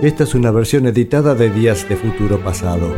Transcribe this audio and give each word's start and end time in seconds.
Esta 0.00 0.22
es 0.22 0.36
una 0.36 0.52
versión 0.52 0.86
editada 0.86 1.34
de 1.34 1.50
Días 1.50 1.88
de 1.88 1.96
Futuro 1.96 2.38
Pasado. 2.38 2.94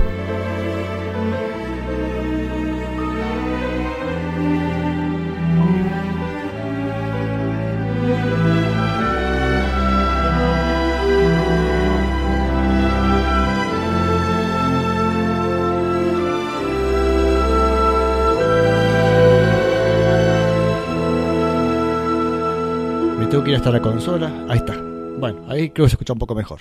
Me 23.19 23.25
tengo 23.25 23.43
que 23.43 23.51
ir 23.53 23.57
hasta 23.57 23.71
la 23.71 23.81
consola. 23.81 24.31
Ahí 24.51 24.59
está. 24.59 24.90
Bueno, 25.21 25.45
ahí 25.49 25.69
creo 25.69 25.85
que 25.85 25.91
se 25.91 25.95
escucha 25.95 26.15
un 26.15 26.19
poco 26.19 26.35
mejor. 26.35 26.61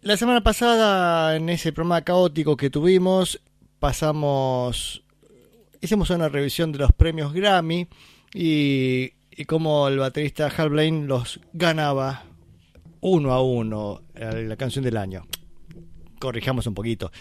La 0.00 0.16
semana 0.16 0.42
pasada, 0.42 1.36
en 1.36 1.50
ese 1.50 1.70
programa 1.70 2.00
caótico 2.00 2.56
que 2.56 2.70
tuvimos, 2.70 3.42
pasamos. 3.78 5.04
Hicimos 5.82 6.08
una 6.08 6.30
revisión 6.30 6.72
de 6.72 6.78
los 6.78 6.92
premios 6.92 7.34
Grammy 7.34 7.86
y, 8.32 9.12
y 9.30 9.44
cómo 9.44 9.88
el 9.88 9.98
baterista 9.98 10.46
Hal 10.46 10.70
Blaine 10.70 11.06
los 11.06 11.40
ganaba 11.52 12.24
uno 13.02 13.32
a 13.32 13.42
uno 13.42 14.00
la 14.14 14.56
canción 14.56 14.82
del 14.82 14.96
año. 14.96 15.26
Corrijamos 16.18 16.66
un 16.66 16.74
poquito. 16.74 17.12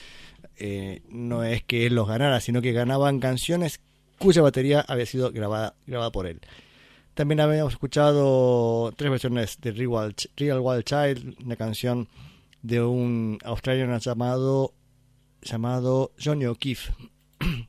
Eh, 0.55 1.01
no 1.09 1.43
es 1.43 1.63
que 1.63 1.85
él 1.85 1.95
los 1.95 2.07
ganara, 2.07 2.39
sino 2.39 2.61
que 2.61 2.71
ganaban 2.71 3.19
canciones 3.19 3.81
cuya 4.17 4.41
batería 4.41 4.83
había 4.87 5.05
sido 5.05 5.31
grabada, 5.31 5.75
grabada 5.85 6.11
por 6.11 6.25
él. 6.25 6.39
También 7.13 7.39
habíamos 7.41 7.73
escuchado 7.73 8.91
tres 8.95 9.11
versiones 9.11 9.59
de 9.61 9.71
Real 9.71 10.59
Wild, 10.61 10.83
Child, 10.83 11.35
una 11.43 11.55
canción 11.55 12.07
de 12.61 12.81
un 12.81 13.37
australiano 13.43 13.97
llamado, 13.97 14.73
llamado 15.41 16.11
Johnny 16.23 16.45
O'Keefe. 16.45 16.93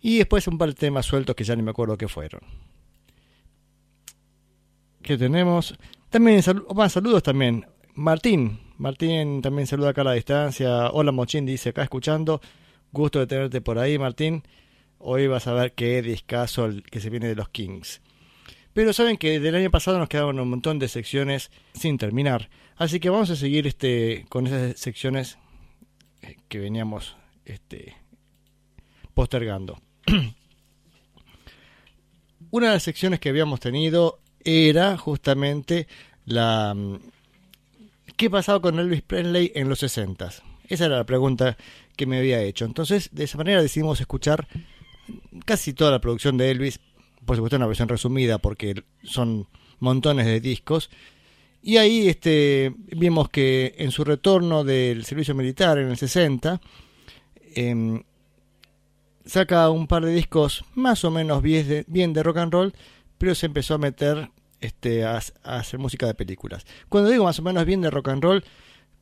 y 0.00 0.18
después 0.18 0.46
un 0.46 0.58
par 0.58 0.68
de 0.68 0.74
temas 0.74 1.06
sueltos 1.06 1.36
que 1.36 1.44
ya 1.44 1.56
ni 1.56 1.62
me 1.62 1.70
acuerdo 1.70 1.98
qué 1.98 2.08
fueron. 2.08 2.40
¿Qué 5.02 5.16
tenemos? 5.16 5.76
También 6.10 6.42
más 6.74 6.92
saludos 6.92 7.22
también. 7.22 7.66
Martín. 7.94 8.60
Martín 8.78 9.42
también 9.42 9.66
saluda 9.66 9.90
acá 9.90 10.02
a 10.02 10.04
la 10.04 10.12
distancia. 10.12 10.90
Hola 10.90 11.12
Mochín, 11.12 11.46
dice 11.46 11.70
acá 11.70 11.82
escuchando. 11.82 12.40
Gusto 12.92 13.18
de 13.18 13.26
tenerte 13.26 13.60
por 13.60 13.78
ahí, 13.78 13.98
Martín. 13.98 14.42
Hoy 14.98 15.26
vas 15.26 15.46
a 15.46 15.52
ver 15.52 15.72
qué 15.74 16.02
discazo 16.02 16.66
el 16.66 16.82
que 16.82 17.00
se 17.00 17.10
viene 17.10 17.28
de 17.28 17.34
los 17.34 17.48
Kings. 17.48 18.00
Pero 18.72 18.92
saben 18.92 19.16
que 19.16 19.40
del 19.40 19.54
año 19.54 19.70
pasado 19.70 19.98
nos 19.98 20.08
quedaban 20.08 20.38
un 20.38 20.48
montón 20.48 20.78
de 20.78 20.88
secciones 20.88 21.50
sin 21.74 21.98
terminar. 21.98 22.50
Así 22.76 23.00
que 23.00 23.10
vamos 23.10 23.30
a 23.30 23.36
seguir 23.36 23.66
este, 23.66 24.26
con 24.28 24.46
esas 24.46 24.78
secciones 24.78 25.38
que 26.48 26.58
veníamos 26.58 27.16
este, 27.44 27.96
postergando. 29.14 29.80
Una 32.50 32.68
de 32.68 32.72
las 32.74 32.82
secciones 32.82 33.20
que 33.20 33.28
habíamos 33.28 33.60
tenido 33.60 34.20
era 34.44 34.96
justamente 34.96 35.86
la... 36.24 36.76
¿Qué 38.16 38.30
pasaba 38.30 38.60
con 38.60 38.78
Elvis 38.78 39.02
Presley 39.02 39.52
en 39.54 39.68
los 39.68 39.78
60? 39.80 40.30
Esa 40.68 40.86
era 40.86 40.96
la 40.98 41.04
pregunta 41.04 41.56
que 41.96 42.06
me 42.06 42.18
había 42.18 42.42
hecho. 42.42 42.64
Entonces, 42.64 43.10
de 43.12 43.24
esa 43.24 43.38
manera 43.38 43.62
decidimos 43.62 44.00
escuchar 44.00 44.46
casi 45.44 45.72
toda 45.74 45.90
la 45.90 46.00
producción 46.00 46.36
de 46.36 46.50
Elvis 46.50 46.80
por 47.24 47.36
supuesto 47.36 47.56
una 47.56 47.66
versión 47.66 47.88
resumida 47.88 48.38
porque 48.38 48.84
son 49.02 49.46
montones 49.78 50.26
de 50.26 50.40
discos. 50.40 50.90
Y 51.62 51.76
ahí 51.76 52.08
este, 52.08 52.74
vimos 52.76 53.28
que 53.28 53.74
en 53.78 53.90
su 53.90 54.04
retorno 54.04 54.64
del 54.64 55.04
servicio 55.04 55.34
militar 55.34 55.78
en 55.78 55.90
el 55.90 55.96
60, 55.96 56.60
eh, 57.54 58.02
saca 59.24 59.68
un 59.70 59.86
par 59.86 60.04
de 60.04 60.12
discos 60.12 60.64
más 60.74 61.04
o 61.04 61.10
menos 61.10 61.42
bien 61.42 61.68
de, 61.68 61.84
bien 61.86 62.12
de 62.12 62.22
rock 62.22 62.38
and 62.38 62.52
roll, 62.52 62.74
pero 63.18 63.34
se 63.34 63.46
empezó 63.46 63.74
a 63.74 63.78
meter 63.78 64.30
este, 64.60 65.04
a, 65.04 65.20
a, 65.44 65.56
hacer 65.58 65.78
música 65.78 66.06
de 66.06 66.14
películas. 66.14 66.66
Cuando 66.88 67.10
digo 67.10 67.24
más 67.24 67.38
o 67.38 67.42
menos 67.42 67.64
bien 67.64 67.80
de 67.80 67.90
rock 67.90 68.08
and 68.08 68.22
roll, 68.22 68.44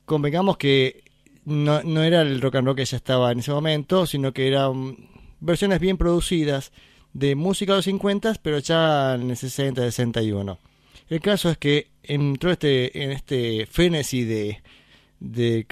convengamos 0.04 0.56
que 0.56 1.04
no, 1.44 1.82
no 1.82 2.02
era 2.02 2.22
el 2.22 2.40
rock 2.40 2.56
and 2.56 2.66
roll 2.66 2.76
que 2.76 2.84
ya 2.84 2.96
estaba 2.96 3.32
en 3.32 3.38
ese 3.38 3.52
momento, 3.52 4.06
sino 4.06 4.32
que 4.32 4.48
eran 4.48 4.96
versiones 5.40 5.80
bien 5.80 5.96
producidas, 5.96 6.72
de 7.18 7.34
música 7.34 7.72
de 7.72 7.78
los 7.78 7.84
50, 7.84 8.34
pero 8.42 8.58
ya 8.58 9.14
en 9.14 9.30
el 9.30 9.36
60, 9.36 9.82
61. 9.82 10.58
El 11.08 11.20
caso 11.20 11.50
es 11.50 11.58
que 11.58 11.88
entró 12.02 12.50
este, 12.50 13.02
en 13.02 13.10
este 13.10 13.66
frenesí 13.66 14.24
de, 14.24 14.62
de, 15.20 15.66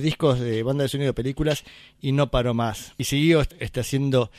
discos 0.00 0.40
de 0.40 0.62
banda 0.62 0.82
de 0.82 0.88
sonido 0.88 1.08
de 1.08 1.14
películas 1.14 1.64
y 2.00 2.12
no 2.12 2.30
paró 2.30 2.54
más. 2.54 2.92
Y 2.98 3.04
siguió 3.04 3.42
este, 3.58 3.80
haciendo 3.80 4.30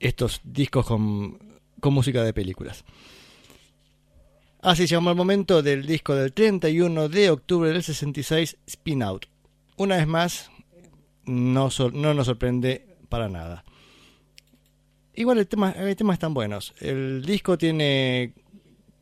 estos 0.00 0.40
discos 0.44 0.86
con, 0.86 1.38
con 1.80 1.94
música 1.94 2.22
de 2.22 2.32
películas. 2.32 2.84
Así 4.60 4.86
llegamos 4.86 5.10
al 5.10 5.16
momento 5.16 5.62
del 5.62 5.86
disco 5.86 6.14
del 6.14 6.32
31 6.32 7.08
de 7.08 7.30
octubre 7.30 7.70
del 7.70 7.82
66, 7.82 8.56
Spin 8.66 9.02
Out. 9.02 9.26
Una 9.76 9.96
vez 9.96 10.06
más, 10.08 10.50
no, 11.24 11.68
no 11.92 12.14
nos 12.14 12.26
sorprende 12.26 12.96
para 13.08 13.28
nada. 13.28 13.64
Igual 15.18 15.38
el 15.38 15.48
tema, 15.48 15.72
el 15.72 15.96
tema 15.96 16.12
están 16.12 16.32
buenos. 16.32 16.72
El 16.78 17.24
disco 17.26 17.58
tiene 17.58 18.34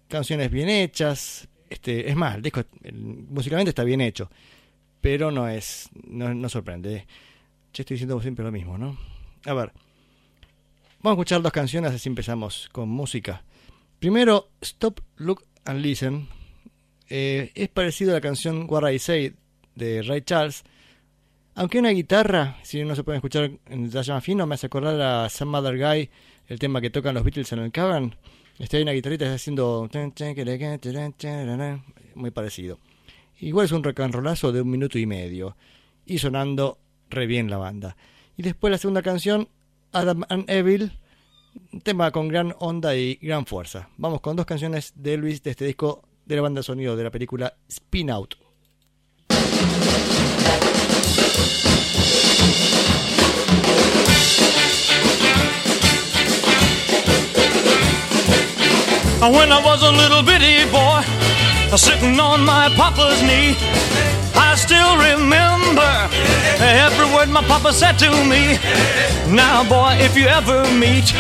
canciones 0.09 0.51
bien 0.51 0.71
hechas. 0.71 1.47
Este, 1.69 2.09
es 2.09 2.17
más, 2.17 2.37
el 2.37 2.43
disco 2.43 2.65
el, 2.85 2.95
musicalmente 2.95 3.69
está 3.69 3.85
bien 3.85 4.01
hecho. 4.01 4.31
Pero 5.03 5.31
no 5.31 5.47
es. 5.47 5.91
No, 6.09 6.33
no 6.33 6.49
sorprende. 6.49 7.07
Yo 7.75 7.83
estoy 7.83 7.97
diciendo 7.97 8.19
siempre 8.23 8.47
lo 8.47 8.51
mismo, 8.51 8.79
¿no? 8.79 8.97
A 9.45 9.53
ver. 9.53 9.73
Vamos 11.03 11.19
a 11.19 11.21
escuchar 11.21 11.43
dos 11.43 11.53
canciones, 11.53 11.93
así 11.93 12.09
empezamos 12.09 12.71
con 12.73 12.89
música. 12.89 13.45
Primero, 13.99 14.49
Stop, 14.63 15.01
Look 15.17 15.45
and 15.67 15.83
Listen. 15.83 16.29
Eh, 17.11 17.53
es 17.55 17.69
parecido 17.69 18.13
a 18.13 18.15
la 18.15 18.21
canción 18.23 18.65
What 18.71 18.91
I 18.91 18.99
Say 18.99 19.35
de 19.75 20.01
Ray 20.01 20.23
Charles. 20.23 20.65
Aunque 21.59 21.79
una 21.79 21.89
guitarra, 21.89 22.59
si 22.63 22.85
no 22.85 22.95
se 22.95 23.03
puede 23.03 23.17
escuchar 23.17 23.51
en 23.71 23.85
detalle 23.87 24.13
más 24.13 24.23
fino, 24.23 24.47
me 24.47 24.57
hace 24.57 24.67
acordar 24.67 25.01
a 25.01 25.31
Some 25.31 25.57
Other 25.57 25.79
Guy, 25.79 26.11
el 26.49 26.59
tema 26.59 26.83
que 26.83 26.91
tocan 26.91 27.15
los 27.15 27.25
Beatles 27.25 27.51
en 27.51 27.61
el 27.61 27.73
Cavern. 27.73 28.15
Está 28.59 28.77
ahí 28.77 28.83
una 28.83 28.93
guitarrita 28.93 29.33
haciendo 29.33 29.89
muy 32.15 32.31
parecido. 32.31 32.79
Igual 33.41 33.65
es 33.65 33.73
un 33.73 33.83
rollazo 33.83 34.53
de 34.53 34.61
un 34.61 34.69
minuto 34.69 34.99
y 34.99 35.07
medio. 35.07 35.57
Y 36.05 36.19
sonando 36.19 36.77
re 37.09 37.27
bien 37.27 37.49
la 37.49 37.57
banda. 37.57 37.97
Y 38.37 38.43
después 38.43 38.71
la 38.71 38.77
segunda 38.77 39.01
canción, 39.01 39.49
Adam 39.93 40.25
and 40.29 40.51
Evil, 40.51 40.93
un 41.73 41.81
tema 41.81 42.11
con 42.11 42.29
gran 42.29 42.55
onda 42.59 42.95
y 42.95 43.15
gran 43.15 43.47
fuerza. 43.47 43.89
Vamos 43.97 44.21
con 44.21 44.37
dos 44.37 44.45
canciones 44.45 44.93
de 44.95 45.15
Elvis 45.15 45.43
de 45.43 45.53
este 45.53 45.65
disco 45.65 46.03
de 46.27 46.37
la 46.37 46.43
banda 46.43 46.63
sonido 46.63 46.97
de 46.97 47.05
la 47.05 47.11
película 47.11 47.55
Spin 47.67 48.11
Out. 48.11 48.46
When 59.19 59.51
I 59.51 59.61
was 59.65 59.83
a 59.83 59.91
little 59.91 60.23
bitty 60.23 60.71
boy, 60.71 61.01
sitting 61.77 62.21
on 62.21 62.45
my 62.45 62.69
papa's 62.77 63.23
knee, 63.23 63.57
I 64.37 64.55
still 64.57 64.93
remember 65.01 65.93
every 66.61 67.07
word 67.15 67.31
my 67.31 67.43
papa 67.43 67.73
said 67.73 67.99
to 68.01 68.11
me. 68.25 68.59
Now, 69.35 69.65
boy, 69.69 69.97
if 70.01 70.17
you 70.17 70.27
ever 70.27 70.71
meet 70.75 71.15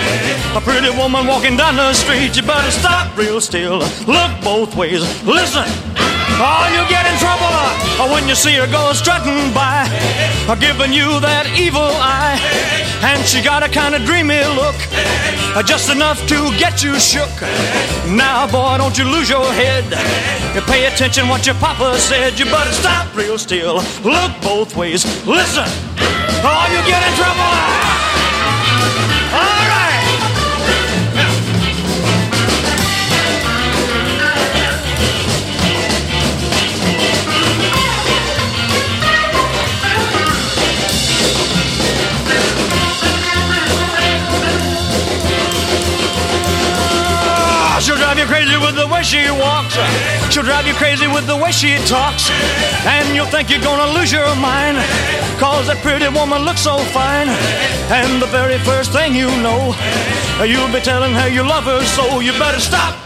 a 0.54 0.60
pretty 0.60 0.90
woman 0.90 1.26
walking 1.26 1.56
down 1.56 1.76
the 1.76 1.94
street, 1.94 2.36
you 2.36 2.42
better 2.42 2.70
stop 2.70 3.16
real 3.16 3.40
still, 3.40 3.78
look 4.06 4.30
both 4.44 4.76
ways, 4.76 5.02
listen. 5.24 5.95
Oh, 6.38 6.68
you 6.68 6.84
get 6.92 7.08
in 7.08 7.16
trouble 7.18 7.48
oh, 7.48 8.12
when 8.12 8.28
you 8.28 8.34
see 8.34 8.52
her 8.56 8.66
go 8.66 8.92
strutting 8.92 9.54
by, 9.54 9.88
oh, 10.44 10.56
giving 10.60 10.92
you 10.92 11.18
that 11.20 11.48
evil 11.56 11.80
eye. 11.80 12.36
And 13.00 13.24
she 13.24 13.40
got 13.40 13.62
a 13.62 13.68
kind 13.72 13.94
of 13.94 14.04
dreamy 14.04 14.44
look, 14.52 14.76
oh, 15.56 15.62
just 15.64 15.88
enough 15.88 16.20
to 16.28 16.52
get 16.58 16.84
you 16.84 17.00
shook. 17.00 17.32
Now, 18.12 18.44
boy, 18.52 18.76
don't 18.76 18.98
you 18.98 19.04
lose 19.08 19.30
your 19.30 19.48
head. 19.56 19.88
You 20.54 20.60
pay 20.68 20.84
attention 20.84 21.26
what 21.28 21.46
your 21.46 21.56
papa 21.56 21.96
said. 21.98 22.38
You 22.38 22.44
better 22.44 22.72
stop 22.72 23.08
real 23.16 23.38
still, 23.38 23.80
look 24.04 24.32
both 24.42 24.76
ways, 24.76 25.08
listen. 25.26 25.64
Oh, 26.44 26.64
you 26.68 26.84
get 26.84 27.00
in 27.00 27.12
trouble. 27.16 28.25
You 48.26 48.32
crazy 48.32 48.56
with 48.58 48.74
the 48.74 48.86
way 48.86 49.02
she 49.02 49.30
walks. 49.30 49.74
She'll 50.32 50.42
drive 50.42 50.66
you 50.66 50.74
crazy 50.74 51.06
with 51.06 51.26
the 51.26 51.36
way 51.36 51.52
she 51.52 51.76
talks. 51.86 52.30
And 52.86 53.14
you'll 53.14 53.26
think 53.26 53.50
you're 53.50 53.60
gonna 53.60 53.92
lose 53.92 54.12
your 54.12 54.34
mind. 54.36 54.78
Cause 55.38 55.66
that 55.66 55.78
pretty 55.82 56.08
woman 56.08 56.42
looks 56.42 56.62
so 56.62 56.78
fine. 56.90 57.28
And 57.90 58.20
the 58.20 58.26
very 58.26 58.58
first 58.58 58.92
thing 58.92 59.14
you 59.14 59.30
know, 59.42 59.74
you'll 60.44 60.72
be 60.72 60.80
telling 60.80 61.12
her 61.12 61.28
you 61.28 61.42
love 61.42 61.64
her 61.64 61.82
so 61.84 62.20
you 62.20 62.32
better 62.32 62.60
stop 62.60 62.96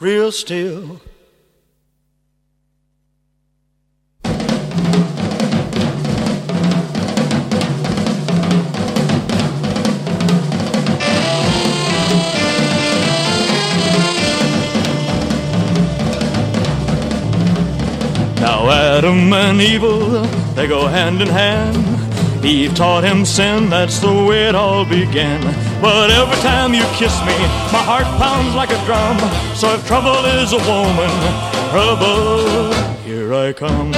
real 0.00 0.32
still. 0.32 1.00
Adam 18.70 19.32
and 19.32 19.60
Evil, 19.60 20.22
they 20.54 20.68
go 20.68 20.86
hand 20.86 21.20
in 21.20 21.28
hand. 21.28 22.44
Eve 22.44 22.74
taught 22.74 23.02
him 23.04 23.24
sin, 23.24 23.68
that's 23.68 23.98
the 23.98 24.12
way 24.12 24.48
it 24.48 24.54
all 24.54 24.84
began. 24.84 25.42
But 25.82 26.10
every 26.10 26.36
time 26.40 26.72
you 26.72 26.82
kiss 26.94 27.18
me, 27.26 27.36
my 27.72 27.82
heart 27.82 28.06
pounds 28.16 28.54
like 28.54 28.70
a 28.70 28.80
drum. 28.86 29.18
So 29.54 29.74
if 29.74 29.86
trouble 29.86 30.24
is 30.24 30.52
a 30.52 30.62
woman, 30.70 31.10
trouble, 31.70 32.72
here 33.02 33.34
I 33.34 33.52
come. 33.52 33.92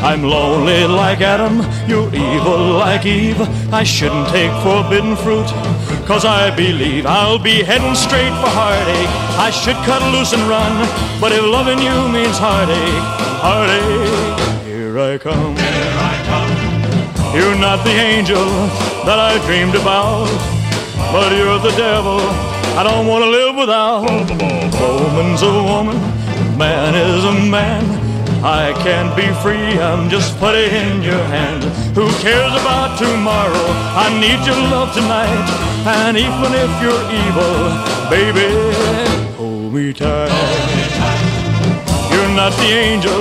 I'm 0.00 0.22
lonely 0.22 0.84
like 0.84 1.20
Adam, 1.22 1.56
you're 1.88 2.14
evil 2.14 2.78
like 2.78 3.04
Eve. 3.04 3.40
I 3.72 3.82
shouldn't 3.82 4.28
take 4.28 4.52
forbidden 4.62 5.16
fruit, 5.16 5.48
cause 6.06 6.24
I 6.24 6.54
believe 6.54 7.04
I'll 7.06 7.38
be 7.38 7.64
heading 7.64 7.96
straight 7.96 8.34
for 8.40 8.50
heartache. 8.50 9.14
I 9.38 9.50
should 9.50 9.76
cut 9.88 10.02
loose 10.12 10.32
and 10.32 10.42
run, 10.48 10.86
but 11.20 11.32
if 11.32 11.42
loving 11.42 11.80
you 11.80 12.08
means 12.12 12.38
heartache, 12.38 13.27
heartache, 13.40 14.66
here 14.66 14.98
I 14.98 15.18
come. 15.18 15.54
Here 15.56 15.94
I 16.10 16.14
come. 16.30 17.34
You're 17.34 17.58
not 17.58 17.84
the 17.84 17.90
angel 17.90 18.46
that 19.06 19.18
I 19.18 19.38
dreamed 19.46 19.74
about, 19.74 20.26
but 21.12 21.30
you're 21.36 21.58
the 21.58 21.74
devil 21.76 22.20
I 22.78 22.84
don't 22.84 23.08
want 23.08 23.24
to 23.24 23.30
live 23.30 23.56
without. 23.56 24.06
Woman's 24.06 25.42
a 25.42 25.50
woman, 25.50 25.98
man 26.56 26.94
is 26.94 27.24
a 27.24 27.32
man. 27.50 27.82
I 28.44 28.72
can't 28.84 29.16
be 29.16 29.26
free, 29.42 29.80
I'm 29.82 30.08
just 30.08 30.38
putting 30.38 30.70
in 30.70 31.02
your 31.02 31.24
hand. 31.24 31.64
Who 31.96 32.06
cares 32.22 32.52
about 32.52 32.96
tomorrow? 32.96 33.66
I 33.98 34.14
need 34.20 34.46
your 34.46 34.62
love 34.70 34.94
tonight. 34.94 35.48
And 35.90 36.16
even 36.16 36.54
if 36.54 36.70
you're 36.80 37.04
evil, 37.24 37.58
baby, 38.08 39.34
hold 39.34 39.74
me 39.74 39.92
tight. 39.92 40.77
Not 42.38 42.52
the 42.52 42.70
angel 42.70 43.18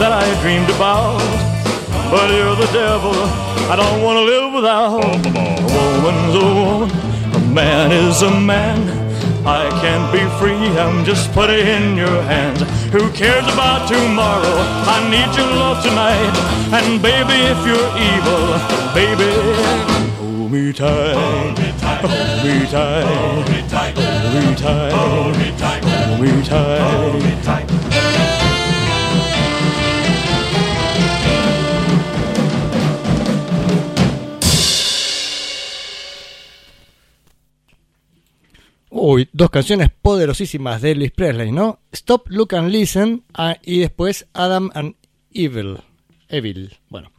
that 0.00 0.10
I 0.10 0.26
dreamed 0.42 0.68
about, 0.70 1.22
but 2.10 2.26
you're 2.34 2.56
the 2.56 2.66
devil 2.72 3.14
I 3.70 3.76
don't 3.76 4.02
want 4.02 4.18
to 4.18 4.24
live 4.26 4.52
without. 4.52 4.98
A 4.98 5.86
woman's 6.02 6.34
a 6.34 6.48
woman, 6.58 6.90
a 7.36 7.54
man 7.54 7.92
is 7.92 8.20
a 8.22 8.32
man. 8.40 8.82
I 9.46 9.70
can't 9.80 10.10
be 10.10 10.26
free, 10.40 10.76
I'm 10.76 11.04
just 11.04 11.30
putting 11.32 11.64
in 11.68 11.96
your 11.96 12.20
hands. 12.22 12.60
Who 12.90 13.08
cares 13.12 13.46
about 13.46 13.86
tomorrow? 13.86 14.58
I 14.90 15.06
need 15.06 15.30
your 15.38 15.46
love 15.54 15.78
tonight. 15.84 16.34
And 16.74 17.00
baby, 17.00 17.38
if 17.54 17.60
you're 17.62 17.90
evil, 18.10 18.58
baby, 18.92 19.30
hold 20.18 20.50
me 20.50 20.72
tight. 20.72 21.14
Hold 21.14 21.58
me 21.58 21.70
tight. 21.78 22.02
Hold 22.02 22.44
me 22.44 22.66
tight. 22.66 23.04
Hold 23.06 23.48
me 23.50 23.60
tight. 23.68 23.94
Hold 23.94 25.36
me 25.38 25.48
tight. 25.56 25.84
Hold 25.84 26.20
me 26.20 26.42
tight. 26.42 26.80
Hold 26.80 27.22
me 27.22 27.42
tight. 27.44 27.77
Uy, 38.90 39.28
dos 39.32 39.50
canciones 39.50 39.90
poderosísimas 39.90 40.80
de 40.80 40.92
Elvis 40.92 41.10
Presley, 41.10 41.52
¿no? 41.52 41.80
Stop, 41.92 42.28
Look 42.28 42.54
and 42.54 42.70
Listen 42.70 43.22
ah, 43.34 43.56
y 43.62 43.80
después 43.80 44.26
Adam 44.32 44.70
and 44.74 44.94
Evil. 45.32 45.78
Evil, 46.28 46.76
bueno. 46.88 47.10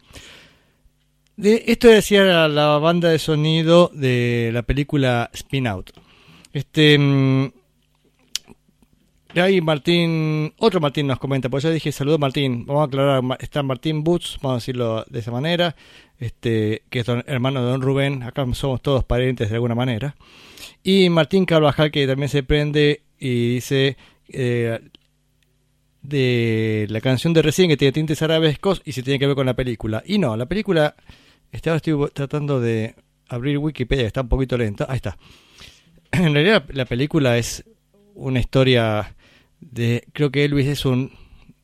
Esto 1.38 1.88
decía 1.88 2.48
la, 2.48 2.77
banda 2.80 3.10
de 3.10 3.19
sonido 3.19 3.92
de 3.94 4.50
la 4.51 4.63
película 4.63 5.30
Spin 5.33 5.68
Out. 5.68 5.92
Este. 6.51 6.98
mm, 6.98 7.51
ahí 9.36 9.62
Martín, 9.62 10.54
otro 10.57 10.81
Martín 10.81 11.07
nos 11.07 11.19
comenta, 11.19 11.50
pues 11.50 11.63
yo 11.63 11.71
dije 11.71 11.92
saludo 11.92 12.18
Martín, 12.18 12.66
vamos 12.66 12.81
a 12.81 12.86
aclarar, 12.86 13.24
está 13.39 13.63
Martín 13.63 14.04
Boots, 14.04 14.39
vamos 14.42 14.56
a 14.56 14.60
decirlo 14.60 15.06
de 15.07 15.19
esa 15.19 15.31
manera, 15.31 15.75
este, 16.18 16.81
que 16.89 17.00
es 17.00 17.07
hermano 17.07 17.63
de 17.63 17.71
Don 17.71 17.81
Rubén, 17.81 18.24
acá 18.24 18.45
somos 18.54 18.81
todos 18.81 19.04
parientes 19.04 19.50
de 19.50 19.56
alguna 19.56 19.75
manera. 19.75 20.16
Y 20.83 21.09
Martín 21.09 21.45
Carvajal, 21.45 21.91
que 21.91 22.07
también 22.07 22.29
se 22.29 22.44
prende 22.44 23.01
y 23.19 23.56
dice 23.56 23.97
eh, 24.29 24.79
de 26.01 26.88
la 26.89 27.01
canción 27.01 27.33
de 27.33 27.41
recién 27.41 27.69
que 27.69 27.77
tiene 27.77 27.91
tintes 27.91 28.21
arabescos 28.21 28.81
y 28.85 28.94
si 28.94 29.03
tiene 29.03 29.19
que 29.19 29.27
ver 29.27 29.35
con 29.35 29.45
la 29.45 29.56
película. 29.56 30.03
Y 30.06 30.17
no, 30.17 30.35
la 30.38 30.45
película, 30.47 30.95
este, 31.51 31.69
ahora 31.69 31.77
estoy 31.77 32.09
tratando 32.13 32.59
de 32.59 32.95
abrir 33.27 33.57
Wikipedia, 33.57 34.07
está 34.07 34.21
un 34.21 34.29
poquito 34.29 34.57
lenta. 34.57 34.85
Ahí 34.89 34.97
está. 34.97 35.17
En 36.11 36.33
realidad 36.33 36.65
la 36.73 36.85
película 36.85 37.38
es 37.38 37.63
una 38.15 38.39
historia 38.39 39.15
de, 39.59 40.06
creo 40.13 40.31
que 40.31 40.44
Elvis 40.44 40.67
es 40.67 40.85
un 40.85 41.11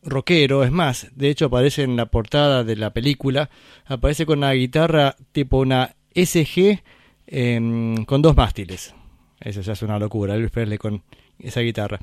rockero, 0.03 0.63
es 0.63 0.71
más, 0.71 1.07
de 1.15 1.30
hecho 1.30 1.45
aparece 1.45 1.81
en 1.81 1.95
la 1.95 2.06
portada 2.06 2.63
de 2.63 2.75
la 2.75 2.92
película, 2.92 3.50
aparece 3.86 4.25
con 4.25 4.39
una 4.39 4.51
guitarra 4.51 5.15
tipo 5.31 5.57
una 5.57 5.95
SG 6.13 6.83
em, 7.27 8.06
con 8.06 8.22
dos 8.22 8.36
mástiles. 8.36 8.94
Eso 9.39 9.62
ya 9.62 9.74
es 9.74 9.81
una 9.81 10.00
locura, 10.00 10.36
Elvis 10.36 10.51
Presley 10.51 10.77
con 10.77 11.04
esa 11.39 11.62
guitarra. 11.62 12.00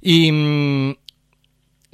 Y, 0.00 0.30
mm, 0.32 0.94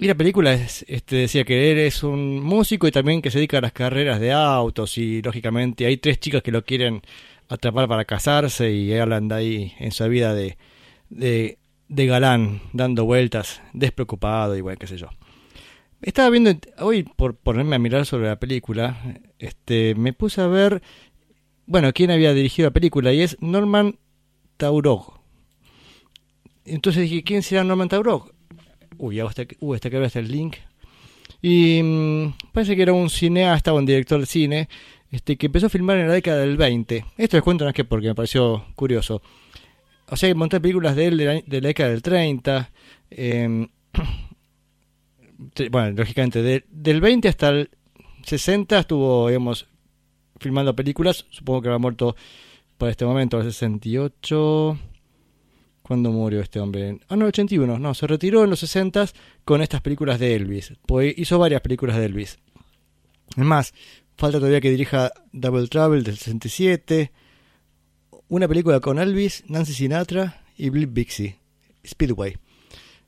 y 0.01 0.07
la 0.07 0.15
película 0.15 0.55
es, 0.55 0.85
este, 0.89 1.17
decía 1.17 1.43
que 1.45 1.73
él 1.73 1.79
es 1.79 2.05
un 2.05 2.41
músico 2.41 2.87
y 2.87 2.93
también 2.93 3.21
que 3.21 3.33
se 3.33 3.39
dedica 3.39 3.59
a 3.59 3.61
las 3.61 3.73
carreras 3.73 4.21
de 4.21 4.33
autos 4.33 4.97
y 4.97 5.21
lógicamente 5.23 5.87
hay 5.87 5.97
tres 5.97 6.21
chicas 6.21 6.41
que 6.41 6.53
lo 6.53 6.65
quieren 6.65 7.03
atrapar 7.49 7.89
para 7.89 8.05
casarse 8.05 8.71
y 8.71 8.95
hablan 8.97 9.27
de 9.27 9.35
ahí 9.35 9.75
en 9.81 9.91
su 9.91 10.09
vida 10.09 10.35
de, 10.35 10.57
de, 11.11 12.07
galán, 12.07 12.61
dando 12.73 13.07
vueltas, 13.07 13.61
despreocupado 13.73 14.63
bueno, 14.63 14.79
qué 14.79 14.87
sé 14.87 14.99
yo. 14.99 15.09
Estaba 16.01 16.31
viendo, 16.31 16.53
hoy 16.79 17.03
por 17.03 17.35
ponerme 17.35 17.75
a 17.75 17.81
mirar 17.81 18.07
sobre 18.07 18.29
la 18.29 18.39
película, 18.39 19.19
este, 19.41 19.97
me 19.97 20.13
puse 20.13 20.41
a 20.41 20.47
ver, 20.47 20.81
bueno, 21.69 21.93
quién 21.93 22.11
había 22.11 22.33
dirigido 22.35 22.69
la 22.69 22.73
película 22.73 23.13
y 23.13 23.21
es 23.21 23.37
Norman 23.41 23.99
Taurog. 24.57 25.21
Entonces 26.65 27.03
dije, 27.03 27.23
¿quién 27.23 27.43
será 27.43 27.63
Norman 27.63 27.89
Taurog? 27.89 28.33
Uy, 28.97 29.21
hasta 29.21 29.45
uy, 29.61 29.75
hasta 29.77 29.91
que 29.91 29.97
el 29.97 30.33
link. 30.33 30.57
Y 31.41 31.81
mm, 31.83 32.35
parece 32.53 32.75
que 32.75 32.83
era 32.83 32.93
un 32.93 33.11
cineasta 33.11 33.73
o 33.73 33.77
un 33.79 33.87
director 33.87 34.19
de 34.19 34.27
cine 34.27 34.69
este, 35.11 35.37
que 35.37 35.47
empezó 35.47 35.67
a 35.67 35.71
filmar 35.71 35.99
en 35.99 36.09
la 36.09 36.15
década 36.15 36.39
del 36.41 36.57
20. 36.57 37.05
Esto 37.17 37.37
les 37.37 37.45
cuento 37.45 37.65
no 37.65 37.71
es 37.71 37.77
que 37.77 37.85
porque 37.85 38.09
me 38.09 38.15
pareció 38.15 38.65
curioso. 38.75 39.23
O 40.09 40.17
sea, 40.17 40.35
monté 40.35 40.61
películas 40.61 40.97
de 40.97 41.07
él 41.07 41.17
de 41.19 41.25
la, 41.25 41.33
de 41.35 41.61
la 41.61 41.69
década 41.69 41.91
del 41.91 42.03
30. 42.03 42.71
eh, 43.11 43.69
te- 45.55 45.69
bueno, 45.69 45.91
lógicamente, 45.97 46.43
de- 46.43 46.65
del 46.71 47.01
20 47.01 47.29
hasta 47.29 47.51
el 47.51 47.71
60 48.25 48.79
estuvo, 48.81 49.29
digamos, 49.29 49.67
filmando 50.39 50.75
películas. 50.75 51.27
Supongo 51.31 51.63
que 51.63 51.69
habrá 51.69 51.79
muerto 51.79 52.17
para 52.77 52.91
este 52.91 53.05
momento, 53.05 53.39
el 53.39 53.45
68. 53.45 54.79
¿Cuándo 55.83 56.13
murió 56.13 56.41
este 56.41 56.61
hombre? 56.61 57.01
Ah, 57.09 57.17
no, 57.17 57.27
81. 57.27 57.79
No, 57.79 57.95
se 57.95 58.07
retiró 58.07 58.45
en 58.45 58.51
los 58.51 58.61
60 58.61 59.09
con 59.45 59.63
estas 59.63 59.81
películas 59.81 60.19
de 60.19 60.37
Elvis. 60.37 60.75
Pues 60.87 61.15
hizo 61.17 61.39
varias 61.39 61.63
películas 61.63 61.97
de 61.97 62.05
Elvis. 62.05 62.39
Es 63.37 63.45
más, 63.45 63.73
falta 64.17 64.39
todavía 64.39 64.61
que 64.61 64.71
dirija 64.71 65.11
Double 65.33 65.67
Trouble 65.67 66.03
del 66.03 66.19
67. 66.19 67.11
Una 68.29 68.47
película 68.47 68.81
con 68.81 68.99
Elvis, 68.99 69.45
Nancy 69.49 69.73
Sinatra 69.73 70.43
y 70.59 70.69
Bill 70.69 70.89
Bixby. 70.89 71.37
Speedway. 71.87 72.37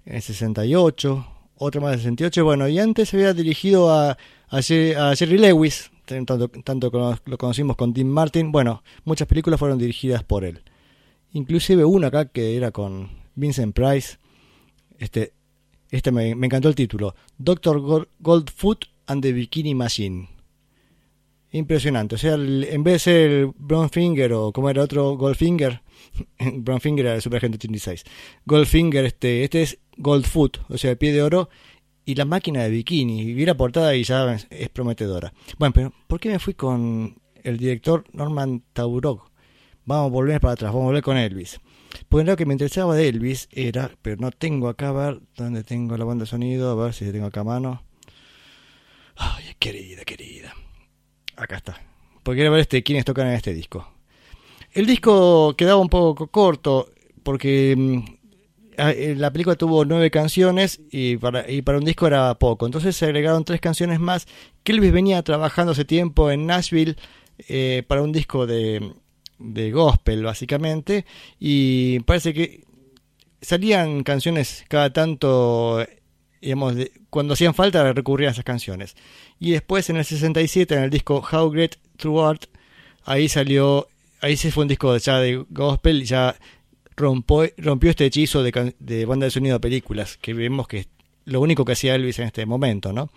En 0.06 0.16
el 0.16 0.22
68. 0.22 1.26
Otra 1.56 1.80
más 1.82 1.90
del 1.90 2.00
68. 2.00 2.44
Bueno, 2.44 2.66
y 2.66 2.78
antes 2.78 3.12
había 3.12 3.34
dirigido 3.34 3.92
a, 3.92 4.16
a 4.48 4.62
Jerry 4.62 5.36
Lewis. 5.36 5.90
Tanto, 6.14 6.48
tanto 6.48 6.90
lo 7.24 7.38
conocimos 7.38 7.76
con 7.76 7.94
Tim 7.94 8.08
Martin. 8.08 8.50
Bueno, 8.52 8.82
muchas 9.04 9.28
películas 9.28 9.60
fueron 9.60 9.78
dirigidas 9.78 10.24
por 10.24 10.44
él. 10.44 10.62
Inclusive 11.32 11.84
una 11.84 12.08
acá 12.08 12.26
que 12.26 12.56
era 12.56 12.70
con 12.72 13.08
Vincent 13.36 13.74
Price. 13.74 14.18
Este, 14.98 15.32
este 15.90 16.10
me, 16.10 16.30
encantó 16.30 16.68
el 16.68 16.74
título. 16.74 17.14
Doctor 17.38 17.80
Gold- 17.80 18.08
Goldfoot 18.18 18.86
and 19.06 19.22
the 19.22 19.32
Bikini 19.32 19.74
Machine. 19.74 20.28
Impresionante. 21.52 22.14
O 22.14 22.18
sea, 22.18 22.34
el- 22.34 22.64
en 22.64 22.82
vez 22.84 22.94
de 22.94 22.98
ser 22.98 23.30
el 23.30 23.46
Brownfinger 23.56 24.32
o 24.34 24.52
como 24.52 24.70
era 24.70 24.82
otro 24.82 25.16
Goldfinger, 25.16 25.82
Brownfinger 26.58 27.06
era 27.06 27.14
el 27.16 27.22
Superagente 27.22 27.56
86. 27.56 28.04
Goldfinger, 28.46 29.04
este, 29.04 29.44
este 29.44 29.62
es 29.62 29.78
Goldfoot, 29.96 30.58
o 30.68 30.78
sea, 30.78 30.92
el 30.92 30.98
pie 30.98 31.12
de 31.12 31.22
oro 31.22 31.48
y 32.04 32.14
la 32.14 32.24
máquina 32.24 32.62
de 32.62 32.70
bikini. 32.70 33.22
Y 33.22 33.34
vi 33.34 33.46
la 33.46 33.56
portada 33.56 33.94
y 33.94 34.04
ya 34.04 34.34
es, 34.34 34.68
prometedora. 34.70 35.32
Bueno, 35.58 35.72
pero 35.74 35.92
¿por 36.06 36.20
qué 36.20 36.30
me 36.30 36.38
fui 36.38 36.54
con 36.54 37.16
el 37.42 37.58
director 37.58 38.04
Norman 38.12 38.62
Taurog? 38.72 39.30
Vamos 39.84 40.06
a 40.06 40.10
volver 40.10 40.40
para 40.40 40.52
atrás, 40.54 40.72
vamos 40.72 40.84
a 40.84 40.86
volver 40.88 41.02
con 41.02 41.16
Elvis. 41.16 41.60
Porque 42.08 42.24
lo 42.24 42.36
que 42.36 42.46
me 42.46 42.54
interesaba 42.54 42.94
de 42.94 43.08
Elvis 43.08 43.48
era, 43.50 43.90
pero 44.02 44.16
no 44.16 44.30
tengo 44.30 44.68
acá, 44.68 44.90
a 44.90 44.92
ver, 44.92 45.20
¿dónde 45.36 45.64
tengo 45.64 45.96
la 45.96 46.04
banda 46.04 46.24
de 46.24 46.30
sonido? 46.30 46.70
A 46.70 46.84
ver 46.84 46.94
si 46.94 47.10
tengo 47.10 47.26
acá 47.26 47.40
a 47.40 47.44
mano. 47.44 47.82
Ay, 49.16 49.54
querida, 49.58 50.04
querida. 50.04 50.54
Acá 51.36 51.56
está. 51.56 51.80
Porque 52.22 52.38
quiero 52.38 52.52
ver 52.52 52.60
este, 52.60 52.82
quiénes 52.82 53.04
tocan 53.04 53.28
en 53.28 53.34
este 53.34 53.52
disco. 53.54 53.92
El 54.72 54.86
disco 54.86 55.54
quedaba 55.56 55.80
un 55.80 55.88
poco 55.88 56.28
corto 56.28 56.90
porque 57.22 57.74
mm, 57.76 58.19
la 59.16 59.32
película 59.32 59.56
tuvo 59.56 59.84
nueve 59.84 60.10
canciones 60.10 60.80
y 60.90 61.16
para, 61.16 61.50
y 61.50 61.62
para 61.62 61.78
un 61.78 61.84
disco 61.84 62.06
era 62.06 62.34
poco. 62.34 62.66
Entonces 62.66 62.96
se 62.96 63.04
agregaron 63.04 63.44
tres 63.44 63.60
canciones 63.60 64.00
más 64.00 64.26
que 64.62 64.72
Elvis 64.72 64.92
venía 64.92 65.22
trabajando 65.22 65.72
hace 65.72 65.84
tiempo 65.84 66.30
en 66.30 66.46
Nashville 66.46 66.96
eh, 67.48 67.82
para 67.86 68.02
un 68.02 68.12
disco 68.12 68.46
de, 68.46 68.92
de 69.40 69.72
gospel 69.72 70.22
básicamente 70.22 71.06
y 71.38 72.00
parece 72.00 72.34
que 72.34 72.64
salían 73.40 74.02
canciones 74.02 74.64
cada 74.68 74.92
tanto 74.92 75.84
cuando 77.10 77.34
hacían 77.34 77.54
falta 77.54 77.92
recurrían 77.92 78.28
a 78.28 78.32
esas 78.32 78.44
canciones 78.44 78.96
y 79.38 79.52
después 79.52 79.88
en 79.90 79.96
el 79.96 80.04
67 80.04 80.74
en 80.74 80.82
el 80.84 80.90
disco 80.90 81.26
How 81.32 81.50
Great 81.50 81.76
Through 81.96 82.20
Art 82.20 82.44
ahí 83.04 83.28
salió 83.28 83.88
ahí 84.20 84.36
se 84.36 84.50
fue 84.52 84.64
un 84.64 84.68
disco 84.68 84.96
ya 84.98 85.18
de 85.18 85.44
gospel 85.48 86.04
ya 86.04 86.36
rompo- 87.00 87.52
rompió 87.56 87.90
este 87.90 88.06
hechizo 88.06 88.42
de, 88.42 88.74
de 88.78 89.04
banda 89.06 89.24
de 89.24 89.30
sonido 89.30 89.54
de 89.56 89.60
películas 89.60 90.16
que 90.18 90.34
vemos 90.34 90.68
que 90.68 90.78
es 90.78 90.88
lo 91.24 91.40
único 91.40 91.64
que 91.64 91.72
hacía 91.72 91.94
Elvis 91.94 92.18
en 92.18 92.26
este 92.26 92.46
momento 92.46 92.92
no 92.92 93.10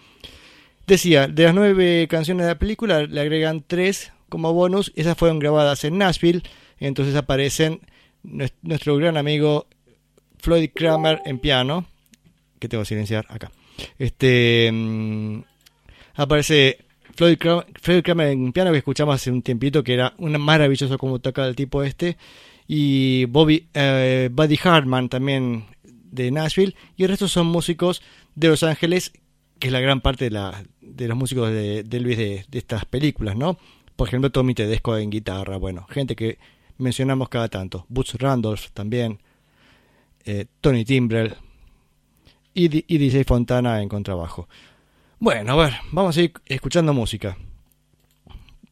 Decía, 0.85 1.27
de 1.29 1.43
las 1.45 1.55
nueve 1.55 2.07
canciones 2.09 2.45
de 2.45 2.51
la 2.51 2.59
película 2.59 3.03
le 3.03 3.21
agregan 3.21 3.63
tres 3.65 4.11
como 4.27 4.51
bonus. 4.53 4.91
Esas 4.97 5.17
fueron 5.17 5.39
grabadas 5.39 5.85
en 5.85 5.97
Nashville. 5.97 6.43
Entonces 6.77 7.15
aparecen 7.15 7.79
nues- 8.25 8.51
nuestro 8.63 8.97
gran 8.97 9.15
amigo 9.15 9.65
Floyd 10.39 10.71
Kramer 10.75 11.21
en 11.25 11.39
piano. 11.39 11.85
Que 12.59 12.67
tengo 12.67 12.81
que 12.83 12.89
silenciar 12.89 13.25
acá. 13.29 13.49
Este 13.97 14.69
mm, 14.73 15.39
aparece 16.15 16.79
Floyd 17.15 17.37
Kramer, 17.37 17.65
Floyd 17.81 18.03
en 18.19 18.51
piano 18.51 18.71
que 18.73 18.79
escuchamos 18.79 19.15
hace 19.15 19.31
un 19.31 19.41
tiempito 19.41 19.85
que 19.85 19.93
era 19.93 20.13
un 20.17 20.37
maravilloso 20.41 20.97
como 20.97 21.19
toca 21.19 21.47
el 21.47 21.55
tipo 21.55 21.81
este. 21.81 22.17
Y 22.75 23.25
Bobby 23.25 23.67
eh, 23.75 24.29
Buddy 24.31 24.57
Hartman 24.63 25.07
también 25.07 25.67
de 25.83 26.31
Nashville. 26.31 26.75
Y 26.97 27.03
el 27.03 27.09
resto 27.09 27.27
son 27.27 27.45
músicos 27.45 28.01
de 28.33 28.47
Los 28.47 28.63
Ángeles 28.63 29.13
que 29.59 29.67
es 29.67 29.71
la 29.71 29.79
gran 29.79 30.01
parte 30.01 30.25
de, 30.25 30.31
la, 30.31 30.63
de 30.81 31.07
los 31.07 31.15
músicos 31.15 31.51
de, 31.51 31.83
de 31.83 31.99
Luis 31.99 32.17
de, 32.17 32.45
estas 32.51 32.85
películas, 32.85 33.35
¿no? 33.35 33.59
Por 33.95 34.07
ejemplo, 34.07 34.31
Tommy 34.31 34.55
Tedesco 34.55 34.97
en 34.97 35.11
guitarra, 35.11 35.57
bueno, 35.57 35.85
gente 35.87 36.15
que 36.15 36.39
mencionamos 36.79 37.29
cada 37.29 37.47
tanto. 37.47 37.85
Butch 37.89 38.15
Randolph 38.15 38.71
también, 38.73 39.21
eh, 40.25 40.47
Tony 40.59 40.83
Timbrell 40.83 41.35
y, 42.55 42.93
y 42.93 42.97
DJ 42.97 43.23
Fontana 43.23 43.83
en 43.83 43.87
contrabajo. 43.87 44.49
Bueno, 45.19 45.53
a 45.53 45.55
ver, 45.55 45.73
vamos 45.91 46.17
a 46.17 46.21
ir 46.23 46.33
escuchando 46.47 46.91
música. 46.91 47.37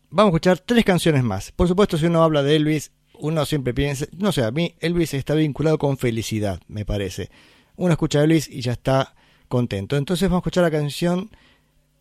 Vamos 0.10 0.32
a 0.32 0.36
escuchar 0.36 0.60
tres 0.60 0.84
canciones 0.84 1.24
más. 1.24 1.52
Por 1.52 1.68
supuesto, 1.68 2.00
si 2.00 2.08
uno 2.08 2.24
habla 2.24 2.42
de 2.42 2.56
Elvis, 2.56 2.92
uno 3.22 3.46
siempre 3.46 3.74
piensa, 3.74 4.08
no 4.18 4.32
sé, 4.32 4.44
a 4.44 4.52
mí 4.52 4.76
Elvis 4.80 5.14
está 5.14 5.36
vinculado 5.36 5.78
con 5.78 5.98
felicidad, 5.98 6.60
me 6.68 6.86
parece. 6.86 7.30
Uno 7.76 7.94
escucha 7.94 8.20
a 8.20 8.24
Elvis 8.24 8.50
y 8.50 8.62
ya 8.62 8.74
está 8.74 9.16
contento. 9.48 9.96
Entonces 9.96 10.28
vamos 10.28 10.40
a 10.40 10.42
escuchar 10.42 10.64
la 10.64 10.72
canción 10.72 11.30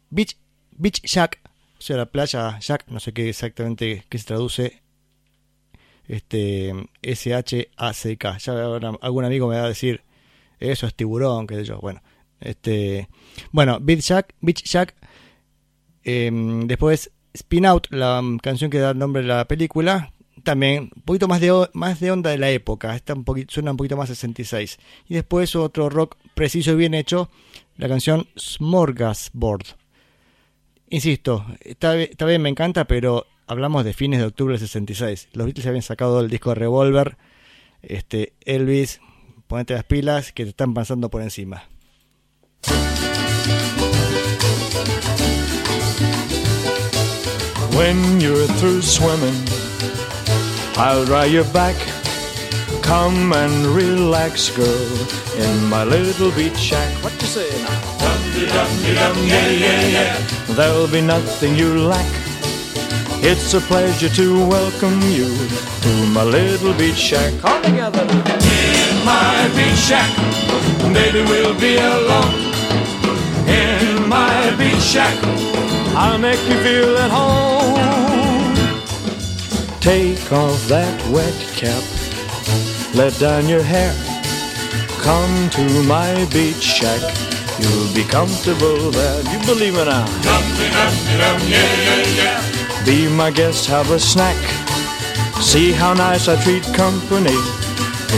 Beach, 0.08 0.38
Beach 0.72 1.02
Shack, 1.02 1.40
o 1.78 1.82
sea, 1.82 1.98
la 1.98 2.06
playa 2.06 2.58
Shack, 2.60 2.88
no 2.88 3.00
sé 3.00 3.12
qué 3.12 3.28
exactamente 3.28 4.04
qué 4.08 4.18
se 4.18 4.24
traduce. 4.24 4.82
Este 6.08 6.72
S-H-A-C-K. 7.02 8.38
Ya 8.38 8.52
algún 9.00 9.24
amigo 9.24 9.46
me 9.46 9.56
va 9.56 9.64
a 9.64 9.68
decir, 9.68 10.02
eso 10.58 10.86
es 10.86 10.94
tiburón, 10.94 11.46
qué 11.46 11.54
sé 11.56 11.64
yo. 11.64 11.78
Bueno, 11.80 12.02
este, 12.40 13.08
bueno, 13.52 13.78
Beach 13.80 14.00
Shack, 14.00 14.34
Beach 14.40 14.64
Shack. 14.64 14.94
em, 16.02 16.66
después 16.66 17.12
Spin 17.34 17.66
Out, 17.66 17.88
la 17.90 18.22
canción 18.42 18.70
que 18.70 18.78
da 18.78 18.90
el 18.90 18.98
nombre 18.98 19.22
de 19.22 19.28
la 19.28 19.46
película. 19.46 20.12
También 20.44 20.90
un 20.94 21.02
poquito 21.02 21.28
más 21.28 21.40
de, 21.40 21.68
más 21.72 22.00
de 22.00 22.10
onda 22.10 22.30
de 22.30 22.38
la 22.38 22.50
época, 22.50 22.94
está 22.94 23.14
un 23.14 23.24
poquito, 23.24 23.52
suena 23.52 23.70
un 23.72 23.76
poquito 23.76 23.96
más 23.96 24.08
66. 24.08 24.78
Y 25.08 25.14
después 25.14 25.54
otro 25.56 25.88
rock 25.88 26.16
preciso 26.34 26.72
y 26.72 26.76
bien 26.76 26.94
hecho, 26.94 27.28
la 27.76 27.88
canción 27.88 28.26
Smorgasbord. 28.38 29.66
Insisto, 30.88 31.46
está, 31.60 31.94
bi- 31.94 32.04
está 32.10 32.26
bien, 32.26 32.42
me 32.42 32.48
encanta, 32.48 32.84
pero 32.86 33.26
hablamos 33.46 33.84
de 33.84 33.92
fines 33.92 34.20
de 34.20 34.26
octubre 34.26 34.52
del 34.52 34.60
66. 34.60 35.28
Los 35.32 35.46
Beatles 35.46 35.66
habían 35.66 35.82
sacado 35.82 36.20
el 36.20 36.28
disco 36.30 36.54
Revolver. 36.54 37.16
Este, 37.82 38.34
Elvis, 38.44 39.00
ponete 39.46 39.74
las 39.74 39.84
pilas 39.84 40.32
que 40.32 40.44
te 40.44 40.50
están 40.50 40.74
pasando 40.74 41.10
por 41.10 41.22
encima. 41.22 41.64
When 47.76 48.20
you're 48.20 48.46
through 48.58 48.82
swimming, 48.82 49.34
I'll 50.80 51.04
dry 51.04 51.26
your 51.26 51.44
back. 51.52 51.76
Come 52.80 53.34
and 53.34 53.66
relax, 53.66 54.48
girl, 54.48 54.92
in 55.36 55.66
my 55.66 55.84
little 55.84 56.30
beach 56.30 56.56
shack. 56.56 56.90
What 57.04 57.12
you 57.20 57.28
say 57.28 57.50
now? 57.62 57.98
Dum 57.98 58.22
dum 58.48 58.94
dum 58.94 59.16
yeah 59.26 59.50
yeah 59.50 59.86
yeah. 59.96 60.16
There'll 60.56 60.88
be 60.88 61.02
nothing 61.02 61.54
you 61.54 61.80
lack. 61.80 62.10
It's 63.22 63.52
a 63.52 63.60
pleasure 63.60 64.08
to 64.08 64.48
welcome 64.48 65.02
you 65.02 65.28
to 65.84 65.92
my 66.14 66.24
little 66.24 66.72
beach 66.72 66.96
shack. 66.96 67.34
All 67.44 67.60
together. 67.60 68.00
In 68.00 69.04
my 69.04 69.50
beach 69.54 69.82
shack, 69.88 70.10
baby, 70.94 71.20
we'll 71.28 71.60
be 71.60 71.76
alone. 71.76 72.32
In 73.46 74.08
my 74.08 74.56
beach 74.56 74.80
shack. 74.80 75.14
I'll 75.94 76.18
make 76.18 76.40
you 76.48 76.56
feel 76.64 76.96
at 76.96 77.10
home. 77.10 77.99
Take 79.80 80.30
off 80.30 80.68
that 80.68 80.92
wet 81.08 81.32
cap, 81.56 81.82
let 82.94 83.18
down 83.18 83.48
your 83.48 83.62
hair. 83.62 83.94
Come 85.00 85.48
to 85.56 85.64
my 85.84 86.28
beach 86.30 86.62
shack, 86.62 87.00
you'll 87.58 87.88
be 87.94 88.04
comfortable 88.04 88.90
there. 88.90 89.22
You 89.32 89.38
believe 89.46 89.72
me 89.72 89.84
now? 89.86 90.04
yeah, 90.20 90.92
yeah, 91.48 92.04
yeah. 92.20 92.84
Be 92.84 93.08
my 93.08 93.30
guest, 93.30 93.66
have 93.68 93.90
a 93.90 93.98
snack. 93.98 94.36
See 95.40 95.72
how 95.72 95.94
nice 95.94 96.28
I 96.28 96.36
treat 96.44 96.64
company 96.74 97.40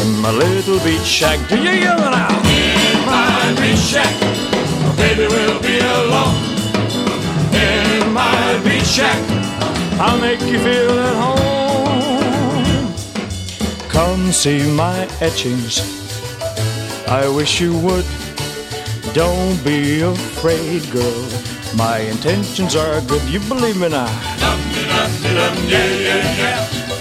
in 0.02 0.18
my 0.18 0.32
little 0.32 0.80
beach 0.80 1.06
shack. 1.06 1.38
Do 1.48 1.62
you 1.62 1.70
hear 1.70 1.94
me 1.94 2.10
now? 2.10 2.42
In 2.42 3.06
my 3.06 3.54
beach 3.60 3.78
shack, 3.78 4.12
baby, 4.96 5.28
we'll 5.28 5.62
be 5.62 5.78
alone 5.78 6.42
in 7.54 8.12
my 8.12 8.60
beach 8.64 8.84
shack. 8.84 9.22
I'll 10.00 10.18
make 10.18 10.40
you 10.40 10.58
feel 10.58 10.98
at 10.98 11.14
home. 11.14 11.41
Come 13.92 14.32
see 14.32 14.70
my 14.74 15.06
etchings. 15.20 15.78
I 17.06 17.28
wish 17.28 17.60
you 17.60 17.78
would. 17.80 18.06
Don't 19.12 19.62
be 19.62 20.00
afraid, 20.00 20.90
girl. 20.90 21.28
My 21.76 21.98
intentions 21.98 22.74
are 22.74 23.02
good. 23.02 23.22
You 23.28 23.40
believe 23.40 23.78
me 23.78 23.90
now? 23.90 24.08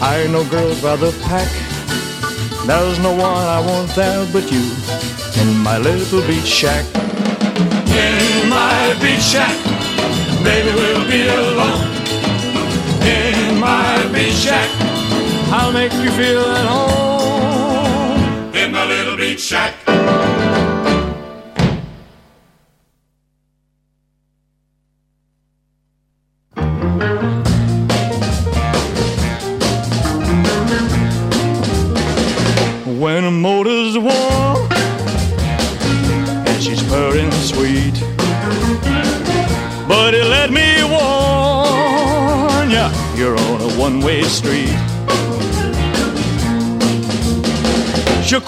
I 0.02 0.28
know 0.30 0.44
girls 0.50 0.82
by 0.82 0.98
the 0.98 1.12
pack. 1.24 1.50
There's 2.68 3.00
no 3.00 3.12
one 3.12 3.46
I 3.58 3.60
want 3.66 3.96
there 3.96 4.28
but 4.34 4.52
you. 4.52 4.66
In 5.42 5.58
my 5.64 5.78
little 5.78 6.22
beach 6.28 6.46
shack. 6.46 6.86
In 7.88 8.50
my 8.50 8.98
beach 9.02 9.24
shack. 9.24 9.56
Baby, 10.44 10.76
we'll 10.76 11.08
be 11.08 11.22
alone 11.28 11.88
in 13.02 13.60
my 13.60 14.10
beach 14.12 14.36
shack. 14.36 14.81
I'll 15.64 15.72
make 15.72 15.94
you 15.94 16.10
feel 16.12 16.42
at 16.42 16.66
home 16.66 18.56
in 18.56 18.72
my 18.72 18.84
little 18.84 19.16
beach 19.16 19.42
shack. 19.42 19.76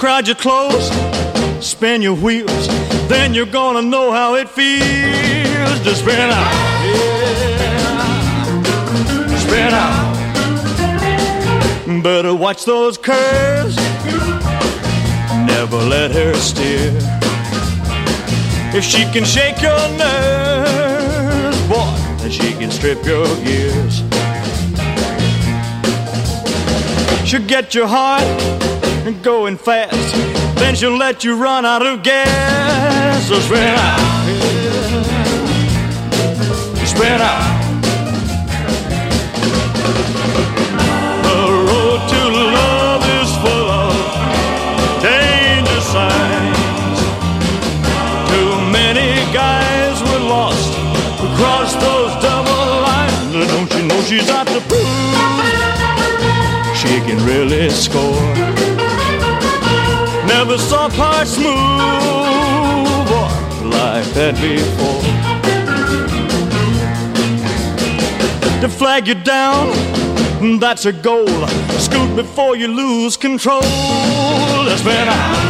Crowd 0.03 0.27
your 0.27 0.36
clothes, 0.36 0.91
spin 1.65 2.01
your 2.01 2.13
wheels, 2.13 2.67
then 3.07 3.33
you're 3.33 3.45
gonna 3.45 3.81
know 3.81 4.12
how 4.12 4.36
it 4.36 4.50
feels 4.50 5.79
to 5.79 5.95
spin 5.95 6.29
out. 6.29 6.51
Yeah, 6.83 7.77
spin 9.45 9.74
out. 9.74 10.13
Better 12.03 12.36
watch 12.36 12.65
those 12.65 12.98
curves, 12.98 13.77
never 15.48 15.77
let 15.77 16.12
her 16.12 16.33
steer. 16.33 16.91
If 18.77 18.83
she 18.83 19.05
can 19.13 19.24
shake 19.24 19.62
your 19.62 19.88
nerves, 19.98 21.57
boy, 21.69 21.95
then 22.17 22.29
she 22.29 22.51
can 22.51 22.72
strip 22.72 23.05
your 23.05 23.25
gears. 23.45 24.03
She'll 27.25 27.48
get 27.48 27.74
your 27.74 27.88
heart 27.88 28.73
going 29.12 29.57
fast, 29.57 30.15
then 30.55 30.75
she'll 30.75 30.95
let 30.95 31.25
you 31.25 31.36
run 31.36 31.65
out 31.65 31.86
of 31.86 32.03
gas. 32.03 33.27
So 33.27 33.38
spin 33.39 33.75
out, 33.75 34.00
spin 36.88 37.19
out. 37.19 37.63
The 41.24 41.36
road 41.67 42.00
to 42.13 42.22
love 42.31 43.03
is 43.19 43.29
full 43.43 43.69
of 43.83 43.93
danger 45.01 45.81
signs. 45.81 47.00
Too 48.31 48.51
many 48.72 49.10
guys 49.33 50.01
were 50.01 50.24
lost 50.29 50.72
across 51.19 51.75
those 51.75 52.12
double 52.24 52.81
lines. 52.88 53.51
Don't 53.51 53.74
you 53.74 53.88
know 53.88 54.01
she's 54.03 54.29
out 54.29 54.48
to 54.48 54.62
prove 54.62 55.43
she 56.75 57.00
can 57.01 57.25
really 57.25 57.69
score? 57.69 58.62
Never 60.53 60.65
saw 60.65 60.88
parts 60.88 61.36
move 61.38 61.48
like 63.74 64.05
that 64.13 64.36
before. 64.39 65.01
To 68.62 68.69
flag 68.69 69.07
you 69.07 69.15
down, 69.15 69.74
that's 70.60 70.86
a 70.86 70.93
goal. 70.93 71.48
Scoot 71.79 72.15
before 72.15 72.55
you 72.55 72.67
lose 72.67 73.17
control. 73.17 73.63
Spin 73.63 75.07
out. 75.07 75.43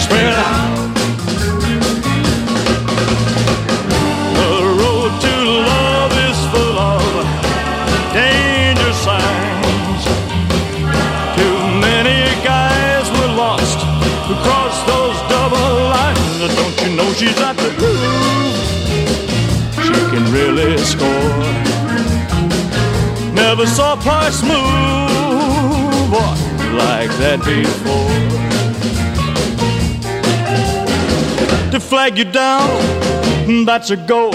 Spin 0.00 0.32
out. 0.32 0.59
She's 17.20 17.38
at 17.40 17.54
the 17.56 17.70
groove? 17.76 18.00
She 19.84 19.92
can 20.12 20.24
really 20.32 20.78
score. 20.78 21.36
Never 23.34 23.66
saw 23.66 23.94
parts 23.96 24.42
move 24.42 24.50
like 26.82 27.10
that 27.20 27.40
before. 27.44 28.08
To 31.72 31.78
flag 31.78 32.16
you 32.16 32.24
down, 32.24 33.66
that's 33.66 33.90
a 33.90 33.98
goal. 33.98 34.32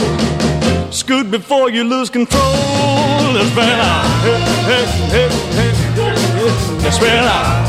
Scoot 0.92 1.32
before 1.32 1.72
you 1.72 1.84
lose 1.84 2.12
control. 2.12 2.44
Let's 3.34 3.50
spin 3.50 3.80
out. 3.90 4.06
Hey, 4.22 4.40
hey, 4.70 4.86
hey, 5.16 5.30
hey. 5.58 5.72
Let's 6.84 6.98
spin 6.98 7.24
out. 7.38 7.66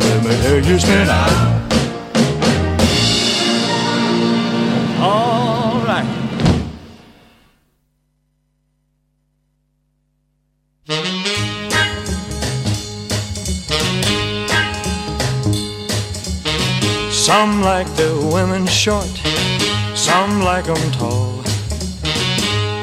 Let 0.00 0.24
me 0.24 0.34
hear 0.42 0.58
you 0.58 0.78
spin 0.80 1.08
out. 1.08 1.49
Some 17.30 17.62
like 17.62 17.86
the 17.94 18.10
women 18.34 18.66
short, 18.66 19.14
some 19.94 20.42
like 20.42 20.66
'em 20.68 20.90
tall. 20.90 21.44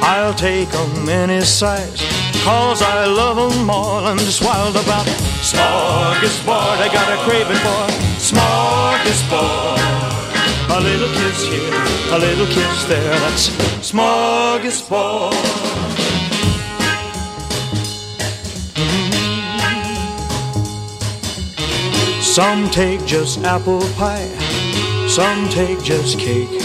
I'll 0.02 0.34
take 0.34 0.70
take 0.70 0.74
'em 0.74 1.10
any 1.10 1.42
size, 1.42 2.02
cause 2.46 2.82
I 2.82 3.08
love 3.08 3.38
'em 3.38 3.70
all. 3.70 4.06
I'm 4.08 4.18
just 4.18 4.42
wild 4.42 4.78
about 4.78 5.06
smorgasbord. 5.50 6.78
I 6.86 6.88
got 6.98 7.08
a 7.16 7.18
craving 7.26 7.62
for 7.66 7.84
smorgasbord. 8.30 9.82
A 10.78 10.80
little 10.80 11.12
kiss 11.20 11.40
here, 11.52 11.84
a 12.16 12.18
little 12.18 12.48
kiss 12.48 12.86
there, 12.86 13.20
that's 13.24 13.50
smorgasbord. 13.90 15.67
Some 22.38 22.70
take 22.70 23.02
just 23.04 23.40
apple 23.40 23.82
pie, 23.98 24.30
some 25.08 25.50
take 25.50 25.82
just 25.82 26.20
cake. 26.20 26.62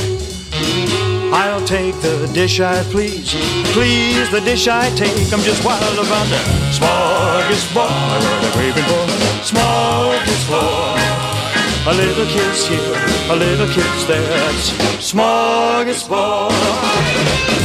I'll 1.33 1.65
take 1.65 1.99
the 2.03 2.29
dish 2.35 2.61
I 2.61 2.83
please, 2.93 3.33
please 3.73 4.31
the 4.31 4.43
dish 4.43 4.69
I 4.69 4.91
take. 4.91 5.33
I'm 5.33 5.41
just 5.41 5.65
wild 5.65 5.99
about 5.99 6.29
the 6.29 6.37
smorgasbord. 6.77 7.89
I 7.89 8.21
got 8.21 8.45
a 8.45 8.51
craving 8.53 8.85
for 8.85 9.07
smorgasbord. 9.49 11.01
A 11.87 11.95
little 11.95 12.27
kiss 12.27 12.67
here, 12.67 12.95
a 13.31 13.35
little 13.35 13.67
kiss 13.69 14.05
there. 14.05 14.29
That's 14.29 14.73
smorgasbord. 15.01 17.62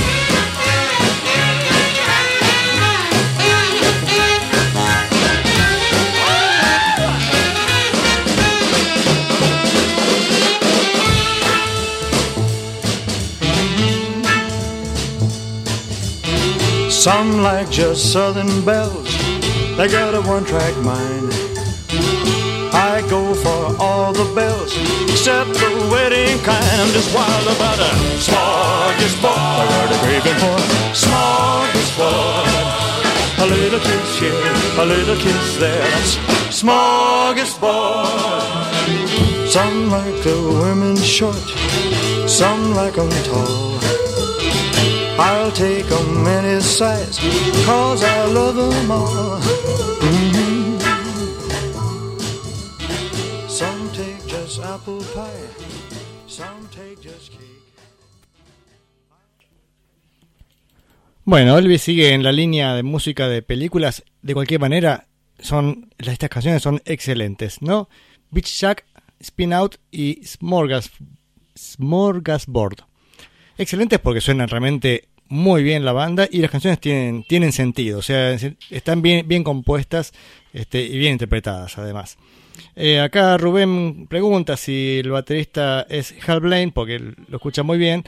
Some 16.98 17.44
like 17.44 17.70
just 17.70 18.12
southern 18.12 18.66
bells, 18.66 19.16
they 19.78 19.88
got 19.88 20.16
a 20.16 20.22
one 20.22 20.44
track 20.44 20.76
mind. 20.78 21.32
I 22.74 23.06
go 23.08 23.36
for 23.36 23.76
all 23.80 24.14
the 24.14 24.26
bells, 24.34 24.76
except 25.08 25.54
the 25.54 25.70
wedding 25.92 26.40
kind. 26.40 26.82
I'm 26.82 26.92
just 26.92 27.14
wild 27.14 27.48
about 27.56 27.78
a 27.78 27.92
smorgasbord. 28.18 29.30
I 29.30 29.68
got 29.70 29.92
a 29.94 29.98
craving 30.02 30.40
for 30.42 30.58
smorgasbord. 30.98 32.50
A 33.40 33.46
little 33.46 33.80
kiss 33.80 34.18
here, 34.20 34.34
a 34.82 34.84
little 34.84 35.18
kiss 35.18 35.58
there. 35.60 35.88
That's 35.92 36.18
smorgasbord. 36.50 38.42
Some 39.48 39.92
like 39.92 40.24
the 40.24 40.36
women 40.62 40.98
short, 40.98 41.38
some 42.28 42.74
like 42.74 42.98
'em 42.98 43.12
tall. 43.30 43.78
I'll 45.20 45.52
take 45.52 45.86
'em 45.92 46.28
any 46.28 46.62
size, 46.62 47.20
cause 47.66 48.04
I 48.04 48.32
love 48.32 48.60
'em 48.60 48.92
all. 48.92 49.40
Mhm. 50.02 50.78
Some 53.50 53.90
take 53.94 54.22
just 54.28 54.60
apple 54.60 55.00
pie, 55.16 55.48
some 56.28 56.68
take 56.70 57.02
just 57.02 57.32
cake. 57.32 57.42
Bueno, 61.26 61.58
Elvis 61.58 61.82
sigue 61.82 62.14
en 62.14 62.24
la 62.24 62.32
línea 62.32 62.74
de 62.76 62.84
música 62.84 63.28
de 63.28 63.42
películas. 63.42 64.04
De 64.22 64.34
cualquier 64.34 64.60
manera, 64.60 65.08
son 65.40 65.90
estas 65.98 66.30
canciones 66.30 66.62
son 66.62 66.82
excelentes, 66.86 67.62
¿no? 67.62 67.90
Beach 68.30 68.48
Shack, 68.48 68.86
Spin 69.20 69.52
Out 69.52 69.78
y 69.92 70.24
Smorgas, 70.26 70.92
Smorgasbord. 71.58 72.87
Excelentes 73.58 74.00
porque 74.00 74.22
suenan 74.22 74.48
realmente 74.48 75.10
muy 75.30 75.64
bien 75.64 75.84
la 75.84 75.94
banda 75.94 76.28
y 76.30 76.40
las 76.40 76.52
canciones 76.52 76.80
tienen, 76.80 77.24
tienen 77.24 77.52
sentido, 77.52 78.00
o 78.00 78.02
sea, 78.02 78.38
están 78.70 79.02
bien, 79.02 79.28
bien 79.28 79.44
compuestas 79.44 80.14
este, 80.54 80.82
y 80.84 80.98
bien 80.98 81.14
interpretadas 81.14 81.78
además. 81.78 82.18
Eh, 82.76 83.00
acá 83.00 83.38
Rubén 83.38 84.08
pregunta 84.08 84.58
si 84.58 85.00
el 85.00 85.12
baterista 85.12 85.86
es 85.90 86.16
Hal 86.28 86.40
Blaine, 86.40 86.72
porque 86.72 87.00
lo 87.00 87.38
escucha 87.38 87.64
muy 87.64 87.78
bien, 87.78 88.04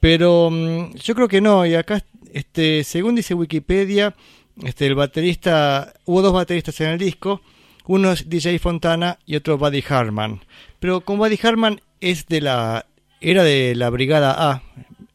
pero 0.00 0.50
mm, 0.50 0.94
yo 0.96 1.14
creo 1.14 1.28
que 1.28 1.40
no, 1.40 1.66
y 1.66 1.74
acá, 1.74 2.04
este, 2.32 2.84
según 2.84 3.14
dice 3.14 3.34
Wikipedia, 3.34 4.14
este, 4.62 4.86
el 4.86 4.94
baterista, 4.94 5.94
hubo 6.04 6.22
dos 6.22 6.32
bateristas 6.32 6.80
en 6.80 6.88
el 6.88 6.98
disco, 6.98 7.40
uno 7.86 8.12
es 8.12 8.28
DJ 8.28 8.58
Fontana 8.58 9.18
y 9.24 9.36
otro 9.36 9.56
Buddy 9.58 9.82
Harman, 9.88 10.40
pero 10.80 11.00
con 11.00 11.18
Buddy 11.18 11.38
Harman 11.42 11.80
es 12.00 12.26
de 12.26 12.40
la, 12.40 12.86
era 13.20 13.42
de 13.42 13.74
la 13.74 13.90
Brigada 13.90 14.50
A, 14.50 14.62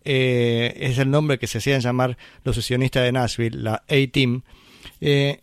eh, 0.05 0.73
es 0.77 0.97
el 0.97 1.09
nombre 1.09 1.37
que 1.37 1.47
se 1.47 1.59
hacían 1.59 1.81
llamar 1.81 2.17
los 2.43 2.55
sesionistas 2.55 3.03
de 3.03 3.11
Nashville, 3.11 3.61
la 3.61 3.83
A-Team, 3.87 4.43
eh, 5.01 5.39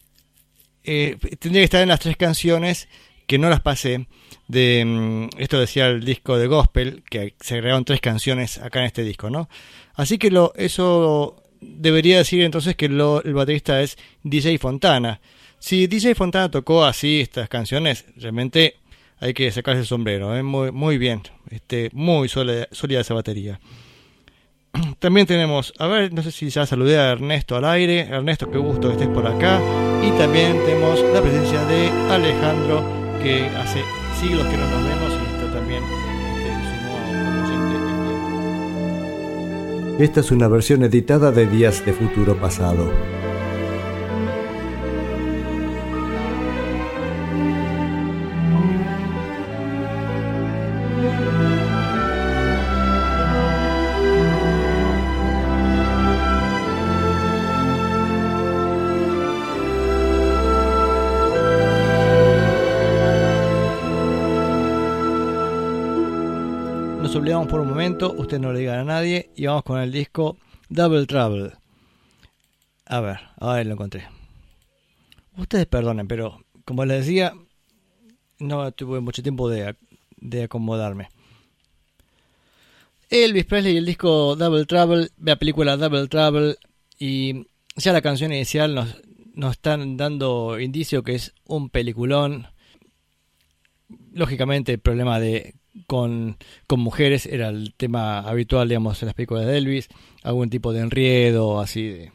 eh, 0.84 1.16
tendría 1.38 1.60
que 1.60 1.64
estar 1.64 1.82
en 1.82 1.88
las 1.88 2.00
tres 2.00 2.16
canciones 2.16 2.88
que 3.26 3.38
no 3.38 3.48
las 3.48 3.60
pasé. 3.60 4.06
De, 4.48 4.84
mm, 4.84 5.40
esto 5.40 5.60
decía 5.60 5.86
el 5.86 6.04
disco 6.04 6.36
de 6.36 6.46
Gospel, 6.46 7.04
que 7.08 7.34
se 7.40 7.54
agregaron 7.54 7.84
tres 7.84 8.00
canciones 8.00 8.58
acá 8.58 8.80
en 8.80 8.86
este 8.86 9.04
disco, 9.04 9.30
¿no? 9.30 9.48
Así 9.94 10.18
que 10.18 10.30
lo, 10.30 10.52
eso 10.56 11.42
debería 11.60 12.18
decir 12.18 12.42
entonces 12.42 12.74
que 12.74 12.86
el 12.86 13.34
baterista 13.34 13.82
es 13.82 13.98
DJ 14.24 14.58
Fontana. 14.58 15.20
Si 15.58 15.86
DJ 15.86 16.14
Fontana 16.14 16.50
tocó 16.50 16.84
así 16.84 17.20
estas 17.20 17.48
canciones, 17.48 18.06
realmente 18.16 18.76
hay 19.20 19.34
que 19.34 19.50
sacarse 19.52 19.80
el 19.80 19.86
sombrero, 19.86 20.34
¿eh? 20.34 20.42
muy, 20.42 20.72
muy 20.72 20.96
bien, 20.96 21.22
este, 21.50 21.90
muy 21.92 22.28
sólida, 22.28 22.66
sólida 22.72 23.00
esa 23.00 23.14
batería. 23.14 23.60
También 24.98 25.26
tenemos, 25.26 25.72
a 25.78 25.86
ver, 25.86 26.12
no 26.12 26.22
sé 26.22 26.30
si 26.30 26.48
ya 26.50 26.66
saludé 26.66 26.98
a 26.98 27.12
Ernesto 27.12 27.56
al 27.56 27.64
aire. 27.64 28.00
Ernesto, 28.00 28.50
qué 28.50 28.58
gusto 28.58 28.88
que 28.88 28.94
estés 28.94 29.08
por 29.08 29.26
acá. 29.26 29.60
Y 30.02 30.10
también 30.12 30.58
tenemos 30.64 31.00
la 31.12 31.20
presencia 31.20 31.62
de 31.64 31.88
Alejandro, 32.10 32.82
que 33.22 33.46
hace 33.48 33.82
siglos 34.18 34.46
que 34.46 34.56
no 34.56 34.64
nos 34.70 34.82
vemos 34.82 35.12
y 35.12 35.16
está 35.34 35.52
también 35.52 35.82
este, 35.84 36.78
oyente. 39.88 40.04
Esta 40.04 40.20
es 40.20 40.30
una 40.30 40.48
versión 40.48 40.82
editada 40.84 41.30
de 41.32 41.46
Días 41.46 41.84
de 41.84 41.92
Futuro 41.92 42.36
Pasado. 42.36 43.19
Momento, 67.80 68.12
usted 68.12 68.38
no 68.38 68.52
le 68.52 68.58
diga 68.58 68.78
a 68.78 68.84
nadie 68.84 69.30
y 69.34 69.46
vamos 69.46 69.62
con 69.62 69.80
el 69.80 69.90
disco 69.90 70.36
Double 70.68 71.06
Trouble. 71.06 71.52
A 72.84 73.00
ver, 73.00 73.20
ahora 73.38 73.64
lo 73.64 73.72
encontré. 73.72 74.06
Ustedes 75.38 75.64
perdonen, 75.64 76.06
pero 76.06 76.44
como 76.66 76.84
les 76.84 77.06
decía, 77.06 77.32
no 78.38 78.70
tuve 78.72 79.00
mucho 79.00 79.22
tiempo 79.22 79.48
de, 79.48 79.76
de 80.18 80.42
acomodarme. 80.42 81.08
Elvis 83.08 83.46
Presley 83.46 83.72
y 83.72 83.78
el 83.78 83.86
disco 83.86 84.36
Double 84.36 84.66
Trouble, 84.66 85.08
la 85.16 85.36
película 85.36 85.78
Double 85.78 86.06
Trouble 86.08 86.56
y 86.98 87.46
ya 87.76 87.94
la 87.94 88.02
canción 88.02 88.30
inicial 88.30 88.74
nos, 88.74 89.00
nos 89.32 89.52
están 89.52 89.96
dando 89.96 90.60
indicio 90.60 91.02
que 91.02 91.14
es 91.14 91.32
un 91.46 91.70
peliculón. 91.70 92.46
Lógicamente 94.12 94.72
el 94.72 94.80
problema 94.80 95.18
de 95.18 95.54
con, 95.86 96.36
con 96.66 96.80
mujeres 96.80 97.26
era 97.26 97.48
el 97.48 97.74
tema 97.76 98.20
habitual, 98.20 98.68
digamos, 98.68 99.02
en 99.02 99.06
las 99.06 99.14
películas 99.14 99.46
de 99.46 99.58
Elvis, 99.58 99.88
algún 100.22 100.50
tipo 100.50 100.72
de 100.72 100.80
enriedo 100.80 101.60
así 101.60 101.88
de, 101.88 102.12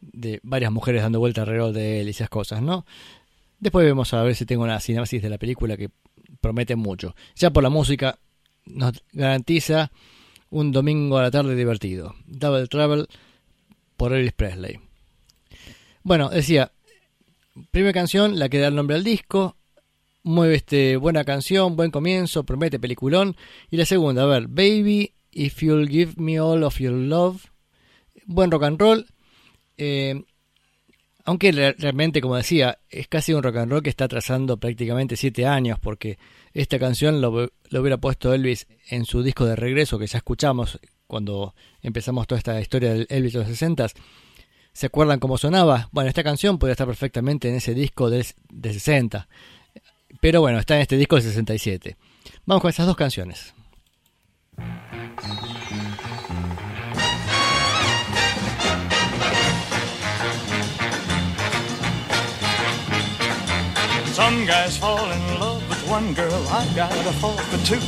de 0.00 0.40
varias 0.42 0.72
mujeres 0.72 1.02
dando 1.02 1.18
vuelta 1.18 1.42
alrededor 1.42 1.72
de 1.72 2.00
él 2.00 2.08
y 2.08 2.10
esas 2.10 2.28
cosas, 2.28 2.62
¿no? 2.62 2.86
Después 3.60 3.84
vemos 3.84 4.14
a 4.14 4.22
ver 4.22 4.34
si 4.36 4.46
tengo 4.46 4.62
una 4.62 4.80
sinapsis 4.80 5.20
de 5.20 5.30
la 5.30 5.38
película 5.38 5.76
que 5.76 5.90
promete 6.40 6.76
mucho. 6.76 7.14
Ya 7.34 7.50
por 7.50 7.62
la 7.62 7.70
música 7.70 8.18
nos 8.64 9.02
garantiza 9.12 9.90
un 10.50 10.72
domingo 10.72 11.18
a 11.18 11.22
la 11.22 11.30
tarde 11.30 11.54
divertido. 11.54 12.14
Double 12.26 12.68
Travel 12.68 13.08
por 13.96 14.12
Elvis 14.12 14.32
Presley. 14.32 14.80
Bueno, 16.02 16.28
decía, 16.28 16.72
primera 17.70 17.92
canción, 17.92 18.38
la 18.38 18.48
que 18.48 18.58
da 18.58 18.68
el 18.68 18.76
nombre 18.76 18.96
al 18.96 19.04
disco. 19.04 19.56
Muy 20.28 20.50
este, 20.50 20.98
buena 20.98 21.24
canción, 21.24 21.74
buen 21.74 21.90
comienzo, 21.90 22.44
promete 22.44 22.78
peliculón. 22.78 23.34
Y 23.70 23.78
la 23.78 23.86
segunda, 23.86 24.24
a 24.24 24.26
ver, 24.26 24.46
Baby, 24.46 25.14
If 25.32 25.62
You'll 25.62 25.88
Give 25.88 26.12
Me 26.18 26.38
All 26.38 26.64
of 26.64 26.78
Your 26.80 26.92
Love. 26.92 27.46
Buen 28.26 28.50
rock 28.50 28.64
and 28.64 28.78
roll. 28.78 29.06
Eh, 29.78 30.22
aunque 31.24 31.50
re- 31.50 31.72
realmente, 31.78 32.20
como 32.20 32.36
decía, 32.36 32.78
es 32.90 33.08
casi 33.08 33.32
un 33.32 33.42
rock 33.42 33.56
and 33.56 33.72
roll 33.72 33.82
que 33.82 33.88
está 33.88 34.06
trazando 34.06 34.58
prácticamente 34.58 35.16
siete 35.16 35.46
años, 35.46 35.78
porque 35.80 36.18
esta 36.52 36.78
canción 36.78 37.22
lo, 37.22 37.50
lo 37.70 37.80
hubiera 37.80 37.96
puesto 37.96 38.34
Elvis 38.34 38.66
en 38.90 39.06
su 39.06 39.22
disco 39.22 39.46
de 39.46 39.56
regreso, 39.56 39.98
que 39.98 40.08
ya 40.08 40.18
escuchamos 40.18 40.78
cuando 41.06 41.54
empezamos 41.80 42.26
toda 42.26 42.38
esta 42.38 42.60
historia 42.60 42.92
del 42.92 43.06
Elvis 43.08 43.32
de 43.32 43.38
los 43.38 43.48
60 43.48 43.86
¿Se 44.74 44.86
acuerdan 44.86 45.18
cómo 45.18 45.38
sonaba? 45.38 45.88
Bueno, 45.90 46.08
esta 46.08 46.22
canción 46.22 46.58
podría 46.58 46.72
estar 46.72 46.86
perfectamente 46.86 47.48
en 47.48 47.56
ese 47.56 47.74
disco 47.74 48.10
de, 48.10 48.24
de 48.48 48.72
60. 48.72 49.26
Pero 50.20 50.40
bueno, 50.40 50.58
está 50.58 50.76
en 50.76 50.82
este 50.82 50.96
disco 50.96 51.16
de 51.16 51.22
67. 51.22 51.96
Vamos 52.46 52.62
con 52.62 52.70
esas 52.70 52.86
dos 52.86 52.96
canciones. 52.96 53.54
Some 64.18 64.46
guys 64.46 64.76
fall 64.76 65.10
in 65.12 65.38
love 65.38 65.62
with 65.68 65.88
one 65.88 66.12
girl, 66.12 66.44
I 66.50 66.66
gotta 66.74 67.12
fall 67.20 67.36
for 67.36 67.58
two. 67.64 67.78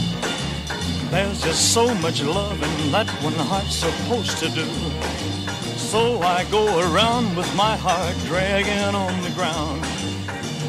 There's 1.10 1.42
just 1.42 1.74
so 1.74 1.92
much 1.96 2.22
loving 2.22 2.92
that 2.92 3.08
one 3.20 3.34
heart's 3.34 3.74
supposed 3.74 4.38
to 4.38 4.48
do. 4.50 4.64
So 5.76 6.22
I 6.22 6.44
go 6.52 6.78
around 6.78 7.36
with 7.36 7.52
my 7.56 7.76
heart 7.76 8.14
dragging 8.26 8.94
on 8.94 9.20
the 9.22 9.30
ground, 9.30 9.82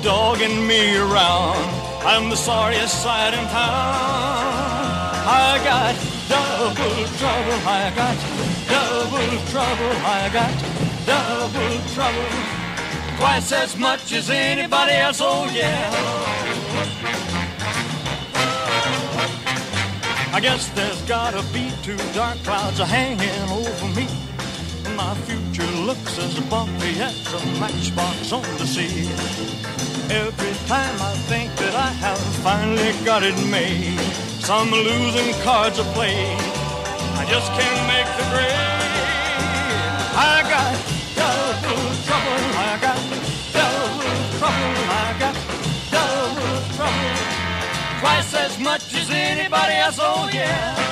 dogging 0.01 0.65
me 0.67 0.97
around. 0.97 1.57
I'm 2.03 2.29
the 2.29 2.35
sorriest 2.35 3.01
sight 3.03 3.33
in 3.33 3.45
town. 3.49 4.91
I 5.23 5.61
got 5.63 5.95
double 6.27 7.05
trouble, 7.19 7.59
I 7.67 7.91
got 7.95 8.17
double 8.67 9.37
trouble, 9.51 9.93
I 10.05 10.29
got 10.33 10.53
double 11.05 11.77
trouble. 11.93 12.61
Twice 13.17 13.51
as 13.51 13.77
much 13.77 14.11
as 14.13 14.29
anybody 14.29 14.93
else, 14.93 15.19
oh 15.21 15.49
yeah. 15.53 15.91
I 20.33 20.39
guess 20.39 20.69
there's 20.69 21.01
gotta 21.03 21.43
be 21.53 21.71
two 21.83 21.97
dark 22.13 22.37
clouds 22.43 22.79
a 22.79 22.85
hanging 22.85 23.49
over 23.51 23.87
me. 23.99 24.20
My 25.03 25.15
future 25.25 25.71
looks 25.89 26.19
as 26.19 26.39
bumpy 26.41 26.93
as 27.01 27.33
a 27.33 27.41
matchbox 27.59 28.31
on 28.31 28.43
the 28.59 28.67
sea. 28.67 29.09
Every 30.13 30.53
time 30.67 30.95
I 31.01 31.13
think 31.25 31.49
that 31.55 31.73
I 31.73 31.89
have 32.05 32.21
finally 32.45 32.93
got 33.03 33.23
it 33.23 33.35
made, 33.49 33.99
some 34.49 34.69
losing 34.69 35.33
cards 35.41 35.79
are 35.79 35.91
played. 35.97 36.37
I 37.17 37.25
just 37.33 37.49
can't 37.57 37.81
make 37.93 38.09
the 38.19 38.25
grade. 38.29 38.77
I 40.29 40.35
got 40.53 40.73
double 41.17 41.89
trouble. 42.05 42.41
I 42.69 42.73
got 42.85 42.99
double 43.57 44.21
trouble. 44.37 44.75
I 45.03 45.09
got 45.23 45.35
double 45.95 46.61
trouble. 46.77 47.13
Twice 48.01 48.33
as 48.35 48.59
much 48.59 48.93
as 48.93 49.09
anybody 49.09 49.73
else. 49.73 49.97
Oh 49.99 50.29
yeah. 50.31 50.90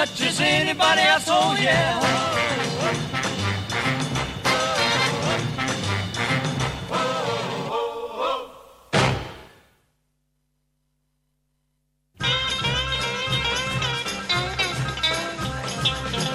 Much 0.00 0.22
as 0.22 0.40
anybody 0.40 1.02
else. 1.02 1.26
Oh 1.28 1.54
yeah. 1.60 2.00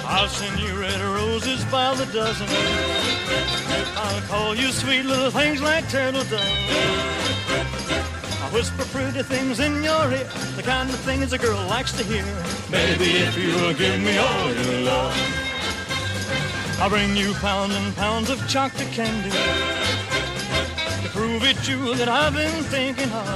I'll 0.08 0.28
send 0.28 0.60
you 0.60 0.80
red 0.80 1.00
roses 1.00 1.64
by 1.64 1.92
the 1.94 2.06
dozen. 2.12 2.46
I'll 3.96 4.20
call 4.28 4.54
you 4.54 4.68
sweet 4.68 5.02
little 5.02 5.32
things 5.32 5.60
like 5.60 5.88
turtle 5.90 6.22
doves. 6.22 7.25
Whisper 8.56 8.86
pretty 8.86 9.22
things 9.22 9.60
in 9.60 9.84
your 9.84 10.10
ear, 10.10 10.26
the 10.56 10.62
kind 10.62 10.88
of 10.88 10.96
things 11.00 11.30
a 11.34 11.36
girl 11.36 11.62
likes 11.68 11.92
to 11.92 12.02
hear. 12.02 12.24
Baby, 12.70 13.10
if 13.20 13.36
you'll 13.36 13.74
give 13.74 14.00
me 14.00 14.16
all 14.16 14.50
your 14.50 14.80
love, 14.80 15.14
I'll 16.80 16.88
bring 16.88 17.14
you 17.14 17.34
pounds 17.34 17.74
and 17.74 17.94
pounds 17.96 18.30
of 18.30 18.38
chocolate 18.48 18.90
candy 18.92 19.28
to 21.02 21.08
prove 21.12 21.44
it's 21.44 21.68
you 21.68 21.94
that 21.96 22.08
I've 22.08 22.32
been 22.32 22.64
thinking 22.72 23.12
of. 23.12 23.28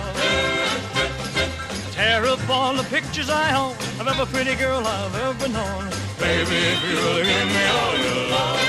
Tear 1.93 2.25
up 2.25 2.49
all 2.49 2.73
the 2.73 2.85
pictures 2.85 3.29
I 3.29 3.55
own 3.55 3.77
of 4.01 4.09
every 4.09 4.25
pretty 4.25 4.55
girl 4.55 4.83
I've 4.87 5.15
ever 5.17 5.49
known. 5.49 5.85
Baby, 6.19 6.57
if 6.73 6.81
you'll 6.89 7.21
give 7.29 7.49
me 7.57 7.65
all 7.77 7.95
your 8.09 8.25
love, 8.33 8.61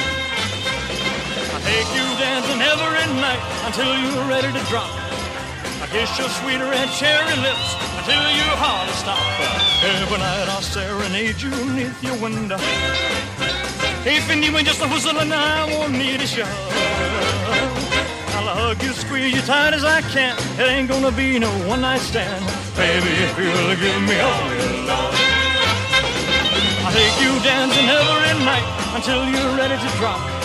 I'll 1.55 1.63
take 1.63 1.89
you 1.95 2.07
dancing 2.19 2.59
every 2.59 3.07
night 3.23 3.39
until 3.67 3.95
you're 4.03 4.27
ready 4.27 4.51
to 4.51 4.65
drop. 4.67 5.00
Kiss 5.91 6.17
your 6.17 6.29
sweet 6.29 6.55
red 6.55 6.87
cherry 6.95 7.35
lips 7.43 7.75
until 7.99 8.23
you 8.31 8.47
holler 8.55 8.93
stop. 8.93 9.19
Every 9.83 10.17
night 10.19 10.47
I'll 10.47 10.61
serenade 10.61 11.41
you 11.41 11.51
neath 11.75 12.01
your 12.01 12.15
window. 12.15 12.55
If 14.07 14.23
you 14.31 14.63
just 14.63 14.81
a 14.81 14.87
whistle 14.87 15.19
and 15.19 15.33
I 15.33 15.67
won't 15.67 15.91
need 15.91 16.21
a 16.21 16.25
shove. 16.25 16.47
I'll 18.39 18.55
hug 18.55 18.81
you, 18.81 18.93
squeeze 18.93 19.35
you 19.35 19.41
tight 19.41 19.73
as 19.73 19.83
I 19.83 19.99
can. 20.01 20.37
It 20.57 20.69
ain't 20.71 20.87
gonna 20.87 21.11
be 21.11 21.37
no 21.39 21.51
one 21.67 21.81
night 21.81 21.99
stand. 21.99 22.39
Baby, 22.77 23.11
if 23.27 23.37
you'll 23.37 23.75
give 23.75 24.01
me 24.07 24.15
all 24.15 24.47
your 24.55 24.87
love. 24.87 25.15
I'll 26.87 26.93
take 26.95 27.19
you 27.19 27.35
dancing 27.43 27.89
every 27.89 28.45
night 28.45 28.95
until 28.95 29.27
you're 29.27 29.57
ready 29.57 29.75
to 29.75 29.97
drop. 29.97 30.40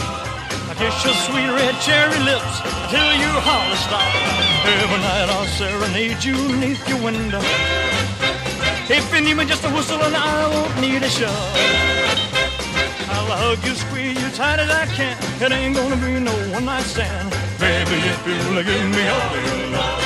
Kiss 0.79 1.05
your 1.07 1.15
sweet 1.15 1.49
red 1.49 1.75
cherry 1.81 2.19
lips 2.21 2.61
till 2.93 3.12
you 3.17 3.33
holler 3.49 3.81
stop. 3.81 4.12
Every 4.69 5.01
night 5.01 5.29
I'll 5.33 5.49
serenade 5.57 6.23
you 6.23 6.37
neath 6.61 6.87
your 6.87 7.01
window. 7.03 7.41
If 8.89 9.11
you 9.15 9.23
need 9.23 9.35
me 9.35 9.47
just 9.47 9.65
a 9.65 9.71
whistle 9.71 10.03
and 10.03 10.15
I 10.15 10.49
won't 10.53 10.79
need 10.79 11.03
a 11.03 11.09
shove. 11.09 11.33
I'll 13.09 13.33
hug 13.41 13.65
you, 13.65 13.75
squeeze 13.75 14.21
you 14.23 14.31
tight 14.37 14.59
as 14.59 14.69
I 14.69 14.85
can. 14.93 15.17
It 15.41 15.51
ain't 15.51 15.75
gonna 15.75 15.97
be 15.97 16.21
no 16.21 16.35
one 16.53 16.67
night 16.67 16.85
stand. 16.85 17.31
Baby, 17.59 17.97
if 18.12 18.21
you'll 18.29 18.62
give 18.62 18.89
me 18.93 19.09
all 19.09 19.35
your 19.49 19.67
love. 19.73 20.03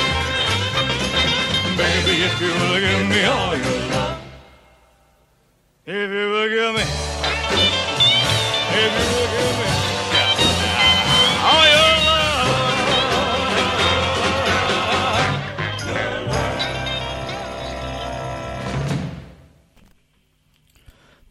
Baby, 1.75 2.13
if 2.23 2.39
you'll 2.39 2.79
give 2.79 3.09
me 3.11 3.21
all 3.25 3.57
your 3.57 3.79
love. 3.91 4.21
If 5.85 6.09
you 6.15 6.25
will 6.31 6.47
give 6.47 6.75
me. 6.75 6.85
If 8.71 8.91
you 8.99 9.07
will 9.19 9.27
give 9.35 9.59
me. 9.59 9.80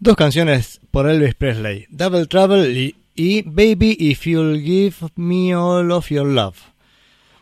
Dos 0.02 0.16
canciones 0.16 0.80
por 0.90 1.06
Elvis 1.10 1.34
Presley, 1.34 1.84
Double 1.90 2.24
Trouble 2.24 2.70
y, 2.70 2.94
y 3.14 3.42
Baby 3.42 3.98
If 4.00 4.24
You'll 4.24 4.58
Give 4.58 4.94
Me 5.16 5.54
All 5.54 5.90
of 5.90 6.08
Your 6.08 6.26
Love. 6.26 6.56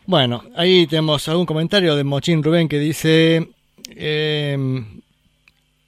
Bueno, 0.05 0.43
ahí 0.57 0.85
tenemos 0.85 1.25
algún 1.29 1.45
comentario 1.45 1.95
de 1.95 2.03
Mochín 2.03 2.43
Rubén 2.43 2.67
que 2.67 2.77
dice 2.77 3.47
eh, 3.91 4.83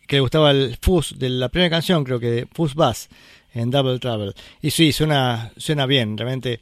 que 0.07 0.15
le 0.15 0.19
gustaba 0.21 0.51
el 0.51 0.77
fuzz 0.79 1.19
de 1.19 1.27
la 1.27 1.49
primera 1.49 1.69
canción, 1.69 2.05
creo 2.05 2.21
que 2.21 2.47
Fuzz 2.53 2.73
Bass 2.73 3.10
en 3.53 3.69
Double 3.69 3.99
Trouble. 3.99 4.31
Y 4.62 4.71
sí, 4.71 4.93
suena, 4.93 5.51
suena 5.57 5.86
bien, 5.86 6.17
realmente 6.17 6.62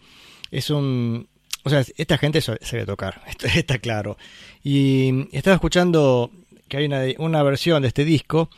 es 0.50 0.72
un... 0.72 1.28
O 1.66 1.70
sea, 1.70 1.86
esta 1.98 2.18
gente 2.18 2.42
sabe 2.42 2.86
tocar, 2.88 3.22
está 3.54 3.78
claro. 3.78 4.18
Y 4.64 5.28
estaba 5.38 5.54
escuchando 5.54 6.32
que 6.68 6.78
hay 6.78 7.16
una 7.20 7.44
versión 7.44 7.84
de 7.84 7.90
este 7.90 8.06
disco 8.06 8.50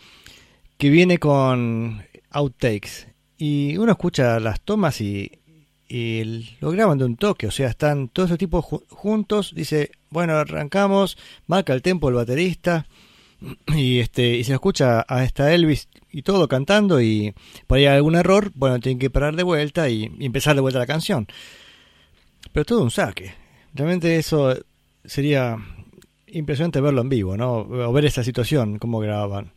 que 0.82 0.90
viene 0.90 1.20
con 1.20 2.02
outtakes. 2.32 3.06
Y 3.38 3.78
uno 3.78 3.92
escucha 3.92 4.40
las 4.40 4.62
tomas 4.62 5.00
y, 5.00 5.32
lo 6.60 6.72
graban 6.72 6.98
de 6.98 7.06
un 7.06 7.18
toque. 7.18 7.46
O 7.46 7.52
sea, 7.52 7.70
están 7.70 8.08
todos 8.08 8.30
esos 8.30 8.40
tipos 8.40 8.66
ju 8.66 8.84
juntos. 8.90 9.54
Dice, 9.54 9.92
bueno, 10.10 10.34
arrancamos, 10.34 11.20
marca 11.46 11.74
el 11.74 11.84
tempo 11.84 12.10
el 12.10 12.16
baterista. 12.16 12.88
Y 13.76 14.00
este 14.00 14.38
y 14.38 14.44
se 14.44 14.54
escucha 14.54 15.06
a 15.08 15.24
esta 15.24 15.54
Elvis 15.54 15.88
y 16.12 16.24
todo 16.24 16.48
cantando. 16.48 17.00
Y 17.00 17.36
por 17.68 17.78
ahí 17.78 17.86
hay 17.86 17.98
algún 17.98 18.16
error, 18.16 18.52
bueno, 18.56 18.80
tienen 18.80 18.98
que 18.98 19.12
parar 19.12 19.36
de 19.36 19.44
vuelta 19.44 19.88
y, 19.88 20.12
y 20.18 20.26
empezar 20.26 20.56
de 20.56 20.62
vuelta 20.62 20.80
la 20.80 20.88
canción. 20.88 21.28
Pero 22.54 22.66
todo 22.66 22.82
un 22.82 22.90
saque. 22.90 23.36
Realmente 23.76 24.18
eso 24.18 24.58
sería 25.06 25.58
impresionante 26.26 26.82
verlo 26.82 27.02
en 27.02 27.10
vivo, 27.10 27.38
¿no? 27.38 27.58
O 27.58 27.94
ver 27.94 28.06
esa 28.06 28.24
situación, 28.24 28.80
cómo 28.80 29.00
grababan. 29.00 29.54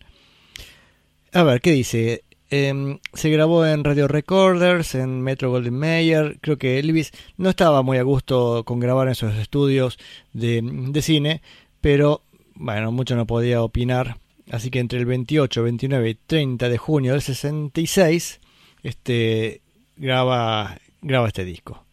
A 1.34 1.42
ver, 1.42 1.60
¿qué 1.60 1.72
dice? 1.72 2.22
Eh, 2.48 3.00
se 3.12 3.28
grabó 3.28 3.66
en 3.66 3.82
Radio 3.82 4.06
Recorders, 4.06 4.94
en 4.94 5.20
Metro 5.20 5.50
Golden 5.50 5.74
Mayer. 5.74 6.38
Creo 6.40 6.58
que 6.58 6.78
Elvis 6.78 7.10
no 7.36 7.50
estaba 7.50 7.82
muy 7.82 7.98
a 7.98 8.04
gusto 8.04 8.62
con 8.64 8.78
grabar 8.78 9.08
en 9.08 9.12
esos 9.12 9.34
estudios 9.34 9.98
de, 10.32 10.60
de, 10.62 11.02
cine, 11.02 11.42
pero 11.80 12.22
bueno, 12.54 12.92
mucho 12.92 13.16
no 13.16 13.26
podía 13.26 13.62
opinar. 13.62 14.16
Así 14.52 14.70
que 14.70 14.78
entre 14.78 15.00
el 15.00 15.06
28, 15.06 15.60
29 15.64 16.10
y 16.10 16.14
30 16.14 16.68
de 16.68 16.78
junio 16.78 17.12
del 17.14 17.22
66, 17.22 18.40
este, 18.84 19.60
graba, 19.96 20.78
graba 21.02 21.26
este 21.26 21.44
disco. 21.44 21.84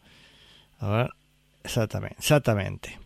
A 0.77 0.89
ver, 0.89 1.09
exactamente, 1.63 2.17
exactamente. 2.19 2.99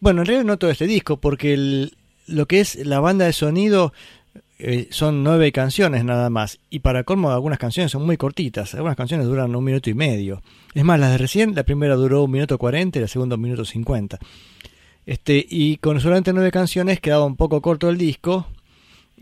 Bueno, 0.00 0.20
en 0.20 0.26
realidad 0.26 0.44
no 0.44 0.58
todo 0.58 0.70
este 0.70 0.86
disco, 0.86 1.16
porque 1.16 1.54
el, 1.54 1.96
lo 2.26 2.46
que 2.46 2.60
es 2.60 2.74
la 2.86 3.00
banda 3.00 3.24
de 3.24 3.32
sonido 3.32 3.94
eh, 4.58 4.88
son 4.90 5.22
nueve 5.22 5.52
canciones 5.52 6.04
nada 6.04 6.30
más. 6.30 6.58
Y 6.70 6.80
para 6.80 7.04
colmo, 7.04 7.30
algunas 7.30 7.58
canciones 7.58 7.92
son 7.92 8.04
muy 8.04 8.16
cortitas. 8.16 8.74
Algunas 8.74 8.96
canciones 8.96 9.26
duran 9.26 9.54
un 9.54 9.64
minuto 9.64 9.88
y 9.88 9.94
medio. 9.94 10.42
Es 10.74 10.84
más, 10.84 10.98
las 10.98 11.12
de 11.12 11.18
recién, 11.18 11.54
la 11.54 11.62
primera 11.62 11.94
duró 11.94 12.24
un 12.24 12.30
minuto 12.30 12.58
cuarenta 12.58 12.98
y 12.98 13.02
la 13.02 13.08
segunda 13.08 13.36
un 13.36 13.42
minuto 13.42 13.64
cincuenta. 13.64 14.18
Este, 15.06 15.46
y 15.48 15.78
con 15.78 16.00
solamente 16.00 16.32
nueve 16.32 16.50
canciones 16.50 17.00
quedaba 17.00 17.24
un 17.24 17.36
poco 17.36 17.62
corto 17.62 17.88
el 17.88 17.98
disco. 17.98 18.46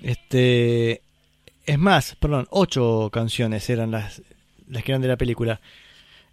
Este, 0.02 1.02
es 1.66 1.78
más, 1.78 2.16
perdón, 2.16 2.46
ocho 2.50 3.10
canciones 3.12 3.68
eran 3.70 3.90
las, 3.90 4.22
las 4.68 4.82
que 4.82 4.92
eran 4.92 5.02
de 5.02 5.08
la 5.08 5.16
película. 5.16 5.60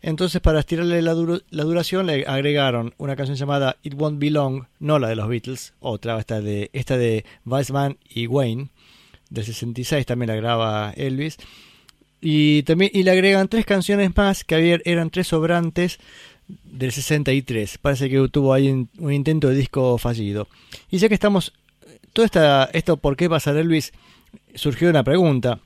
Entonces, 0.02 0.42
para 0.42 0.60
estirarle 0.60 1.02
la, 1.02 1.14
dur 1.14 1.44
la, 1.50 1.64
duración, 1.64 2.08
le 2.08 2.26
agregaron 2.28 2.94
una 2.98 3.16
canción 3.16 3.38
llamada 3.38 3.78
It 3.84 3.94
Won't 3.94 4.20
Be 4.20 4.32
Long, 4.32 4.66
no 4.80 5.00
la 5.00 5.08
de 5.08 5.16
los 5.16 5.30
Beatles, 5.30 5.74
otra, 5.80 6.20
esta 6.20 6.42
de, 6.42 6.70
esta 6.74 6.98
de 6.98 7.24
Weissman 7.46 7.98
y 8.10 8.28
Wayne, 8.28 8.68
del 9.30 9.46
66, 9.46 10.06
también 10.06 10.30
la 10.30 10.36
graba 10.36 10.94
Elvis. 10.96 11.38
Y, 12.22 12.64
también, 12.64 12.92
y 12.94 13.04
le 13.04 13.12
agregan 13.12 13.50
tres 13.50 13.66
canciones 13.66 14.16
más 14.16 14.44
que 14.44 14.56
había, 14.56 14.80
eran 14.86 15.10
tres 15.10 15.28
sobrantes 15.28 16.00
del 16.64 16.92
63. 16.92 17.78
Parece 17.80 18.10
que 18.10 18.28
tuvo 18.30 18.54
ahí 18.54 18.70
un, 18.70 18.90
intento 19.12 19.50
de 19.50 19.56
disco 19.56 19.98
fallido. 19.98 20.48
Y 20.90 20.98
ya 20.98 21.10
que 21.10 21.16
estamos, 21.16 21.54
todo 22.14 22.26
esta, 22.26 22.70
esto 22.74 22.98
por 22.98 23.18
qué 23.18 23.30
pasar 23.30 23.58
Elvis, 23.58 23.92
surgió 24.56 24.90
una 24.90 25.04
pregunta. 25.04 25.60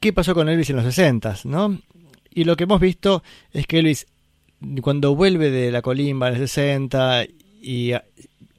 ¿Qué 0.00 0.12
pasó 0.12 0.34
con 0.34 0.48
Elvis 0.48 0.70
en 0.70 0.76
los 0.76 0.84
60? 0.84 1.38
¿no? 1.44 1.80
Y 2.34 2.44
lo 2.44 2.56
que 2.56 2.64
hemos 2.64 2.80
visto 2.80 3.22
es 3.52 3.66
que 3.66 3.78
Elvis, 3.78 4.06
cuando 4.82 5.14
vuelve 5.14 5.50
de 5.50 5.70
la 5.70 5.82
colimba 5.82 6.28
en 6.28 6.34
el 6.34 6.40
60 6.40 7.26
y 7.62 7.92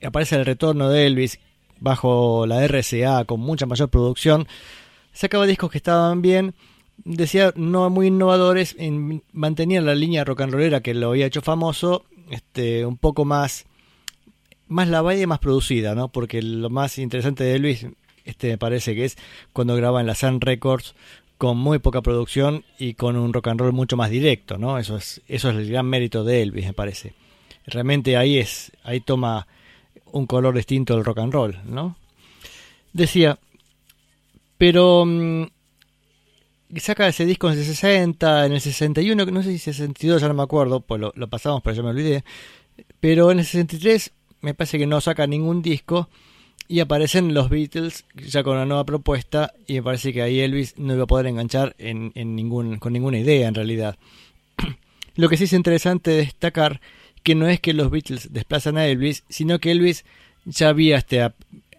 aparece 0.03 0.35
el 0.35 0.45
retorno 0.45 0.89
de 0.89 1.05
Elvis 1.05 1.39
bajo 1.79 2.45
la 2.47 2.63
RCA 2.65 3.25
con 3.25 3.39
mucha 3.39 3.65
mayor 3.65 3.89
producción, 3.89 4.47
sacaba 5.13 5.45
discos 5.45 5.71
que 5.71 5.77
estaban 5.77 6.21
bien, 6.21 6.55
decía 7.03 7.53
no 7.55 7.89
muy 7.89 8.07
innovadores, 8.07 8.75
mantenían 9.31 9.85
la 9.85 9.95
línea 9.95 10.23
rock 10.23 10.41
and 10.41 10.53
rollera 10.53 10.81
que 10.81 10.93
lo 10.93 11.09
había 11.09 11.25
hecho 11.25 11.41
famoso, 11.41 12.05
este, 12.29 12.85
un 12.85 12.97
poco 12.97 13.25
más, 13.25 13.65
más 14.67 14.87
lavada 14.87 15.19
y 15.19 15.27
más 15.27 15.39
producida, 15.39 15.95
¿no? 15.95 16.09
Porque 16.09 16.41
lo 16.41 16.69
más 16.69 16.97
interesante 16.97 17.43
de 17.43 17.55
Elvis, 17.55 17.87
este 18.25 18.49
me 18.49 18.57
parece 18.57 18.95
que 18.95 19.05
es 19.05 19.17
cuando 19.53 19.75
graba 19.75 20.01
en 20.01 20.07
la 20.07 20.15
Sun 20.15 20.41
Records 20.41 20.95
con 21.37 21.57
muy 21.57 21.79
poca 21.79 22.01
producción 22.01 22.63
y 22.79 22.93
con 22.93 23.17
un 23.17 23.33
rock 23.33 23.49
and 23.49 23.59
roll 23.59 23.73
mucho 23.73 23.97
más 23.97 24.09
directo, 24.09 24.57
¿no? 24.57 24.77
Eso 24.77 24.97
es, 24.97 25.21
eso 25.27 25.49
es 25.49 25.55
el 25.55 25.69
gran 25.69 25.85
mérito 25.85 26.23
de 26.23 26.41
Elvis, 26.41 26.65
me 26.65 26.73
parece. 26.73 27.13
Realmente 27.65 28.15
ahí 28.15 28.37
es, 28.37 28.71
ahí 28.83 28.99
toma 29.01 29.47
un 30.15 30.27
color 30.27 30.55
distinto 30.55 30.95
del 30.95 31.03
rock 31.03 31.19
and 31.19 31.33
roll, 31.33 31.59
¿no? 31.65 31.97
Decía, 32.93 33.37
pero 34.57 35.03
mmm, 35.05 35.43
saca 36.77 37.09
ese 37.09 37.25
disco 37.25 37.51
en 37.51 37.59
el 37.59 37.65
60, 37.65 38.45
en 38.45 38.53
el 38.53 38.61
61, 38.61 39.25
no 39.25 39.43
sé 39.43 39.51
si 39.51 39.59
62, 39.59 40.21
ya 40.21 40.29
no 40.29 40.33
me 40.33 40.43
acuerdo, 40.43 40.79
pues 40.79 41.01
lo, 41.01 41.27
pasamos, 41.27 41.61
pero 41.61 41.75
ya 41.75 41.83
me 41.83 41.89
olvidé. 41.89 42.23
Pero 43.01 43.29
en 43.29 43.39
el 43.39 43.45
63 43.45 44.11
me 44.39 44.53
parece 44.53 44.77
que 44.77 44.87
no 44.87 45.01
saca 45.01 45.27
ningún 45.27 45.61
disco 45.61 46.07
y 46.69 46.79
aparecen 46.79 47.33
los 47.33 47.49
Beatles 47.49 48.05
ya 48.15 48.41
con 48.41 48.55
una 48.55 48.65
nueva 48.65 48.85
propuesta 48.85 49.53
y 49.67 49.73
me 49.73 49.83
parece 49.83 50.13
que 50.13 50.21
ahí 50.21 50.39
Elvis 50.39 50.77
no 50.77 50.93
iba 50.93 51.03
a 51.03 51.07
poder 51.07 51.27
enganchar 51.27 51.75
en, 51.77 52.13
en 52.15 52.37
ningún, 52.37 52.77
con 52.77 52.93
ninguna 52.93 53.19
idea 53.19 53.49
en 53.49 53.55
realidad. 53.55 53.97
Lo 55.15 55.27
que 55.27 55.35
sí 55.35 55.43
es 55.43 55.53
interesante 55.53 56.11
destacar 56.11 56.79
que 57.25 57.33
no 57.33 57.47
es 57.47 57.59
que 57.59 57.73
los 57.73 57.89
Beatles 57.89 58.31
desplazan 58.31 58.77
a 58.77 58.85
Elvis, 58.85 59.23
sino 59.29 59.57
que 59.57 59.71
Elvis 59.71 60.05
ya 60.45 60.69
había 60.69 60.97
este, 60.97 61.27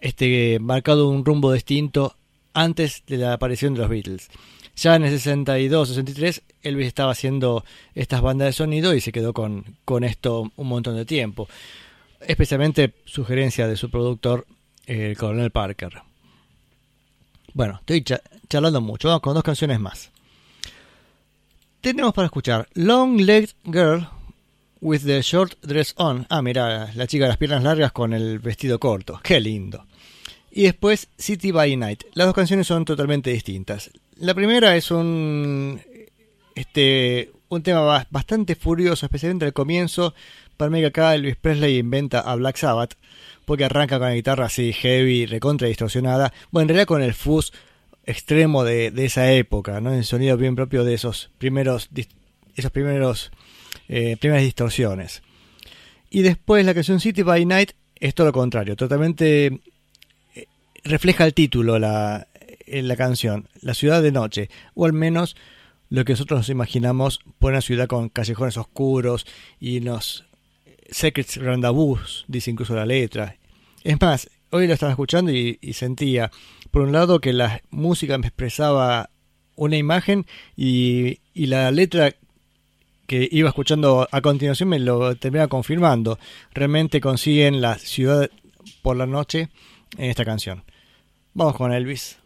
este 0.01 0.59
marcado 0.59 1.07
un 1.07 1.23
rumbo 1.23 1.53
distinto 1.53 2.17
antes 2.53 3.03
de 3.07 3.15
la 3.15 3.31
aparición 3.31 3.73
de 3.73 3.79
los 3.79 3.89
Beatles. 3.89 4.29
Ya 4.75 4.97
en 4.97 5.05
el 5.05 5.17
62-63 5.17 6.41
Elvis 6.63 6.87
estaba 6.87 7.13
haciendo 7.13 7.63
estas 7.95 8.19
bandas 8.19 8.47
de 8.47 8.51
sonido 8.51 8.93
y 8.93 8.99
se 8.99 9.13
quedó 9.13 9.31
con, 9.31 9.77
con 9.85 10.03
esto 10.03 10.51
un 10.57 10.67
montón 10.67 10.97
de 10.97 11.05
tiempo. 11.05 11.47
Especialmente 12.19 12.93
sugerencia 13.05 13.69
de 13.69 13.77
su 13.77 13.89
productor 13.89 14.45
el 14.85 15.17
coronel 15.17 15.51
Parker. 15.51 16.01
Bueno, 17.53 17.77
estoy 17.79 18.01
cha 18.01 18.19
charlando 18.49 18.81
mucho, 18.81 19.07
vamos 19.07 19.21
con 19.21 19.33
dos 19.33 19.43
canciones 19.43 19.79
más. 19.79 20.11
Tenemos 21.79 22.13
para 22.13 22.25
escuchar 22.25 22.67
Long 22.73 23.21
Legged 23.21 23.55
Girl 23.63 24.09
with 24.81 25.01
the 25.01 25.21
Short 25.21 25.55
Dress 25.61 25.93
On. 25.97 26.25
Ah, 26.29 26.41
mira, 26.41 26.91
la 26.95 27.07
chica 27.07 27.25
de 27.25 27.29
las 27.29 27.37
piernas 27.37 27.63
largas 27.63 27.91
con 27.91 28.13
el 28.13 28.39
vestido 28.39 28.79
corto. 28.79 29.19
Qué 29.23 29.39
lindo. 29.39 29.85
Y 30.51 30.63
después 30.63 31.09
City 31.17 31.51
by 31.51 31.75
Night. 31.77 32.03
Las 32.13 32.27
dos 32.27 32.35
canciones 32.35 32.67
son 32.67 32.85
totalmente 32.85 33.29
distintas. 33.29 33.91
La 34.17 34.33
primera 34.33 34.75
es 34.75 34.91
un 34.91 35.81
este 36.55 37.31
un 37.49 37.61
tema 37.63 38.07
bastante 38.09 38.55
furioso, 38.55 39.05
especialmente 39.05 39.45
al 39.45 39.53
comienzo. 39.53 40.13
Para 40.57 40.71
mí 40.71 40.79
que 40.79 40.87
acá 40.87 41.13
Elvis 41.13 41.35
Presley 41.35 41.77
inventa 41.77 42.19
a 42.19 42.35
Black 42.35 42.57
Sabbath 42.57 42.95
porque 43.45 43.65
arranca 43.65 43.99
con 43.99 44.09
la 44.09 44.15
guitarra 44.15 44.47
así 44.47 44.73
heavy, 44.73 45.25
recontra 45.25 45.67
distorsionada. 45.67 46.33
Bueno, 46.51 46.63
en 46.63 46.69
realidad 46.69 46.87
con 46.87 47.01
el 47.01 47.13
fuzz 47.13 47.53
extremo 48.05 48.63
de, 48.63 48.91
esa 48.97 49.31
época, 49.31 49.79
¿no? 49.79 49.93
El 49.93 50.05
sonido 50.05 50.35
bien 50.37 50.55
propio 50.55 50.83
de 50.83 50.93
esos 50.93 51.29
primeros 51.37 51.89
esos 52.55 52.71
primeros 52.71 53.31
eh, 53.87 54.17
primeras 54.17 54.43
distorsiones. 54.43 55.21
Y 56.09 56.21
después 56.21 56.65
la 56.65 56.73
canción 56.73 56.99
City 56.99 57.21
by 57.21 57.45
Night 57.45 57.71
es 57.99 58.13
todo 58.13 58.27
lo 58.27 58.33
contrario, 58.33 58.75
totalmente 58.75 59.61
eh, 60.35 60.45
refleja 60.83 61.25
el 61.25 61.33
título 61.33 61.79
la, 61.79 62.27
en 62.65 62.87
la 62.87 62.95
canción, 62.95 63.49
la 63.61 63.73
ciudad 63.73 64.01
de 64.01 64.11
noche, 64.11 64.49
o 64.75 64.85
al 64.85 64.93
menos 64.93 65.35
lo 65.89 66.05
que 66.05 66.13
nosotros 66.13 66.39
nos 66.39 66.49
imaginamos 66.49 67.19
por 67.39 67.51
una 67.51 67.61
ciudad 67.61 67.87
con 67.87 68.09
callejones 68.09 68.57
oscuros 68.57 69.25
y 69.59 69.79
los 69.79 70.25
secrets 70.89 71.37
rendezvous, 71.37 72.25
dice 72.27 72.51
incluso 72.51 72.75
la 72.75 72.85
letra. 72.85 73.37
Es 73.83 73.99
más, 73.99 74.29
hoy 74.49 74.67
lo 74.67 74.73
estaba 74.73 74.91
escuchando 74.91 75.31
y, 75.31 75.57
y, 75.61 75.73
sentía, 75.73 76.31
por 76.71 76.81
un 76.81 76.91
lado, 76.91 77.19
que 77.19 77.33
la 77.33 77.61
música 77.69 78.17
me 78.17 78.27
expresaba 78.27 79.09
una 79.55 79.77
imagen 79.77 80.25
y, 80.55 81.19
y 81.33 81.47
la 81.47 81.71
letra 81.71 82.13
que 83.07 83.27
iba 83.31 83.49
escuchando 83.49 84.07
a 84.11 84.21
continuación 84.21 84.69
me 84.69 84.79
lo 84.79 85.15
termina 85.15 85.47
confirmando. 85.47 86.19
Realmente 86.53 87.01
consiguen 87.01 87.61
la 87.61 87.75
ciudad 87.75 88.29
por 88.81 88.97
la 88.97 89.07
noche 89.07 89.49
en 89.97 90.09
esta 90.09 90.25
canción. 90.25 90.63
Vamos 91.33 91.55
con 91.55 91.71
Elvis. 91.71 92.17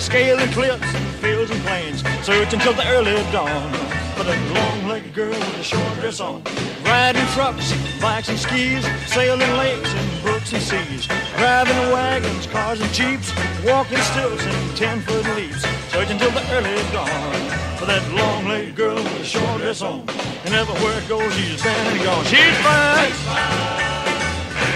Scaling 0.00 0.48
cliffs 0.48 0.94
and 0.94 1.14
fields 1.20 1.50
and 1.50 1.62
plains, 1.62 2.02
the 2.02 2.84
early 2.88 3.14
dawn 3.32 3.99
for 4.20 4.26
that 4.26 4.52
long-legged 4.52 5.14
girl 5.14 5.30
with 5.30 5.60
a 5.60 5.62
short 5.62 5.94
dress 5.94 6.20
on. 6.20 6.42
Riding 6.84 7.24
trucks, 7.32 7.72
bikes 8.02 8.28
and 8.28 8.38
skis, 8.38 8.84
sailing 9.06 9.50
lakes 9.56 9.88
and 9.94 10.22
brooks 10.22 10.52
and 10.52 10.60
seas, 10.60 11.06
driving 11.38 11.80
wagons, 11.88 12.46
cars 12.48 12.82
and 12.82 12.92
jeeps, 12.92 13.32
walking 13.64 13.96
stilts 14.12 14.44
and 14.44 14.76
ten-foot 14.76 15.24
leaps, 15.36 15.64
searching 15.88 16.18
till 16.18 16.30
the 16.32 16.44
early 16.52 16.76
dawn 16.92 17.32
for 17.80 17.86
that 17.86 18.04
long-legged 18.12 18.76
girl 18.76 18.96
with 18.96 19.20
a 19.20 19.24
short 19.24 19.58
dress 19.62 19.80
on. 19.80 20.00
And 20.44 20.52
everywhere 20.52 20.98
it 21.00 21.08
goes, 21.08 21.32
she's 21.32 21.62
been 21.62 21.72
and 21.72 22.04
gone. 22.04 22.24
She's 22.26 22.56
fine. 22.60 23.12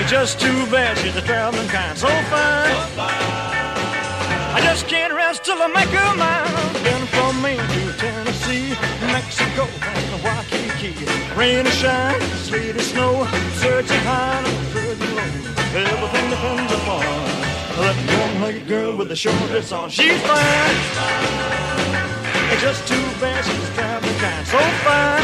It's 0.01 0.11
just 0.11 0.41
too 0.41 0.65
bad 0.73 0.97
she's 0.97 1.17
a 1.17 1.23
traveling 1.23 1.69
kind. 1.69 1.99
So 1.99 2.09
fine. 2.33 2.73
I 4.57 4.61
just 4.63 4.89
can't 4.89 5.13
rest 5.13 5.45
till 5.45 5.61
I 5.61 5.67
make 5.67 5.93
her 5.93 6.17
mine. 6.17 6.34
Rain 11.45 11.67
or 11.67 11.71
shine, 11.73 12.21
sleet 12.49 12.75
or 12.75 12.81
snow, 12.81 13.27
searching 13.57 14.01
high 14.09 14.41
and 14.41 14.67
searching 14.73 15.15
low. 15.15 15.29
Everything 15.77 16.31
depends 16.31 16.73
upon 16.73 17.05
that 17.77 17.97
long-legged 18.17 18.67
girl 18.67 18.97
with 18.97 19.09
the 19.09 19.15
short 19.15 19.37
on. 19.71 19.91
She's 19.91 20.19
fine. 20.23 20.77
It's 22.49 22.63
just 22.63 22.89
too 22.89 23.05
bad 23.21 23.45
she's 23.45 23.69
traveling 23.77 24.19
kind 24.25 24.47
so 24.47 24.57
fine. 24.89 25.21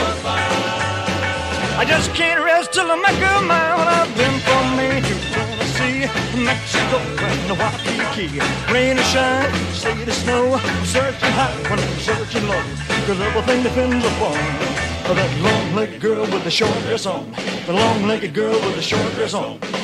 I 1.80 1.86
just 1.88 2.12
can't 2.12 2.44
rest 2.44 2.74
till 2.74 2.90
I 2.92 2.96
make 2.96 3.16
her 3.16 3.40
mine. 3.40 3.88
I've 3.88 4.14
been 4.14 4.36
from 4.44 4.76
Maine 4.76 5.02
to 5.02 5.16
Tennessee, 5.32 6.04
Mexico, 6.36 6.98
and 7.00 7.48
the 7.48 7.56
Waikiki. 7.56 8.44
Rain 8.70 8.98
or 8.98 9.08
shine, 9.08 9.50
sleet 9.72 10.06
or 10.06 10.12
snow, 10.12 10.58
searching 10.84 11.32
high 11.32 11.56
I'm 11.64 11.80
searching 12.04 12.46
low. 12.46 12.62
Cause 13.08 13.20
everything 13.24 13.62
depends 13.62 14.04
upon 14.04 14.89
that 15.14 15.42
long-legged 15.42 16.00
girl 16.00 16.20
with 16.20 16.44
the 16.44 16.50
short 16.50 16.72
dress 16.82 17.06
on. 17.06 17.30
The 17.66 17.72
long-legged 17.72 18.32
girl 18.34 18.52
with 18.52 18.76
the 18.76 18.82
short 18.82 19.12
dress 19.14 19.34
on. 19.34 19.79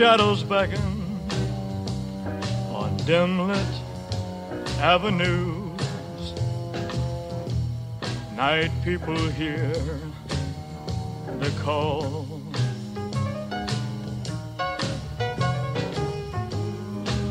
Shadows 0.00 0.42
beckon 0.42 1.20
on 2.72 2.96
dim 3.04 3.46
lit 3.46 3.74
avenues. 4.78 6.32
Night 8.34 8.70
people 8.82 9.14
hear 9.14 9.74
the 11.38 11.52
call. 11.60 12.24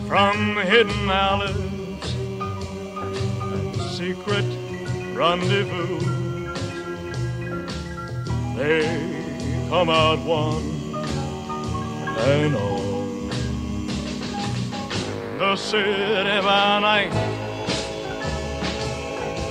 From 0.07 0.55
hidden 0.57 1.09
alleys 1.09 2.13
and 3.51 3.81
secret 3.97 4.45
rendezvous, 5.15 5.99
they 8.55 8.83
come 9.69 9.89
out 9.89 10.19
one 10.19 10.78
and 12.21 12.55
on 12.55 13.29
the 15.37 15.55
city 15.55 16.41
by 16.41 16.79
night 16.79 17.13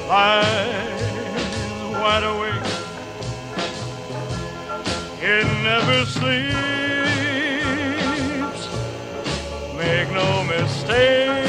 lies 0.09 0.99
wide 1.93 2.25
awake. 2.25 2.69
It 5.21 5.47
never 5.63 6.05
sleeps. 6.07 6.59
Make 9.77 10.09
no 10.13 10.45
mistake. 10.45 11.47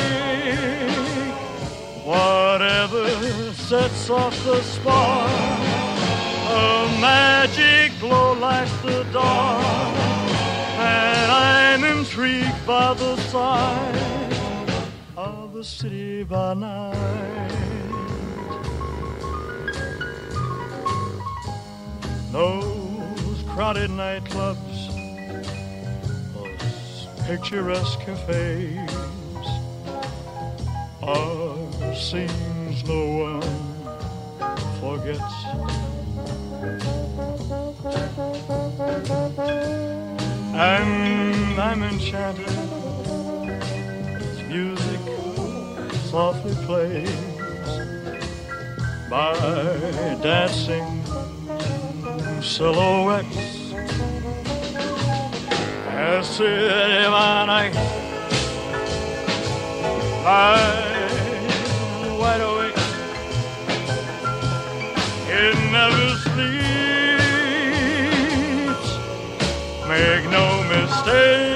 Whatever 2.06 3.04
sets 3.54 4.10
off 4.10 4.36
the 4.46 4.62
spark, 4.62 5.30
a 6.50 6.98
magic 7.00 8.00
glow 8.00 8.34
lights 8.34 8.82
the 8.82 9.04
dark 9.12 9.99
intrigued 12.10 12.66
by 12.66 12.92
the 12.96 13.16
sight 13.18 14.84
of 15.16 15.54
the 15.54 15.64
city 15.64 16.24
by 16.24 16.56
night. 16.56 17.52
Those 22.32 23.44
crowded 23.50 23.92
nightclubs, 23.92 24.80
those 26.34 27.08
picturesque 27.28 28.00
cafes 28.00 28.90
are 31.04 31.96
scenes 31.96 32.84
no 32.86 33.02
one 33.30 33.60
forgets. 34.82 35.36
And 40.56 41.29
I'm 41.72 41.84
enchanted 41.84 42.48
as 44.18 44.42
music 44.48 45.02
softly 46.10 46.56
plays 46.66 47.12
by 49.08 49.36
dancing 50.24 50.88
silhouettes. 52.42 53.72
As 55.86 56.28
city 56.28 57.06
by 57.16 57.46
night 57.46 57.76
I'm 60.26 62.18
wide 62.18 62.42
awake. 62.50 62.80
It 65.30 65.56
never 65.72 66.08
sleeps. 66.26 66.80
Make 69.88 70.26
no 70.32 70.46
mistake, 70.70 71.49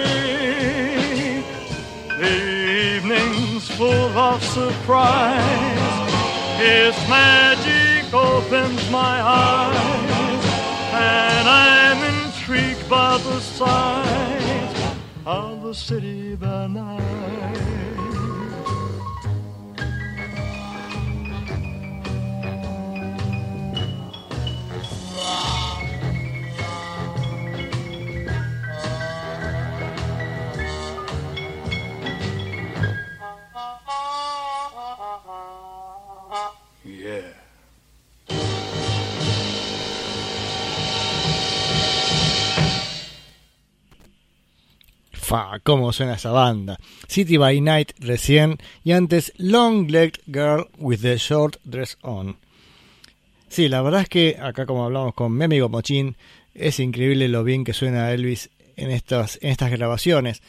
full 3.78 4.18
of 4.18 4.44
surprise. 4.44 6.12
His 6.58 6.96
magic 7.10 8.14
opens 8.14 8.90
my 8.92 9.22
eyes, 9.22 10.46
and 10.94 11.48
I'm 11.48 12.26
intrigued 12.26 12.88
by 12.88 13.18
the 13.18 13.40
sight 13.40 14.98
of 15.26 15.64
the 15.64 15.74
city 15.74 16.36
by 16.36 16.68
night. 16.68 17.73
Fa, 45.34 45.60
cómo 45.64 45.92
suena 45.92 46.14
esa 46.14 46.30
banda. 46.30 46.78
City 47.08 47.38
by 47.38 47.60
Night 47.60 47.94
recién 47.98 48.60
y 48.84 48.92
antes 48.92 49.34
Long 49.38 49.90
Legged 49.90 50.22
Girl 50.28 50.68
with 50.78 51.00
the 51.00 51.18
Short 51.18 51.58
Dress 51.64 51.98
On. 52.04 52.38
Sí, 53.48 53.68
la 53.68 53.82
verdad 53.82 54.02
es 54.02 54.10
que 54.10 54.38
acá 54.40 54.68
como 54.68 54.86
hablamos 54.86 55.16
con 55.16 55.36
mi 55.36 55.46
amigo 55.46 55.70
Mochín, 55.70 56.18
es 56.54 56.80
increíble 56.80 57.30
lo 57.30 57.44
bien 57.44 57.64
que 57.64 57.74
suena 57.74 58.12
Elvis 58.12 58.52
en 58.76 58.92
estas, 58.92 59.40
en 59.42 59.50
estas 59.50 59.72
grabaciones. 59.72 60.44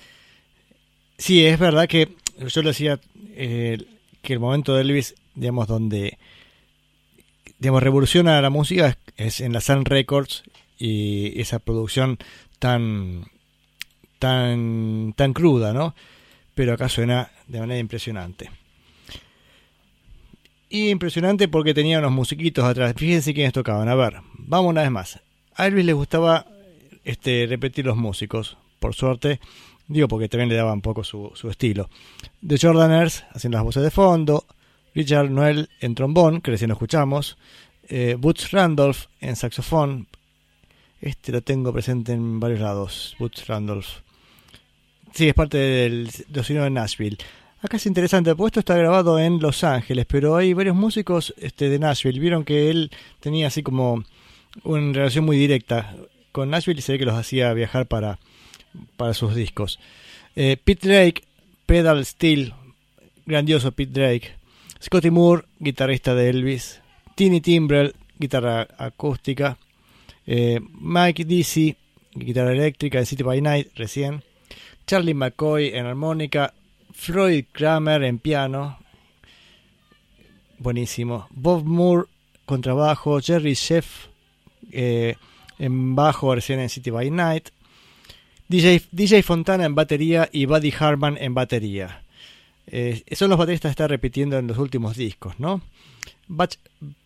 Sí, 1.17 1.47
es 1.47 1.59
verdad 1.59 1.89
que 1.89 2.15
yo 2.47 2.61
le 2.61 2.69
decía 2.69 3.01
eh, 3.37 3.79
que 4.21 4.35
el 4.35 4.39
momento 4.39 4.75
de 4.75 4.83
Elvis, 4.83 5.15
digamos, 5.35 5.67
donde 5.67 6.19
digamos, 7.59 7.83
revoluciona 7.83 8.39
la 8.43 8.51
música 8.51 8.99
es, 9.17 9.41
en 9.41 9.55
la 9.55 9.63
Sun 9.63 9.87
Records 9.87 10.43
y 10.77 11.41
esa 11.41 11.59
producción 11.59 12.19
tan 12.59 13.33
tan, 14.25 15.33
cruda, 15.35 15.73
¿no? 15.73 15.95
Pero 16.55 16.73
acá 16.73 16.89
suena 16.89 17.31
de 17.47 17.61
manera 17.61 17.79
impresionante. 17.79 18.51
Y 20.71 20.89
impresionante 20.89 21.47
porque 21.49 21.75
tenía 21.75 21.99
unos 21.99 22.13
musiquitos 22.13 22.65
atrás. 22.65 22.95
Fíjense 22.97 23.35
quiénes 23.35 23.53
tocaban. 23.53 23.89
A 23.89 23.95
ver, 23.95 24.21
vamos 24.39 24.71
una 24.71 24.83
vez 24.83 24.91
más. 24.91 25.21
A 25.57 25.67
Elvis 25.67 25.85
le 25.85 25.93
gustaba 25.93 26.47
este, 27.05 27.47
repetir 27.47 27.85
los 27.85 27.97
músicos. 27.97 28.57
Por 28.81 28.95
suerte, 28.95 29.41
digo 29.89 30.09
porque 30.09 30.29
también 30.29 30.49
le 30.49 30.57
daba 30.57 30.73
un 30.73 30.81
poco 30.81 31.05
su, 31.05 31.33
estilo. 31.51 31.91
The 32.47 32.57
Jordaners 32.59 33.25
haciendo 33.33 33.59
las 33.59 33.65
voces 33.65 33.83
de 33.83 33.91
fondo. 33.91 34.47
Richard 34.95 35.31
Noel 35.31 35.69
en 35.81 35.95
trombón, 35.95 36.41
que 36.41 36.53
recién 36.53 36.69
lo 36.69 36.75
escuchamos. 36.75 37.37
Eh, 37.89 38.17
Boots 38.19 38.53
Randolph 38.53 39.07
en 39.21 39.37
saxofón. 39.37 40.09
Este 41.01 41.33
lo 41.33 41.43
tengo 41.43 41.73
presente 41.73 42.13
en 42.13 42.41
varios 42.41 42.61
lados. 42.61 43.17
Boots 43.19 43.47
Randolph. 43.47 44.04
Sí, 45.15 45.29
es 45.29 45.35
parte 45.35 45.59
del, 45.59 46.11
del 46.29 46.45
de 46.45 46.71
Nashville. 46.71 47.17
Acá 47.63 47.77
es 47.77 47.87
interesante, 47.87 48.35
porque 48.35 48.49
esto 48.49 48.61
está 48.61 48.77
grabado 48.77 49.21
en 49.21 49.39
Los 49.39 49.63
Ángeles, 49.63 50.07
pero 50.07 50.37
hay 50.37 50.53
varios 50.55 50.75
músicos 50.75 51.33
este, 51.39 51.69
de 51.69 51.79
Nashville. 51.79 52.19
Vieron 52.19 52.45
que 52.45 52.69
él 52.69 52.91
tenía 53.21 53.47
así 53.47 53.63
como 53.63 54.05
una 54.65 54.93
relación 54.93 55.25
muy 55.25 55.37
directa 55.37 55.95
con 56.33 56.51
Nashville 56.51 56.81
y 56.81 56.83
se 56.83 56.93
ve 56.93 56.99
que 56.99 57.05
los 57.05 57.15
hacía 57.15 57.53
viajar 57.53 57.87
para, 57.87 58.19
para 58.97 59.15
sus 59.15 59.37
discos. 59.37 59.79
Eh, 60.35 60.57
Pete 60.63 60.89
Drake, 60.89 61.23
pedal 61.65 62.05
steel, 62.05 62.53
grandioso 63.25 63.71
Pete 63.71 63.93
Drake. 63.93 64.33
Scotty 64.83 65.11
Moore, 65.11 65.45
guitarrista 65.61 66.17
de 66.17 66.29
Elvis. 66.31 66.81
Tiny 67.15 67.41
Timbrell, 67.41 67.95
guitarra 68.19 68.67
acústica. 68.77 69.59
Eh, 70.27 70.59
Mike 70.81 71.25
Dizzy, 71.25 71.77
guitarra 72.13 72.51
eléctrica 72.53 72.99
de 72.99 73.07
City 73.07 73.23
by 73.23 73.41
Night, 73.41 73.69
recién. 73.77 74.25
Charlie 74.87 75.15
McCoy 75.15 75.69
en 75.69 75.87
armónica, 75.87 76.53
Floyd 76.93 77.47
Kramer 77.53 78.03
en 78.03 78.19
piano, 78.19 78.79
buenísimo. 80.59 81.27
Bob 81.31 81.65
Moore 81.65 82.09
contrabajo, 82.45 83.21
Jerry 83.21 83.55
Sheff 83.55 84.07
eh, 84.73 85.17
en 85.59 85.95
bajo 85.95 86.35
recién 86.35 86.61
en 86.61 86.69
City 86.69 86.91
by 86.91 87.11
Night, 87.11 87.49
DJ, 88.49 89.23
Fontana 89.23 89.65
en 89.65 89.75
batería 89.75 90.29
y 90.31 90.47
Buddy 90.47 90.73
Harman 90.79 91.17
en 91.19 91.35
batería. 91.35 92.03
Eh, 92.67 93.03
son 93.13 93.31
los 93.31 93.39
bateristas 93.39 93.71
que 93.71 93.73
está 93.73 93.89
repitiendo 93.89 94.39
en 94.39 94.47
los 94.47 94.59
últimos 94.59 94.97
discos, 94.97 95.39
¿no? 95.39 95.63
Butch 96.29 96.57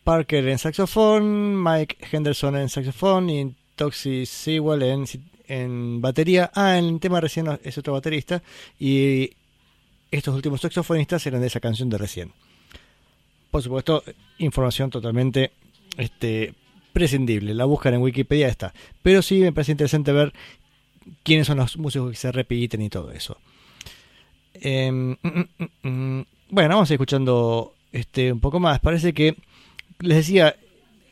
Parker 0.04 0.46
en 0.48 0.58
saxofón, 0.58 1.62
Mike 1.62 1.96
Henderson 2.10 2.56
en 2.56 2.68
saxofón 2.68 3.30
y 3.30 3.54
Toxie 3.76 4.26
Sewell 4.26 4.82
en, 4.82 5.06
en 5.48 6.00
batería. 6.00 6.50
Ah, 6.54 6.78
en 6.78 6.84
el 6.84 7.00
tema 7.00 7.20
recién 7.20 7.46
es 7.62 7.76
otro 7.78 7.94
baterista. 7.94 8.42
Y 8.78 9.32
estos 10.10 10.34
últimos 10.34 10.60
saxofonistas 10.60 11.26
eran 11.26 11.40
de 11.40 11.48
esa 11.48 11.60
canción 11.60 11.88
de 11.88 11.98
recién. 11.98 12.32
Por 13.50 13.62
supuesto, 13.62 14.04
información 14.38 14.90
totalmente 14.90 15.52
este, 15.96 16.54
prescindible. 16.92 17.54
La 17.54 17.64
buscan 17.64 17.94
en 17.94 18.02
Wikipedia, 18.02 18.48
está. 18.48 18.74
Pero 19.02 19.22
sí 19.22 19.40
me 19.40 19.52
parece 19.52 19.72
interesante 19.72 20.12
ver 20.12 20.32
quiénes 21.22 21.46
son 21.46 21.58
los 21.58 21.76
músicos 21.78 22.10
que 22.10 22.16
se 22.16 22.32
repiten 22.32 22.82
y 22.82 22.90
todo 22.90 23.10
eso. 23.10 23.38
Eh, 24.54 24.90
mm, 24.90 25.16
mm, 25.22 25.88
mm, 25.88 26.26
bueno, 26.50 26.74
vamos 26.74 26.90
a 26.90 26.92
ir 26.92 26.96
escuchando 26.96 27.74
este, 27.92 28.32
un 28.32 28.40
poco 28.40 28.60
más. 28.60 28.80
Parece 28.80 29.14
que, 29.14 29.36
les 30.00 30.18
decía, 30.18 30.56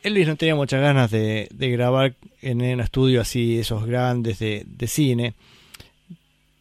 Elvis 0.07 0.29
no 0.29 0.37
tenía 0.37 0.55
muchas 0.55 0.81
ganas 0.81 1.11
de, 1.11 1.49
grabar 1.59 2.15
en 2.41 2.63
un 2.63 2.81
estudio 2.81 3.21
así, 3.21 3.59
esos 3.59 3.87
grandes 3.87 4.39
de, 4.39 4.87
cine, 4.87 5.35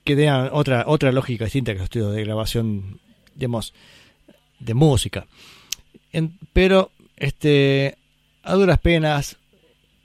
que 0.03 0.15
tenían 0.15 0.49
otra, 0.51 0.85
otra 0.87 1.11
lógica 1.11 1.45
distinta 1.45 1.73
que 1.73 1.77
los 1.77 1.83
estudios 1.83 2.15
de 2.15 2.23
grabación, 2.23 2.99
digamos, 3.35 3.75
de 4.57 4.73
música. 4.73 5.27
Pero, 6.53 6.89
este, 7.17 7.95
a 8.41 8.55
duras 8.55 8.79
penas, 8.79 9.37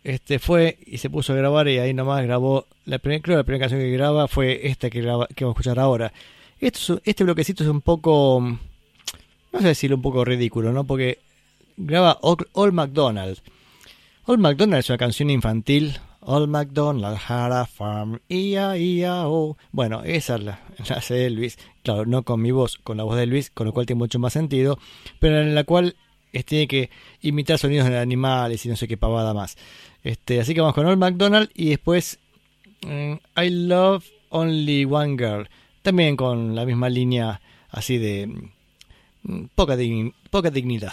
este, 0.04 0.38
fue 0.38 0.76
y 0.84 0.98
se 0.98 1.08
puso 1.08 1.32
a 1.32 1.36
grabar 1.36 1.66
y 1.68 1.78
ahí 1.78 1.94
nomás 1.94 2.22
grabó, 2.22 2.66
la 2.84 2.98
primera, 2.98 3.22
creo 3.22 3.36
que 3.36 3.38
la 3.38 3.44
primera 3.44 3.62
canción 3.64 3.80
que 3.80 3.90
graba 3.90 4.28
fue 4.28 4.66
esta 4.66 4.90
que, 4.90 5.00
graba, 5.00 5.26
que 5.28 5.44
vamos 5.44 5.56
a 5.56 5.60
escuchar 5.60 5.78
ahora. 5.78 6.12
Esto, 6.60 7.00
este 7.04 7.24
bloquecito 7.24 7.64
es 7.64 7.70
un 7.70 7.80
poco, 7.80 8.38
no 9.50 9.60
sé 9.60 9.68
decirlo, 9.68 9.96
un 9.96 10.02
poco 10.02 10.26
ridículo, 10.26 10.72
¿no? 10.72 10.84
Porque 10.84 11.20
graba 11.86 12.18
Old 12.22 12.72
MacDonald. 12.72 13.38
Old 14.26 14.40
MacDonald 14.40 14.80
es 14.80 14.90
una 14.90 14.98
canción 14.98 15.30
infantil. 15.30 15.98
Old 16.20 16.48
MacDonald 16.48 17.18
had 17.26 17.52
a 17.52 17.64
farm, 17.64 18.20
ia, 18.28 18.76
ia, 18.76 19.26
oh. 19.26 19.56
Bueno, 19.72 20.02
esa 20.04 20.34
es 20.36 20.42
la, 20.42 20.60
la 20.88 20.96
hace 20.96 21.26
Elvis. 21.26 21.58
Claro, 21.82 22.04
no 22.04 22.22
con 22.22 22.42
mi 22.42 22.50
voz, 22.50 22.78
con 22.78 22.98
la 22.98 23.04
voz 23.04 23.16
de 23.16 23.22
Elvis, 23.22 23.50
con 23.50 23.66
lo 23.66 23.72
cual 23.72 23.86
tiene 23.86 23.98
mucho 23.98 24.18
más 24.18 24.34
sentido. 24.34 24.78
Pero 25.18 25.40
en 25.40 25.54
la 25.54 25.64
cual 25.64 25.96
este, 26.32 26.50
tiene 26.50 26.68
que 26.68 26.90
imitar 27.22 27.58
sonidos 27.58 27.88
de 27.88 27.98
animales 27.98 28.64
y 28.66 28.68
no 28.68 28.76
sé 28.76 28.86
qué 28.86 28.96
pavada 28.96 29.32
más. 29.32 29.56
Este, 30.04 30.40
así 30.40 30.54
que 30.54 30.60
vamos 30.60 30.74
con 30.74 30.86
Old 30.86 30.98
MacDonald 30.98 31.50
y 31.54 31.70
después 31.70 32.18
um, 32.84 33.18
I 33.36 33.48
Love 33.50 34.04
Only 34.28 34.84
One 34.84 35.16
Girl. 35.16 35.48
También 35.82 36.16
con 36.16 36.54
la 36.54 36.66
misma 36.66 36.90
línea 36.90 37.40
así 37.70 37.96
de 37.96 38.30
um, 39.24 39.48
poca, 39.54 39.76
poca 40.30 40.50
dignidad. 40.50 40.92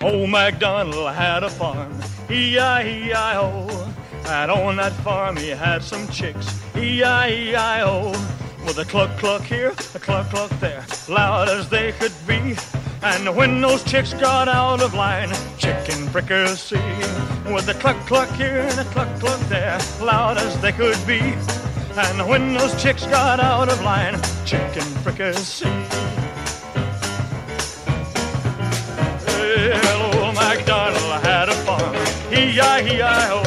Old 0.00 0.28
MacDonald 0.28 1.14
had 1.14 1.42
a 1.42 1.50
farm, 1.50 1.98
E-I-E-I-O. 2.30 3.92
And 4.26 4.50
on 4.50 4.76
that 4.76 4.92
farm 5.02 5.36
he 5.36 5.48
had 5.48 5.82
some 5.82 6.06
chicks, 6.08 6.60
E-I-E-I-O. 6.76 8.10
With 8.66 8.78
a 8.78 8.84
cluck 8.84 9.16
cluck 9.18 9.42
here, 9.42 9.72
a 9.94 9.98
cluck 9.98 10.28
cluck 10.30 10.50
there, 10.60 10.84
loud 11.08 11.48
as 11.48 11.68
they 11.68 11.92
could 11.92 12.12
be. 12.26 12.56
And 13.02 13.34
when 13.36 13.60
those 13.60 13.82
chicks 13.84 14.14
got 14.14 14.48
out 14.48 14.82
of 14.82 14.94
line, 14.94 15.30
chicken 15.58 16.08
fricassee. 16.08 16.76
With 17.52 17.68
a 17.68 17.74
cluck 17.74 17.98
cluck 18.06 18.30
here 18.30 18.60
and 18.60 18.80
a 18.80 18.84
cluck 18.84 19.08
cluck 19.20 19.40
there, 19.48 19.78
loud 20.00 20.38
as 20.38 20.58
they 20.60 20.72
could 20.72 20.98
be. 21.06 21.20
And 21.96 22.28
when 22.28 22.54
those 22.54 22.74
chicks 22.82 23.06
got 23.06 23.38
out 23.38 23.68
of 23.68 23.80
line, 23.82 24.20
chicken 24.44 24.82
fricassee. 25.02 25.66
Well, 29.26 30.24
old 30.24 30.34
MacDonald 30.34 31.22
had 31.22 31.48
a 31.50 31.54
farm, 31.64 31.94
E-I-E-I-O. 32.32 33.42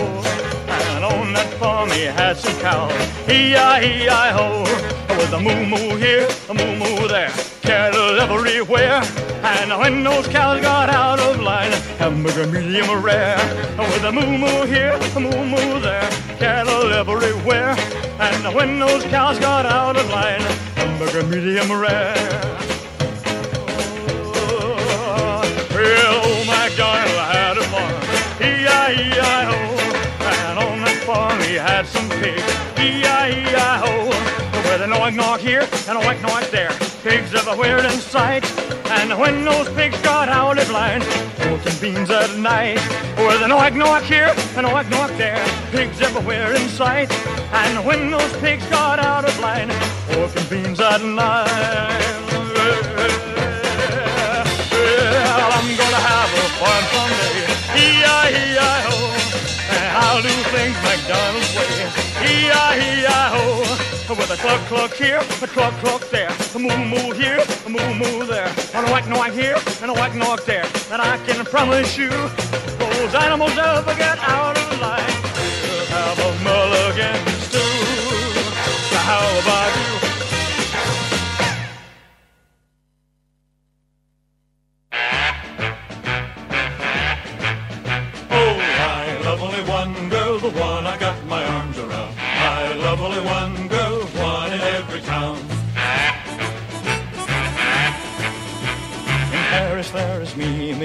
And 0.95 1.03
on 1.03 1.33
that 1.33 1.53
farm 1.59 1.91
he 1.91 2.03
had 2.03 2.37
some 2.37 2.57
cows, 2.61 2.93
E-I-E-I-O. 3.29 4.66
With 5.27 5.39
a 5.39 5.43
moo 5.43 5.65
moo 5.65 5.97
here, 5.97 6.25
a 6.49 6.53
moo 6.53 6.75
moo 6.77 7.07
there, 7.07 7.29
cattle 7.61 8.17
everywhere. 8.17 9.01
And 9.43 9.77
when 9.77 10.01
those 10.03 10.25
cows 10.27 10.61
got 10.61 10.89
out 10.89 11.19
of 11.19 11.41
line, 11.41 11.71
hamburger 11.99 12.47
medium 12.47 13.03
rare, 13.03 13.37
with 13.77 14.03
a 14.05 14.11
moo 14.11 14.37
moo 14.37 14.65
here, 14.65 14.97
a 15.15 15.19
moo 15.19 15.45
moo 15.45 15.81
there, 15.81 16.09
cattle 16.39 16.93
everywhere. 16.93 17.75
And 18.19 18.55
when 18.55 18.79
those 18.79 19.03
cows 19.05 19.37
got 19.37 19.65
out 19.65 19.97
of 19.97 20.09
line, 20.09 20.39
hamburger 20.75 21.23
medium 21.23 21.71
rare. 21.73 22.15
Oh, 24.33 25.43
oh 25.75 26.23
Old 26.23 26.47
MacDonald 26.47 27.19
had 27.35 27.57
a 27.57 27.63
farm, 27.63 28.01
E-I-E-I-O, 28.39 29.57
and 30.23 30.59
on 30.59 30.79
that 30.83 31.03
farm 31.05 31.41
he 31.41 31.55
had 31.55 31.85
some 31.85 32.07
pigs, 32.11 32.43
E-I-E-I-O, 32.79 34.06
with 34.67 34.81
an 34.81 34.91
oink 34.91 35.15
knock 35.15 35.39
here 35.39 35.65
and 35.87 35.97
a 35.97 36.01
whack 36.01 36.21
knock 36.21 36.43
there, 36.51 36.71
pigs 37.03 37.33
everywhere 37.33 37.79
in 37.79 37.99
sight, 37.99 38.45
and 38.99 39.17
when 39.17 39.45
those 39.45 39.69
pigs 39.69 39.99
got 40.01 40.29
out 40.29 40.57
of 40.59 40.69
line, 40.69 41.01
cooking 41.37 41.79
beans 41.81 42.09
at 42.09 42.35
night, 42.37 42.79
with 43.17 43.41
an 43.41 43.51
oink 43.51 43.75
knock 43.75 44.03
here 44.03 44.33
and 44.55 44.65
a 44.65 44.69
whack 44.69 44.89
knock 44.89 45.11
there, 45.17 45.43
pigs 45.71 46.01
everywhere 46.01 46.53
in 46.53 46.67
sight, 46.69 47.11
and 47.53 47.85
when 47.85 48.11
those 48.11 48.37
pigs 48.37 48.65
got 48.67 48.99
out 48.99 49.23
of 49.25 49.39
line, 49.39 49.69
cooking 50.09 50.47
beans 50.49 50.79
at 50.79 51.01
night. 51.01 51.47
Well, 54.71 55.51
I'm 55.57 55.77
gonna 55.81 56.03
have 56.11 56.29
a 56.33 56.43
farm 56.59 56.83
someday. 56.91 57.37
I'll 59.99 60.21
do 60.21 60.29
things 60.29 60.75
McDonald's 60.83 61.55
way. 61.55 61.89
E-I-E-I-O. 62.23 63.86
With 64.09 64.31
a 64.31 64.37
cluck 64.37 64.61
cluck 64.67 64.93
here, 64.93 65.19
a 65.19 65.47
cluck 65.47 65.73
cluck 65.81 66.09
there, 66.09 66.31
a 66.55 66.59
moo 66.59 66.77
moo 66.85 67.11
here, 67.11 67.43
a 67.65 67.69
moo 67.69 67.93
moo 67.93 68.25
there, 68.25 68.47
and 68.73 68.87
a 68.87 68.91
whack 68.91 69.05
knock 69.09 69.31
here, 69.31 69.57
and 69.81 69.91
a 69.91 69.93
whack 69.93 70.15
knock 70.15 70.45
there. 70.45 70.65
And 70.91 71.01
I 71.01 71.17
can 71.25 71.43
promise 71.43 71.97
you, 71.97 72.09
those 72.09 73.13
animals 73.13 73.53
never 73.55 73.93
get 73.95 74.17
out 74.19 74.57
of 74.57 74.79
line. 74.79 75.03
We'll 75.61 75.85
have 75.87 76.19
a 76.19 76.31
mulligan 76.41 77.19
stew. 77.41 77.59
How 78.95 79.27
about 79.41 79.86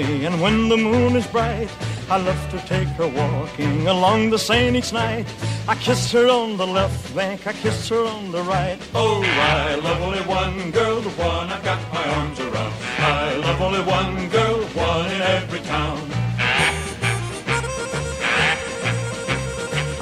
and 0.03 0.41
when 0.41 0.69
the 0.69 0.77
moon 0.77 1.15
is 1.15 1.25
bright, 1.27 1.69
I 2.09 2.17
love 2.17 2.51
to 2.51 2.59
take 2.67 2.87
her 2.99 3.07
walking 3.07 3.87
along 3.87 4.29
the 4.29 4.37
Seine 4.37 4.77
each 4.77 4.91
night. 4.91 5.25
I 5.67 5.75
kiss 5.75 6.11
her 6.11 6.27
on 6.27 6.57
the 6.57 6.67
left 6.67 7.15
bank, 7.15 7.47
I 7.47 7.53
kiss 7.53 7.89
her 7.89 8.05
on 8.05 8.31
the 8.31 8.41
right. 8.41 8.77
Oh, 8.93 9.23
I 9.23 9.75
love 9.75 10.01
only 10.01 10.21
one 10.21 10.71
girl, 10.71 10.99
the 10.99 11.09
one 11.11 11.49
I've 11.49 11.63
got 11.63 11.81
my 11.93 12.05
arms 12.15 12.39
around. 12.39 12.73
I 12.99 13.35
love 13.37 13.61
only 13.61 13.81
one 13.81 14.29
girl, 14.29 14.61
one 14.75 15.11
in 15.11 15.21
every 15.21 15.59
town. 15.61 16.01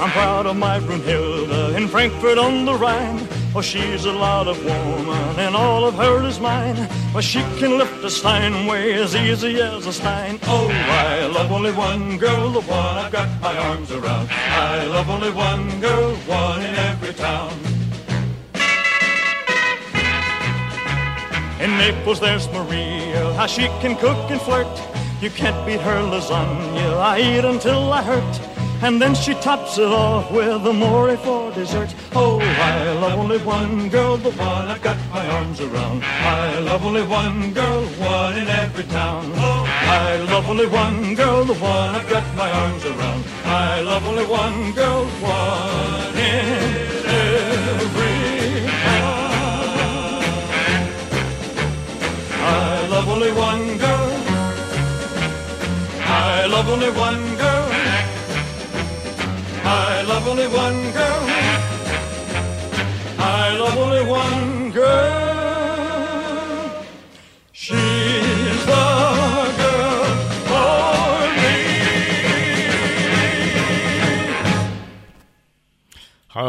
I'm 0.00 0.10
proud 0.10 0.46
of 0.46 0.56
my 0.56 0.80
Brunhilde 0.80 1.76
in 1.76 1.86
Frankfurt 1.86 2.38
on 2.38 2.64
the 2.64 2.74
Rhine. 2.74 3.31
Oh, 3.54 3.60
she's 3.60 4.06
a 4.06 4.12
lot 4.12 4.48
of 4.48 4.64
woman, 4.64 5.38
and 5.38 5.54
all 5.54 5.84
of 5.84 5.94
her 5.96 6.24
is 6.26 6.40
mine. 6.40 6.74
Well, 7.12 7.20
she 7.20 7.40
can 7.58 7.76
lift 7.76 8.02
a 8.02 8.08
Steinway 8.08 8.94
as 8.94 9.14
easy 9.14 9.60
as 9.60 9.86
a 9.86 9.92
Stein. 9.92 10.38
Oh, 10.44 10.68
I 10.70 11.26
love 11.26 11.52
only 11.52 11.70
one 11.70 12.16
girl, 12.16 12.50
the 12.50 12.62
one 12.62 12.96
I've 12.96 13.12
got 13.12 13.28
my 13.42 13.54
arms 13.58 13.92
around. 13.92 14.30
I 14.30 14.86
love 14.86 15.10
only 15.10 15.30
one 15.30 15.80
girl, 15.82 16.14
one 16.24 16.62
in 16.62 16.74
every 16.76 17.12
town. 17.12 17.52
In 21.60 21.76
Naples, 21.76 22.20
there's 22.20 22.48
Maria, 22.52 23.34
how 23.34 23.46
she 23.46 23.66
can 23.82 23.96
cook 23.96 24.30
and 24.30 24.40
flirt. 24.40 24.80
You 25.20 25.28
can't 25.28 25.66
beat 25.66 25.80
her 25.80 26.00
lasagna, 26.00 26.96
I 26.96 27.20
eat 27.20 27.44
until 27.44 27.92
I 27.92 28.02
hurt. 28.02 28.51
And 28.84 29.00
then 29.00 29.14
she 29.14 29.32
tops 29.34 29.78
it 29.78 29.86
off 29.86 30.32
with 30.32 30.66
a 30.66 30.72
more 30.72 31.16
for 31.18 31.52
dessert. 31.52 31.94
Oh, 32.16 32.40
I 32.40 32.92
love 32.94 33.16
only 33.16 33.38
one 33.38 33.88
girl, 33.88 34.16
the 34.16 34.32
one 34.32 34.66
I've 34.66 34.82
got 34.82 34.98
my 35.10 35.24
arms 35.28 35.60
around. 35.60 36.02
I 36.02 36.58
love 36.58 36.84
only 36.84 37.04
one 37.04 37.52
girl, 37.52 37.84
one 37.84 38.36
in 38.36 38.48
every 38.48 38.82
town. 38.84 39.30
Oh, 39.36 39.64
I 39.68 40.16
love 40.32 40.50
only 40.50 40.66
one 40.66 41.14
girl, 41.14 41.44
the 41.44 41.54
one 41.54 41.94
I've 41.94 42.08
got 42.08 42.26
my 42.34 42.50
arms 42.50 42.84
around. 42.84 43.24
I 43.44 43.82
love 43.82 44.04
only 44.04 44.26
one 44.26 44.72
girl, 44.72 45.04
one 45.04 45.81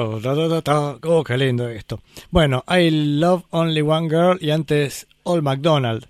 Oh, 0.06 0.20
da, 0.20 1.24
qué 1.26 1.38
lindo 1.38 1.70
esto. 1.70 2.02
Bueno, 2.30 2.66
I 2.68 2.90
Love 2.92 3.46
Only 3.52 3.82
One 3.82 4.10
Girl 4.10 4.38
y 4.42 4.50
antes 4.52 5.08
All 5.24 5.42
McDonald. 5.42 6.06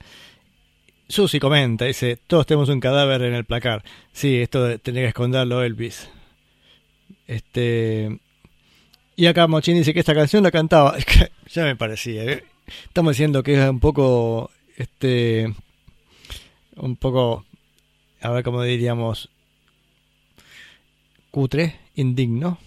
Susi 1.08 1.40
comenta, 1.40 1.86
dice, 1.86 2.18
todos 2.26 2.48
tenemos 2.48 2.70
un 2.70 2.80
cadáver 2.80 3.22
en 3.22 3.36
el 3.36 3.46
placar. 3.46 3.84
Sí, 4.12 4.42
esto 4.42 4.64
de 4.64 4.80
que 4.80 5.06
esconderlo 5.06 5.62
Elvis. 5.62 6.10
Este 7.28 8.20
y 9.16 9.28
acá 9.28 9.46
Mochin 9.46 9.78
dice 9.78 9.94
que 9.94 10.00
esta 10.00 10.16
canción 10.16 10.44
la 10.44 10.52
cantaba. 10.52 10.96
Ya 11.54 11.66
me 11.66 11.76
parecía. 11.76 12.24
¿eh? 12.24 12.44
Estamos 12.86 13.12
diciendo 13.12 13.44
que 13.44 13.54
es 13.54 13.70
un 13.70 13.80
poco 13.80 14.50
este 14.76 15.54
un 16.78 16.96
poco 16.96 17.46
a 18.22 18.32
ver 18.32 18.44
cómo 18.44 18.64
diríamos 18.64 19.30
cutre, 21.30 21.80
indigno. 21.94 22.58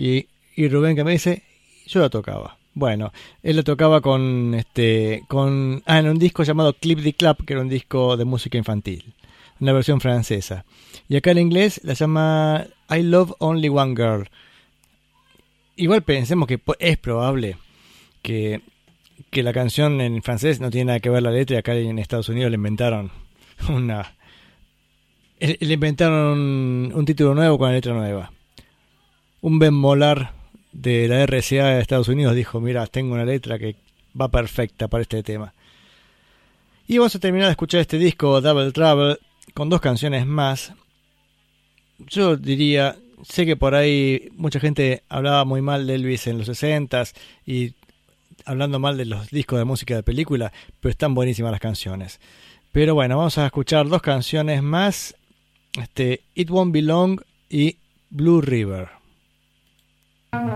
Y, 0.00 0.28
y 0.56 0.68
Rubén 0.68 0.96
que 0.96 1.04
me 1.04 1.12
dice, 1.12 1.42
yo 1.86 2.00
la 2.00 2.08
tocaba. 2.08 2.56
Bueno, 2.72 3.12
él 3.42 3.56
la 3.56 3.62
tocaba 3.62 4.00
con 4.00 4.54
este 4.54 5.24
con 5.28 5.82
ah, 5.84 5.98
en 5.98 6.08
un 6.08 6.18
disco 6.18 6.42
llamado 6.42 6.72
Clip 6.72 7.02
the 7.02 7.12
Clap, 7.12 7.44
que 7.44 7.52
era 7.52 7.60
un 7.60 7.68
disco 7.68 8.16
de 8.16 8.24
música 8.24 8.56
infantil, 8.56 9.12
una 9.60 9.74
versión 9.74 10.00
francesa. 10.00 10.64
Y 11.06 11.16
acá 11.16 11.32
en 11.32 11.38
inglés 11.38 11.82
la 11.84 11.92
llama 11.92 12.66
I 12.88 13.02
Love 13.02 13.34
Only 13.40 13.68
One 13.68 13.94
Girl. 13.94 14.30
Igual 15.76 16.02
pensemos 16.02 16.48
que 16.48 16.58
es 16.78 16.96
probable 16.96 17.58
que, 18.22 18.62
que 19.30 19.42
la 19.42 19.52
canción 19.52 20.00
en 20.00 20.22
francés 20.22 20.60
no 20.60 20.70
tiene 20.70 20.86
nada 20.86 21.00
que 21.00 21.10
ver 21.10 21.22
la 21.22 21.30
letra 21.30 21.56
y 21.56 21.58
acá 21.58 21.74
en 21.74 21.98
Estados 21.98 22.30
Unidos 22.30 22.50
le 22.50 22.56
inventaron 22.56 23.10
una 23.68 24.14
le 25.40 25.74
inventaron 25.74 26.38
un, 26.38 26.92
un 26.94 27.04
título 27.04 27.34
nuevo 27.34 27.58
con 27.58 27.68
la 27.68 27.74
letra 27.74 27.92
nueva. 27.92 28.30
Un 29.40 29.58
bemolar 29.58 30.32
de 30.72 31.08
la 31.08 31.22
RCA 31.26 31.66
de 31.66 31.80
Estados 31.80 32.08
Unidos 32.08 32.34
dijo, 32.34 32.60
mira, 32.60 32.86
tengo 32.86 33.14
una 33.14 33.24
letra 33.24 33.58
que 33.58 33.76
va 34.18 34.30
perfecta 34.30 34.88
para 34.88 35.02
este 35.02 35.22
tema. 35.22 35.54
Y 36.86 36.98
vamos 36.98 37.14
a 37.14 37.20
terminar 37.20 37.46
de 37.46 37.52
escuchar 37.52 37.80
este 37.80 37.98
disco 37.98 38.40
Double 38.40 38.72
Trouble 38.72 39.18
con 39.54 39.68
dos 39.68 39.80
canciones 39.80 40.26
más. 40.26 40.72
Yo 41.98 42.36
diría, 42.36 42.96
sé 43.22 43.46
que 43.46 43.56
por 43.56 43.74
ahí 43.74 44.30
mucha 44.36 44.60
gente 44.60 45.02
hablaba 45.08 45.44
muy 45.44 45.62
mal 45.62 45.86
de 45.86 45.94
Elvis 45.94 46.26
en 46.26 46.38
los 46.38 46.48
60s 46.48 47.14
y 47.46 47.74
hablando 48.44 48.78
mal 48.78 48.96
de 48.96 49.04
los 49.04 49.30
discos 49.30 49.58
de 49.58 49.64
música 49.64 49.94
de 49.94 50.02
película, 50.02 50.52
pero 50.80 50.90
están 50.90 51.14
buenísimas 51.14 51.52
las 51.52 51.60
canciones. 51.60 52.20
Pero 52.72 52.94
bueno, 52.94 53.16
vamos 53.18 53.38
a 53.38 53.46
escuchar 53.46 53.88
dos 53.88 54.02
canciones 54.02 54.62
más, 54.62 55.14
este 55.80 56.22
It 56.34 56.50
Won't 56.50 56.72
Be 56.72 56.82
Long 56.82 57.20
y 57.48 57.76
Blue 58.10 58.40
River. 58.40 58.99
The 60.32 60.46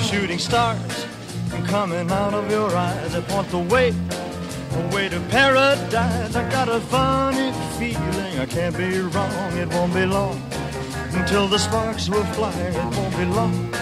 shooting 0.00 0.38
stars 0.38 1.06
coming 1.66 2.10
out 2.10 2.32
of 2.34 2.50
your 2.50 2.74
eyes. 2.74 3.14
I 3.14 3.20
want 3.32 3.48
the 3.50 3.58
way, 3.58 3.90
the 3.90 4.90
way 4.94 5.08
to 5.10 5.20
paradise. 5.28 6.34
I 6.34 6.50
got 6.50 6.68
a 6.68 6.80
funny 6.80 7.52
feeling 7.78 8.38
I 8.38 8.46
can't 8.46 8.76
be 8.76 9.00
wrong. 9.00 9.56
It 9.58 9.68
won't 9.68 9.92
be 9.92 10.06
long 10.06 10.40
until 11.12 11.46
the 11.46 11.58
sparks 11.58 12.08
will 12.08 12.24
fly. 12.34 12.52
It 12.52 12.74
won't 12.96 13.16
be 13.16 13.24
long. 13.26 13.74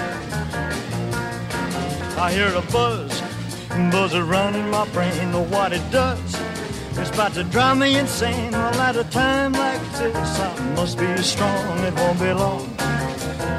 I 2.18 2.32
hear 2.32 2.52
a 2.54 2.62
buzz, 2.72 3.20
buzz 3.90 4.14
around 4.14 4.56
in 4.56 4.68
my 4.70 4.88
brain. 4.90 5.30
Know 5.30 5.44
what 5.44 5.72
it 5.72 5.88
does? 5.90 6.36
It's 6.98 7.10
about 7.10 7.34
to 7.34 7.44
drive 7.44 7.78
me 7.78 7.98
insane. 7.98 8.52
Well, 8.52 8.80
at 8.80 8.96
a 8.96 9.04
time 9.04 9.52
like 9.52 9.80
this, 9.92 10.40
I 10.40 10.74
must 10.76 10.98
be 10.98 11.16
strong. 11.22 11.78
It 11.80 11.94
won't 11.94 12.20
be 12.20 12.32
long 12.32 12.68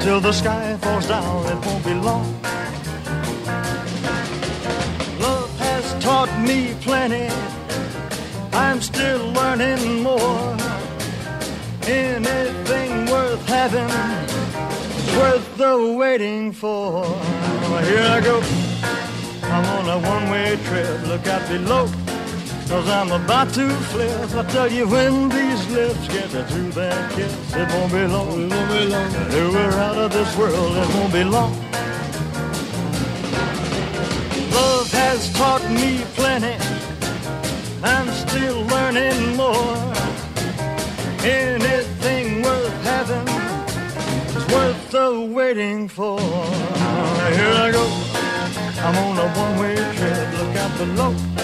till 0.00 0.20
the 0.20 0.32
sky 0.32 0.76
falls 0.82 1.06
down. 1.08 1.46
It 1.46 1.66
won't 1.66 1.84
be 1.84 1.94
long. 1.94 2.26
Love 5.18 5.58
has 5.58 6.04
taught 6.04 6.32
me 6.46 6.74
plenty. 6.82 7.28
I'm 8.52 8.80
still 8.80 9.32
learning 9.32 10.02
more. 10.02 10.56
Anything 11.86 13.06
worth 13.06 13.46
having 13.46 13.90
is 14.98 15.16
worth 15.16 15.56
the 15.56 15.94
waiting 15.98 16.52
for. 16.52 17.04
Here 17.90 18.06
I 18.16 18.20
go. 18.20 18.42
I'm 19.42 19.64
on 19.76 19.88
a 19.88 19.98
one-way 20.08 20.58
trip. 20.64 21.06
Look 21.06 21.26
out 21.26 21.48
below. 21.48 22.03
Cause 22.68 22.88
I'm 22.88 23.12
about 23.12 23.52
to 23.54 23.68
flip. 23.68 24.34
I 24.34 24.42
tell 24.50 24.72
you 24.72 24.88
when 24.88 25.28
these 25.28 25.66
lips 25.70 26.08
get 26.08 26.30
to 26.30 26.62
that 26.72 27.12
kiss, 27.12 27.54
it 27.54 27.68
won't 27.68 27.92
be 27.92 28.06
long. 28.06 28.40
It 28.40 28.50
won't 28.50 28.70
be 28.70 28.86
long. 28.86 29.30
Till 29.30 29.52
we're 29.52 29.70
out 29.72 29.96
of 29.98 30.12
this 30.12 30.36
world, 30.36 30.76
it 30.76 30.88
won't 30.94 31.12
be 31.12 31.24
long. 31.24 31.52
Love 34.50 34.90
has 34.92 35.30
taught 35.34 35.62
me 35.70 36.04
plenty. 36.14 36.56
I'm 37.82 38.08
still 38.26 38.62
learning 38.62 39.36
more. 39.36 39.76
Anything 41.22 42.42
worth 42.42 42.82
having 42.82 43.28
is 44.36 44.46
worth 44.52 44.90
the 44.90 45.20
waiting 45.20 45.86
for. 45.86 46.18
Here 46.18 47.54
I 47.66 47.70
go. 47.70 47.84
I'm 48.80 48.96
on 48.96 49.18
a 49.18 49.28
one-way 49.38 49.76
trip. 49.96 50.38
Look 50.38 50.56
out 50.56 50.78
below. 50.78 51.43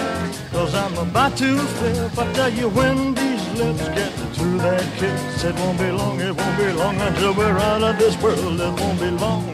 Cause 0.52 0.74
I'm 0.74 0.98
about 0.98 1.36
to 1.36 1.56
flip. 1.58 2.18
I 2.18 2.32
tell 2.32 2.52
you 2.52 2.68
when 2.70 3.14
these 3.14 3.48
lips 3.54 3.88
get 3.90 4.12
to 4.34 4.44
that 4.58 4.82
kiss, 4.98 5.44
it 5.44 5.54
won't 5.54 5.78
be 5.78 5.92
long, 5.92 6.20
it 6.20 6.34
won't 6.36 6.58
be 6.58 6.72
long 6.72 7.00
until 7.00 7.34
we're 7.34 7.56
out 7.56 7.82
of 7.84 7.96
this 7.98 8.20
world. 8.20 8.60
It 8.60 8.80
won't 8.80 8.98
be 8.98 9.10
long. 9.10 9.46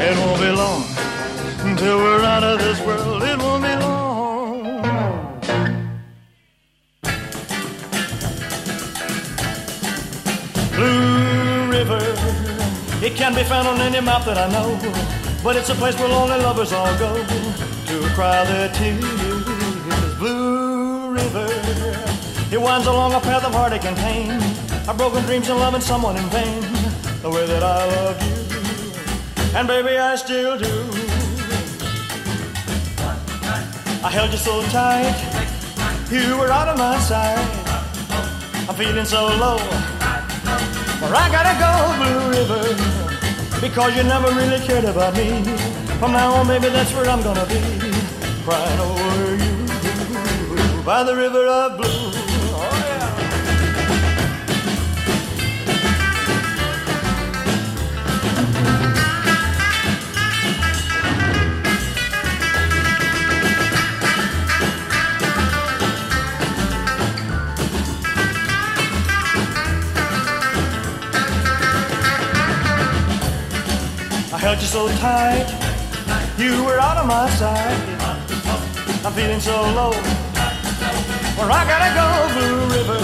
It 0.00 0.16
won't 0.18 0.40
be 0.40 0.50
long 0.50 0.84
until 1.64 1.96
we're 1.96 2.22
out 2.22 2.44
of 2.44 2.58
this 2.58 2.78
world. 2.82 3.22
It 3.22 3.38
won't 3.38 3.62
be 3.62 3.74
long. 3.74 4.82
Blue 10.74 11.70
River, 11.70 12.00
it 13.02 13.16
can 13.16 13.34
be 13.34 13.44
found 13.44 13.66
on 13.66 13.80
any 13.80 14.02
map 14.02 14.26
that 14.26 14.36
I 14.36 14.46
know, 14.52 14.78
but 15.42 15.56
it's 15.56 15.70
a 15.70 15.74
place 15.74 15.98
where 15.98 16.08
lonely 16.08 16.36
lovers 16.42 16.74
all 16.74 16.96
go 16.98 17.77
to 17.88 18.00
cry 18.10 18.44
their 18.44 18.68
tears. 18.74 19.02
Blue 20.18 21.10
River, 21.10 21.48
it 22.52 22.60
winds 22.60 22.86
along 22.86 23.14
a 23.14 23.20
path 23.20 23.44
of 23.46 23.54
heartache 23.54 23.86
and 23.86 23.96
pain. 23.96 24.32
I've 24.86 24.98
broken 24.98 25.24
dreams 25.24 25.48
and 25.48 25.58
loving 25.58 25.80
someone 25.80 26.16
in 26.18 26.24
vain, 26.24 26.60
the 27.22 27.30
way 27.30 27.46
that 27.46 27.62
I 27.62 27.86
love 27.96 28.16
you, 28.26 29.58
and 29.58 29.66
baby 29.66 29.96
I 29.96 30.16
still 30.16 30.58
do. 30.58 30.74
I 34.04 34.10
held 34.10 34.32
you 34.32 34.38
so 34.38 34.62
tight, 34.64 35.16
you 36.10 36.36
were 36.36 36.52
out 36.52 36.68
of 36.68 36.76
my 36.76 36.98
sight. 36.98 37.38
I'm 38.68 38.74
feeling 38.74 39.06
so 39.06 39.28
low, 39.44 39.56
but 41.00 41.10
I 41.22 41.24
gotta 41.32 41.54
go, 41.64 41.72
Blue 42.00 42.20
River, 42.36 42.64
because 43.62 43.96
you 43.96 44.02
never 44.02 44.30
really 44.34 44.60
cared 44.66 44.84
about 44.84 45.16
me. 45.16 45.77
From 45.98 46.12
now 46.12 46.32
on, 46.34 46.46
baby, 46.46 46.68
that's 46.68 46.92
where 46.94 47.06
I'm 47.10 47.22
gonna 47.22 47.44
be, 47.46 47.58
crying 48.44 48.78
over 48.78 49.34
you 49.34 50.82
by 50.84 51.02
the 51.02 51.16
river 51.16 51.44
of 51.48 51.76
blue. 51.76 51.88
Oh. 52.54 52.84
I 74.30 74.38
held 74.38 74.60
you 74.60 74.66
so 74.66 74.88
tight, 74.98 75.57
you 76.38 76.64
were 76.64 76.78
out 76.78 76.96
of 76.96 77.06
my 77.06 77.28
sight. 77.30 77.78
I'm 79.04 79.12
feeling 79.12 79.40
so 79.40 79.60
low. 79.74 79.92
Where 81.36 81.50
I 81.50 81.64
gotta 81.66 81.90
go, 81.98 82.06
Blue 82.34 82.58
River, 82.76 83.00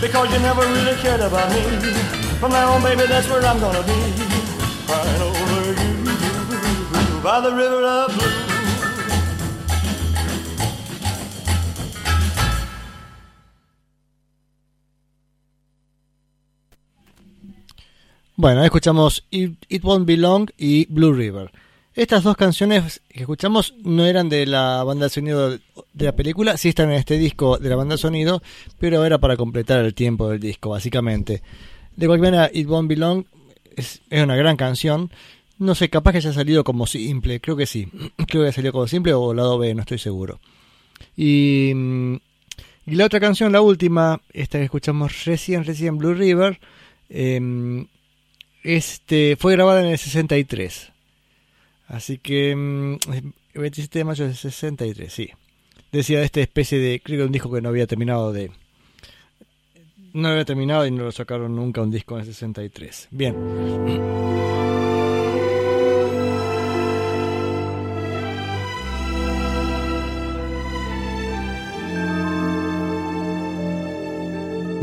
because 0.00 0.32
you 0.32 0.38
never 0.40 0.62
really 0.62 0.96
cared 0.96 1.20
about 1.20 1.50
me. 1.50 1.62
From 2.38 2.50
now 2.52 2.72
on, 2.72 2.82
baby, 2.82 3.06
that's 3.06 3.28
where 3.28 3.44
I'm 3.44 3.60
gonna 3.60 3.82
be, 3.82 3.98
crying 4.86 5.22
over 5.22 5.72
you 5.82 7.22
by 7.22 7.40
the 7.40 7.52
river 7.52 7.82
of 7.82 8.14
blue. 8.14 8.54
Bueno, 18.36 18.64
escuchamos 18.64 19.24
It, 19.30 19.52
It 19.68 19.84
Won't 19.84 20.06
Be 20.06 20.16
Long 20.16 20.50
y 20.58 20.86
Blue 20.90 21.12
River. 21.12 21.50
Estas 21.96 22.24
dos 22.24 22.36
canciones 22.36 23.02
que 23.08 23.20
escuchamos 23.20 23.72
no 23.84 24.04
eran 24.04 24.28
de 24.28 24.46
la 24.46 24.82
banda 24.82 25.06
de 25.06 25.10
sonido 25.10 25.50
de 25.50 25.60
la 26.04 26.16
película, 26.16 26.56
sí 26.56 26.70
están 26.70 26.90
en 26.90 26.96
este 26.96 27.18
disco 27.18 27.56
de 27.58 27.68
la 27.68 27.76
banda 27.76 27.94
de 27.94 27.98
sonido, 27.98 28.42
pero 28.80 29.04
era 29.04 29.18
para 29.18 29.36
completar 29.36 29.84
el 29.84 29.94
tiempo 29.94 30.28
del 30.28 30.40
disco, 30.40 30.70
básicamente. 30.70 31.40
De 31.94 32.08
cualquier 32.08 32.32
manera, 32.32 32.50
It 32.52 32.66
Won't 32.66 32.88
Be 32.88 32.96
Long 32.96 33.24
es, 33.76 34.02
una 34.10 34.34
gran 34.34 34.56
canción. 34.56 35.12
No 35.58 35.76
sé, 35.76 35.88
capaz 35.88 36.10
que 36.10 36.18
haya 36.18 36.32
salido 36.32 36.64
como 36.64 36.88
simple, 36.88 37.38
creo 37.38 37.56
que 37.56 37.66
sí. 37.66 37.86
Creo 38.26 38.44
que 38.44 38.50
salió 38.50 38.72
como 38.72 38.88
simple 38.88 39.14
o 39.14 39.32
lado 39.32 39.56
B, 39.56 39.72
no 39.72 39.82
estoy 39.82 39.98
seguro. 39.98 40.40
Y, 41.16 41.70
mm, 41.76 42.16
y 42.86 42.94
la 42.96 43.04
otra 43.04 43.20
canción, 43.20 43.52
la 43.52 43.60
última, 43.60 44.20
esta 44.32 44.58
que 44.58 44.64
escuchamos 44.64 45.24
recién, 45.26 45.64
recién 45.64 45.96
Blue 45.98 46.14
River, 46.14 46.58
eh, 47.08 47.86
este, 48.64 49.36
fue 49.36 49.52
grabada 49.52 49.80
en 49.80 49.92
el 49.92 49.98
63. 49.98 50.90
Así 51.86 52.18
que 52.18 52.54
mm, 52.56 52.98
27 53.54 53.98
de 53.98 54.04
mayo 54.04 54.24
del 54.24 54.34
63, 54.34 55.12
sí. 55.12 55.30
Decía 55.92 56.18
de 56.18 56.24
esta 56.24 56.40
especie 56.40 56.78
de, 56.78 57.00
creo 57.02 57.20
que 57.20 57.24
un 57.26 57.32
disco 57.32 57.52
que 57.52 57.60
no 57.60 57.68
había 57.68 57.86
terminado 57.86 58.32
de... 58.32 58.50
No 60.12 60.28
había 60.28 60.44
terminado 60.44 60.86
y 60.86 60.90
no 60.90 61.04
lo 61.04 61.12
sacaron 61.12 61.54
nunca 61.54 61.82
un 61.82 61.90
disco 61.90 62.14
en 62.14 62.20
el 62.20 62.26
63. 62.26 63.08
Bien. 63.10 63.34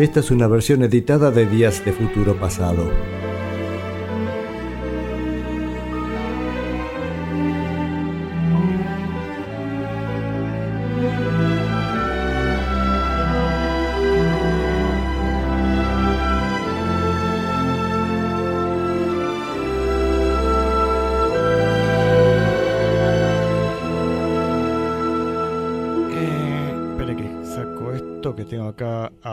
Esta 0.01 0.19
es 0.21 0.31
una 0.31 0.47
versión 0.47 0.81
editada 0.81 1.29
de 1.29 1.45
Días 1.45 1.85
de 1.85 1.93
Futuro 1.93 2.35
Pasado. 2.35 2.89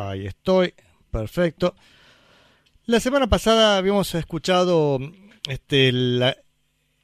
Ahí 0.09 0.27
estoy. 0.27 0.75
Perfecto. 1.11 1.75
La 2.87 3.01
semana 3.01 3.27
pasada 3.29 3.77
habíamos 3.77 4.15
escuchado 4.15 4.99
este, 5.49 5.93
la- 5.93 6.37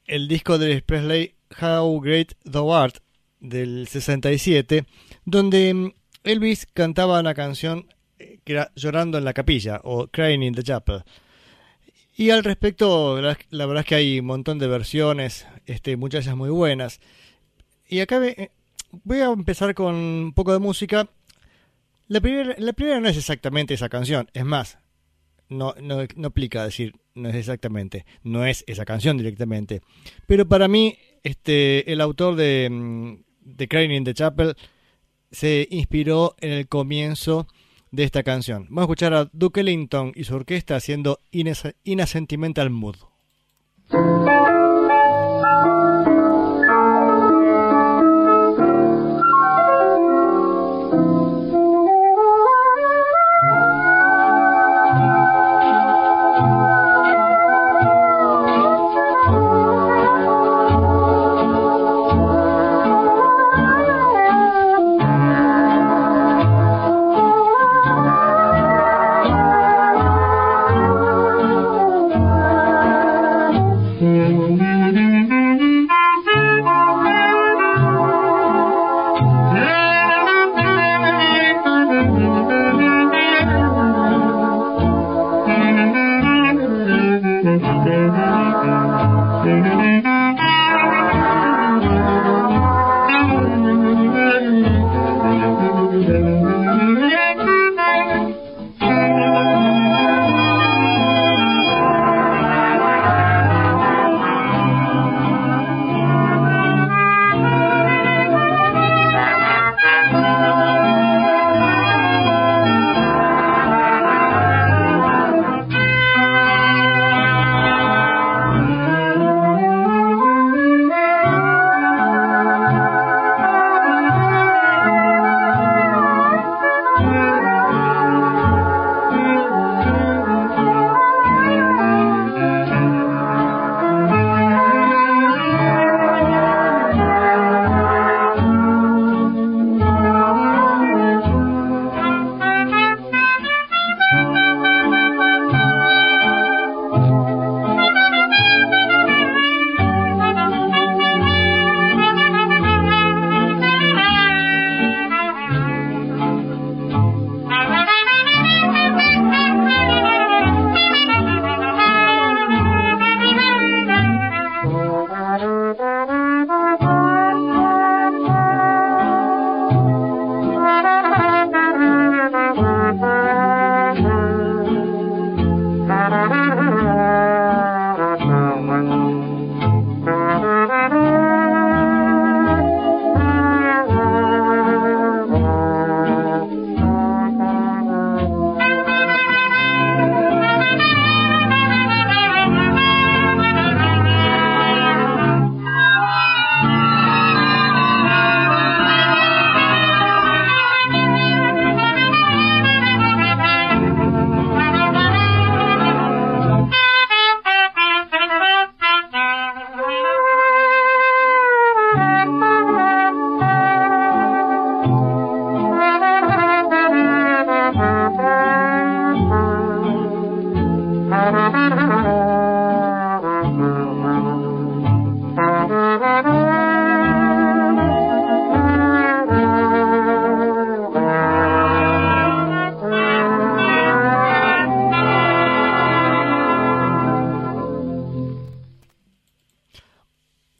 el 0.06 0.28
disco 0.28 0.58
de 0.58 0.82
Presley, 0.82 1.34
How 1.60 2.00
Great 2.00 2.32
Thou 2.50 2.74
Art, 2.74 2.96
del 3.40 3.86
67, 3.88 4.84
donde 5.24 5.72
mm, 5.74 5.92
Elvis 6.24 6.66
cantaba 6.72 7.20
una 7.20 7.34
canción 7.34 7.86
eh, 8.18 8.38
que 8.44 8.52
era 8.54 8.70
Llorando 8.76 9.18
en 9.18 9.24
la 9.24 9.32
capilla 9.34 9.80
o 9.84 10.08
Crying 10.08 10.42
in 10.42 10.54
the 10.54 10.62
Chapel. 10.62 11.02
Y 12.16 12.30
al 12.30 12.44
respecto, 12.44 13.20
la, 13.20 13.36
la 13.50 13.66
verdad 13.66 13.80
es 13.82 13.86
que 13.88 13.94
hay 13.96 14.20
un 14.20 14.26
montón 14.26 14.58
de 14.58 14.68
versiones, 14.68 15.46
este, 15.66 15.96
muchas 15.96 16.26
muy 16.36 16.48
buenas. 16.50 17.00
Y 17.88 18.00
acá 18.00 18.24
eh, 18.24 18.50
voy 19.02 19.18
a 19.20 19.26
empezar 19.26 19.74
con 19.74 19.94
un 19.94 20.32
poco 20.32 20.52
de 20.52 20.58
música. 20.60 21.08
La 22.06 22.20
primera, 22.20 23.00
no 23.00 23.08
es 23.08 23.16
exactamente 23.16 23.74
esa 23.74 23.88
canción, 23.88 24.28
es 24.34 24.44
más, 24.44 24.78
no, 25.48 25.74
no, 25.80 26.06
no 26.16 26.28
aplica 26.28 26.64
decir, 26.64 26.94
no 27.14 27.30
es 27.30 27.34
exactamente, 27.34 28.04
no 28.22 28.44
es 28.44 28.62
esa 28.66 28.84
canción 28.84 29.16
directamente. 29.16 29.80
Pero 30.26 30.46
para 30.46 30.68
mí, 30.68 30.98
este, 31.22 31.90
el 31.90 32.00
autor 32.02 32.36
de, 32.36 32.68
mm, 32.70 33.14
de 33.40 33.68
Crying 33.68 33.90
in 33.92 34.04
the 34.04 34.14
Chapel 34.14 34.54
se 35.30 35.66
inspiró 35.70 36.36
en 36.40 36.52
el 36.52 36.68
comienzo 36.68 37.46
de 37.90 38.04
esta 38.04 38.22
canción. 38.22 38.64
Vamos 38.64 38.82
a 38.82 38.84
escuchar 38.84 39.14
a 39.14 39.30
Duke 39.32 39.60
Ellington 39.60 40.12
y 40.14 40.24
su 40.24 40.34
orquesta 40.34 40.76
haciendo 40.76 41.20
In 41.30 41.48
a, 41.48 41.54
In 41.84 42.00
a 42.00 42.06
Sentimental 42.06 42.68
Mood. 42.70 42.96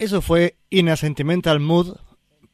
Eso 0.05 0.21
fue 0.21 0.57
In 0.69 0.91
a 0.91 0.97
Sentimental 0.97 1.61
Mood 1.61 1.97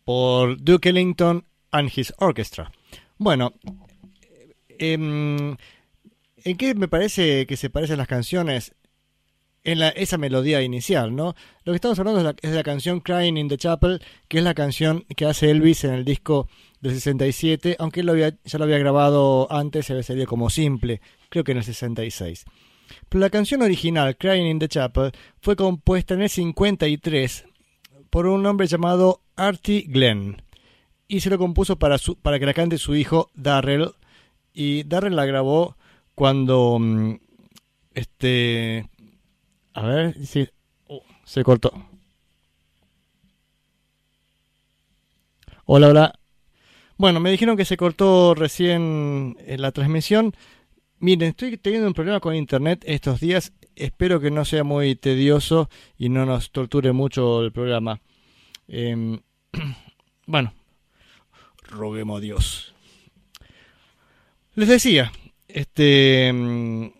por 0.04 0.56
Duke 0.62 0.90
Ellington 0.90 1.44
and 1.72 1.90
His 1.92 2.14
Orchestra. 2.18 2.70
Bueno, 3.18 3.54
em, 4.68 5.56
¿en 6.44 6.56
qué 6.56 6.74
me 6.74 6.88
parece 6.88 7.46
que 7.46 7.56
se 7.56 7.70
parecen 7.70 7.98
las 7.98 8.08
canciones? 8.08 8.74
En 9.62 9.82
esa 9.82 10.16
melodía 10.16 10.62
inicial, 10.62 11.14
¿no? 11.14 11.34
Lo 11.64 11.72
que 11.72 11.76
estamos 11.76 11.98
hablando 11.98 12.20
es, 12.20 12.24
la, 12.24 12.32
de 12.32 12.56
la 12.56 12.62
canción 12.62 13.00
Crying 13.00 13.36
in 13.36 13.48
the 13.48 13.58
Chapel, 13.58 14.00
que 14.26 14.38
es 14.38 14.44
la 14.44 14.54
canción 14.54 15.04
que 15.14 15.26
hace 15.26 15.50
Elvis 15.50 15.84
en 15.84 15.92
el 15.92 16.06
disco 16.06 16.48
del 16.80 16.94
67, 16.94 17.76
aunque 17.78 18.00
él 18.00 18.06
lo 18.06 18.12
había, 18.12 18.34
ya 18.42 18.58
lo 18.58 18.64
había 18.64 18.78
grabado 18.78 19.52
antes, 19.52 19.84
se 19.84 19.92
había 19.92 20.02
salido 20.02 20.26
como 20.26 20.48
simple, 20.48 21.02
creo 21.28 21.44
que 21.44 21.52
en 21.52 21.58
el 21.58 21.64
66. 21.64 22.46
Pero 23.08 23.20
la 23.20 23.28
canción 23.28 23.60
original, 23.60 24.16
Crying 24.16 24.46
in 24.46 24.58
the 24.58 24.68
Chapel, 24.68 25.12
fue 25.42 25.56
compuesta 25.56 26.14
en 26.14 26.22
el 26.22 26.30
53 26.30 27.44
por 28.08 28.26
un 28.26 28.44
hombre 28.46 28.66
llamado 28.66 29.22
Artie 29.36 29.84
Glenn 29.88 30.42
y 31.10 31.20
se 31.20 31.30
lo 31.30 31.38
compuso 31.38 31.76
para, 31.76 31.98
su, 31.98 32.16
para 32.16 32.38
que 32.38 32.46
la 32.46 32.54
cante 32.54 32.78
su 32.78 32.94
hijo 32.94 33.30
Darrell 33.34 33.92
y 34.52 34.84
Darrell 34.84 35.16
la 35.16 35.26
grabó 35.26 35.76
cuando 36.20 36.78
mm, 36.78 37.14
este 37.94 38.86
a 39.72 39.86
ver 39.86 40.26
si 40.26 40.46
oh, 40.86 41.02
se 41.24 41.42
cortó 41.42 41.72
hola 45.64 45.88
hola 45.88 46.20
bueno 46.98 47.20
me 47.20 47.30
dijeron 47.30 47.56
que 47.56 47.64
se 47.64 47.78
cortó 47.78 48.34
recién 48.34 49.38
en 49.46 49.62
la 49.62 49.72
transmisión 49.72 50.34
Miren, 50.98 51.30
estoy 51.30 51.56
teniendo 51.56 51.88
un 51.88 51.94
problema 51.94 52.20
con 52.20 52.34
internet 52.34 52.84
estos 52.86 53.20
días. 53.20 53.54
Espero 53.74 54.20
que 54.20 54.30
no 54.30 54.44
sea 54.44 54.64
muy 54.64 54.96
tedioso 54.96 55.70
y 55.96 56.10
no 56.10 56.26
nos 56.26 56.50
torture 56.50 56.92
mucho 56.92 57.42
el 57.42 57.52
programa. 57.52 58.02
Eh, 58.68 59.18
bueno, 60.26 60.52
roguemos 61.62 62.18
a 62.18 62.20
Dios. 62.20 62.74
Les 64.54 64.68
decía, 64.68 65.10
este, 65.54 66.92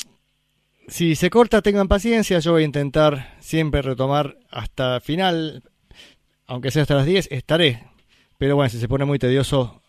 si 0.88 1.14
se 1.14 1.30
corta, 1.30 1.62
tengan 1.62 1.88
paciencia. 1.88 2.38
Yo 2.40 2.53
voy 2.53 2.62
a 2.62 2.66
intentar 2.66 3.36
siempre 3.40 3.82
retomar 3.82 4.36
hasta 4.51 5.01
final, 5.01 5.62
aunque 6.46 6.70
sea 6.70 6.82
hasta 6.82 6.96
las 6.96 7.07
10, 7.07 7.28
estaré. 7.30 7.84
Pero 8.38 8.57
bueno, 8.57 8.70
si 8.70 8.78
se 8.78 8.88
pone 8.88 9.05
muy 9.05 9.18
tedioso, 9.18 9.82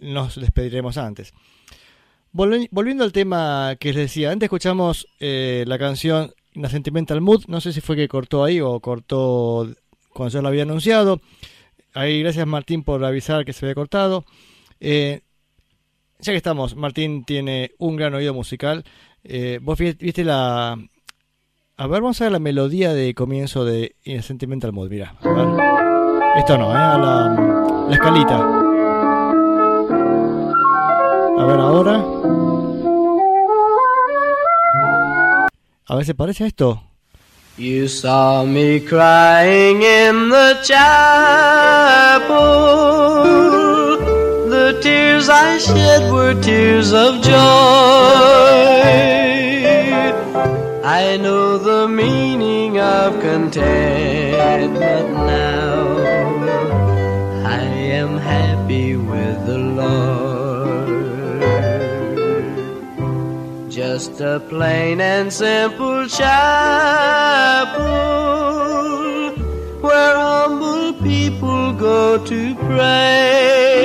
nos 0.00 0.40
despediremos 0.40 0.98
antes. 0.98 1.32
volviendo 2.32 3.04
al 3.04 3.12
tema 3.12 3.76
que 3.78 3.92
les 3.92 4.02
decía, 4.02 4.30
antes 4.30 4.46
escuchamos 4.48 5.06
eh, 5.20 5.64
la 5.66 5.78
canción 5.78 6.32
In 6.54 6.68
Sentimental 6.68 7.20
Mood, 7.20 7.44
no 7.48 7.60
sé 7.60 7.72
si 7.72 7.80
fue 7.80 7.96
que 7.96 8.08
cortó 8.08 8.44
ahí 8.44 8.60
o 8.60 8.78
cortó 8.80 9.68
cuando 10.12 10.32
yo 10.32 10.42
lo 10.42 10.48
había 10.48 10.62
anunciado. 10.62 11.20
Ahí 11.94 12.20
gracias 12.20 12.46
Martín 12.46 12.82
por 12.82 13.04
avisar 13.04 13.44
que 13.44 13.52
se 13.52 13.64
había 13.64 13.74
cortado. 13.74 14.24
Eh, 14.80 15.22
ya 16.24 16.32
que 16.32 16.38
estamos, 16.38 16.74
Martín 16.74 17.24
tiene 17.24 17.72
un 17.78 17.96
gran 17.96 18.14
oído 18.14 18.34
musical. 18.34 18.84
Eh, 19.22 19.58
vos 19.62 19.78
viste 19.78 20.24
la... 20.24 20.78
A 21.76 21.86
ver, 21.86 22.02
vamos 22.02 22.20
a 22.20 22.24
ver 22.24 22.32
la 22.32 22.38
melodía 22.38 22.92
de 22.94 23.14
comienzo 23.14 23.64
de 23.64 23.96
Sentimental 24.22 24.72
Mood, 24.72 24.90
mira. 24.90 25.16
A 25.20 25.28
ver. 25.32 25.46
Esto 26.36 26.56
no, 26.58 26.72
¿eh? 26.72 26.76
A 26.76 26.98
la, 26.98 27.36
escalita. 27.92 28.38
A 31.38 31.44
ver 31.46 31.60
ahora. 31.60 32.04
A 35.86 35.96
ver, 35.96 36.04
¿se 36.04 36.14
parece 36.14 36.46
esto? 36.46 36.82
You 37.56 37.86
saw 37.86 38.44
me 38.44 38.80
crying 38.80 39.82
in 39.82 40.30
the 40.30 40.58
chapel. 40.62 42.34
Tears 44.82 45.28
I 45.28 45.58
shed 45.58 46.12
were 46.12 46.34
tears 46.40 46.92
of 46.92 47.22
joy. 47.22 47.34
I 50.84 51.16
know 51.16 51.58
the 51.58 51.88
meaning 51.88 52.78
of 52.78 53.20
contentment 53.20 54.74
but 54.74 55.08
now. 55.26 55.96
I 57.46 57.62
am 58.00 58.18
happy 58.18 58.96
with 58.96 59.46
the 59.46 59.58
Lord. 59.58 60.14
Just 63.70 64.20
a 64.20 64.40
plain 64.40 65.00
and 65.00 65.32
simple 65.32 66.06
chapel 66.06 67.44
to 72.26 72.54
pray. 72.54 73.84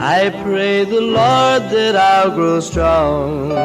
I 0.00 0.30
pray 0.44 0.84
the 0.84 1.00
Lord 1.00 1.62
that 1.70 1.96
I'll 1.96 2.30
grow 2.34 2.60
stronger 2.60 3.62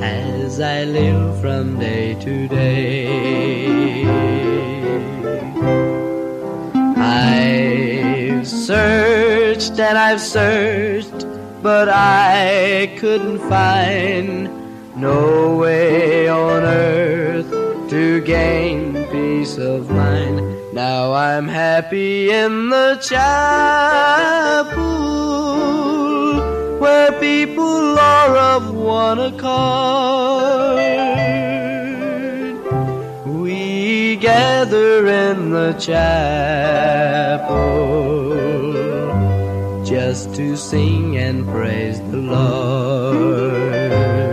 as 0.00 0.60
I 0.60 0.84
live 0.84 1.40
from 1.40 1.78
day 1.78 2.14
to 2.14 2.48
day. 2.48 4.04
I've 6.96 8.46
searched 8.46 9.78
and 9.78 9.98
I've 9.98 10.20
searched, 10.20 11.26
but 11.62 11.88
I 11.88 12.96
couldn't 12.98 13.40
find 13.48 14.48
no 14.96 15.56
way 15.56 16.28
on 16.28 16.62
earth 16.62 17.50
to 17.90 18.20
gain 18.20 18.89
peace 19.50 19.58
of 19.58 19.90
mind. 19.90 20.40
Now 20.72 21.12
I'm 21.12 21.48
happy 21.48 22.30
in 22.30 22.70
the 22.70 22.96
chapel 23.02 24.78
where 26.78 27.12
people 27.20 27.98
are 27.98 28.36
of 28.36 28.72
one 28.74 29.18
accord. 29.18 30.78
We 33.26 34.16
gather 34.16 35.06
in 35.06 35.50
the 35.50 35.72
chapel 35.72 37.58
just 39.84 40.34
to 40.36 40.56
sing 40.56 41.16
and 41.16 41.44
praise 41.48 41.98
the 42.10 42.18
Lord. 42.18 44.29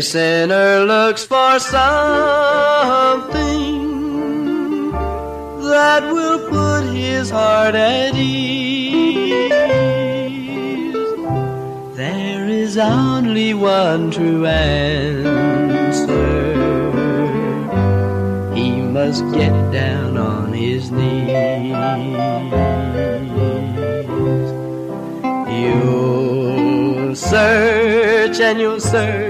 Every 0.00 0.08
sinner 0.08 0.86
looks 0.86 1.26
for 1.26 1.58
something 1.58 1.82
that 5.60 6.02
will 6.10 6.38
put 6.48 6.90
his 6.90 7.28
heart 7.28 7.74
at 7.74 8.14
ease. 8.14 9.50
There 11.98 12.48
is 12.48 12.78
only 12.78 13.52
one 13.52 14.10
true 14.10 14.46
answer. 14.46 16.14
He 18.54 18.70
must 18.80 19.22
get 19.34 19.52
down 19.70 20.16
on 20.16 20.54
his 20.54 20.90
knees. 20.90 21.76
You'll 25.60 27.14
search 27.14 28.40
and 28.40 28.58
you'll 28.58 28.80
search, 28.80 29.29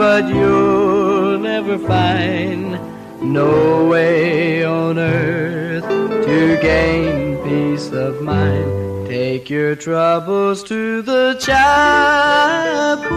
but 0.00 0.24
you'll 0.30 1.38
never 1.38 1.76
find 1.78 2.72
no 3.20 3.86
way 3.86 4.64
on 4.64 4.98
earth 4.98 5.86
to 6.24 6.58
gain 6.62 7.36
peace 7.44 7.92
of 7.92 8.22
mind. 8.22 9.06
Take 9.06 9.50
your 9.50 9.76
troubles 9.76 10.64
to 10.64 11.02
the 11.02 11.34
chapel. 11.34 13.10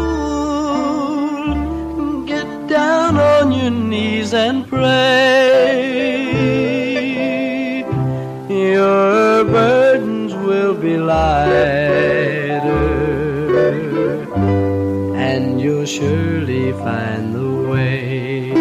Get 2.25 2.67
down 2.67 3.15
on 3.15 3.53
your 3.53 3.71
knees 3.71 4.33
and 4.33 4.67
pray. 4.67 5.93
Your 8.49 9.45
burdens 9.45 10.33
will 10.33 10.73
be 10.73 10.97
lighter, 10.97 12.32
surely 15.85 16.71
find 16.73 17.33
the 17.33 17.69
way. 17.69 18.53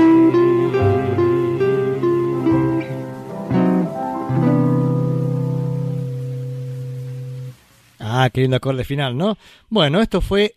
Ah, 7.99 8.31
qué 8.31 8.43
lindo 8.43 8.57
acorde 8.57 8.85
final, 8.85 9.17
¿no? 9.17 9.39
Bueno, 9.69 10.01
esto 10.01 10.21
fue 10.21 10.55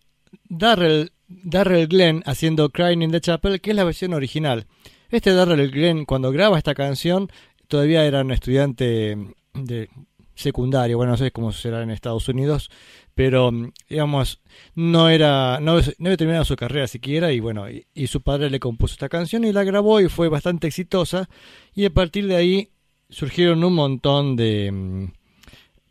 Darrell, 0.49 1.11
Darrell 1.27 1.87
Glenn 1.87 2.21
haciendo 2.25 2.69
Crying 2.69 3.01
in 3.01 3.11
the 3.11 3.21
Chapel, 3.21 3.61
que 3.61 3.71
es 3.71 3.75
la 3.75 3.83
versión 3.83 4.13
original. 4.13 4.67
Este 5.09 5.33
Darrell 5.33 5.71
Glenn, 5.71 6.05
cuando 6.05 6.31
graba 6.31 6.57
esta 6.57 6.75
canción, 6.75 7.29
todavía 7.67 8.05
era 8.05 8.21
un 8.21 8.31
estudiante 8.31 9.17
de 9.53 9.89
secundario, 10.35 10.97
bueno, 10.97 11.13
no 11.13 11.17
sé 11.17 11.31
cómo 11.31 11.51
será 11.51 11.81
en 11.81 11.91
Estados 11.91 12.27
Unidos, 12.27 12.69
pero 13.15 13.51
digamos, 13.89 14.41
no 14.75 15.09
era, 15.09 15.59
no, 15.61 15.75
no 15.79 16.07
había 16.07 16.17
terminado 16.17 16.45
su 16.45 16.55
carrera 16.57 16.87
siquiera, 16.87 17.31
y 17.31 17.39
bueno, 17.39 17.65
y, 17.69 18.07
su 18.07 18.21
padre 18.21 18.49
le 18.49 18.59
compuso 18.59 18.93
esta 18.93 19.09
canción 19.09 19.45
y 19.45 19.53
la 19.53 19.63
grabó 19.63 20.01
y 20.01 20.09
fue 20.09 20.29
bastante 20.29 20.67
exitosa, 20.67 21.29
y 21.73 21.85
a 21.85 21.89
partir 21.89 22.27
de 22.27 22.35
ahí 22.35 22.69
surgieron 23.09 23.63
un 23.63 23.73
montón 23.73 24.35
de 24.35 24.71
mm, 24.71 25.05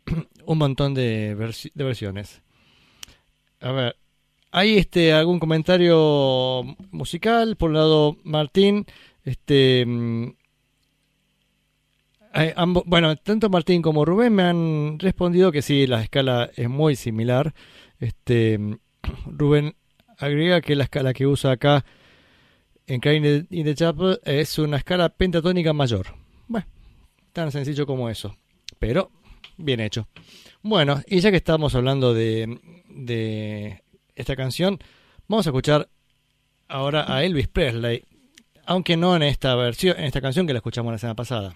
un 0.45 0.57
montón 0.57 0.93
de, 0.93 1.35
versi- 1.37 1.71
de 1.73 1.83
versiones. 1.83 2.41
A 3.59 3.71
ver, 3.71 3.95
hay 4.51 4.77
este 4.77 5.13
algún 5.13 5.39
comentario 5.39 6.63
musical 6.91 7.55
por 7.57 7.69
un 7.71 7.75
lado 7.75 8.17
Martín, 8.23 8.85
este 9.23 9.85
mm, 9.85 10.29
eh, 12.35 12.53
bueno, 12.85 13.15
tanto 13.15 13.49
Martín 13.49 13.81
como 13.81 14.03
Rubén 14.03 14.33
me 14.33 14.43
han 14.43 14.99
respondido 14.99 15.51
que 15.51 15.61
sí, 15.61 15.87
la 15.87 16.01
escala 16.01 16.51
es 16.55 16.69
muy 16.69 16.95
similar. 16.95 17.53
Este 17.99 18.59
Rubén 19.25 19.75
agrega 20.17 20.61
que 20.61 20.75
la 20.75 20.83
escala 20.83 21.13
que 21.13 21.27
usa 21.27 21.51
acá 21.51 21.85
en 22.87 22.99
Crying 22.99 23.47
in 23.49 23.65
the 23.65 23.75
Chapel 23.75 24.19
es 24.23 24.59
una 24.59 24.77
escala 24.77 25.09
pentatónica 25.09 25.73
mayor. 25.73 26.07
Bueno, 26.47 26.67
tan 27.33 27.51
sencillo 27.51 27.85
como 27.85 28.09
eso, 28.09 28.35
pero 28.79 29.11
bien 29.57 29.79
hecho. 29.79 30.07
Bueno, 30.61 31.01
y 31.07 31.19
ya 31.19 31.31
que 31.31 31.37
estamos 31.37 31.73
hablando 31.75 32.13
de, 32.13 32.59
de 32.89 33.81
esta 34.15 34.35
canción, 34.35 34.79
vamos 35.27 35.47
a 35.47 35.49
escuchar 35.49 35.89
ahora 36.67 37.05
a 37.07 37.23
Elvis 37.23 37.47
Presley, 37.47 38.03
aunque 38.65 38.97
no 38.97 39.15
en 39.15 39.23
esta 39.23 39.55
versión, 39.55 39.97
en 39.97 40.05
esta 40.05 40.21
canción 40.21 40.47
que 40.47 40.53
la 40.53 40.59
escuchamos 40.59 40.91
la 40.91 40.97
semana 40.97 41.15
pasada. 41.15 41.55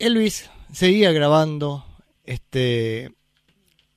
Elvis 0.00 0.50
seguía 0.72 1.12
grabando 1.12 1.84
este 2.24 3.12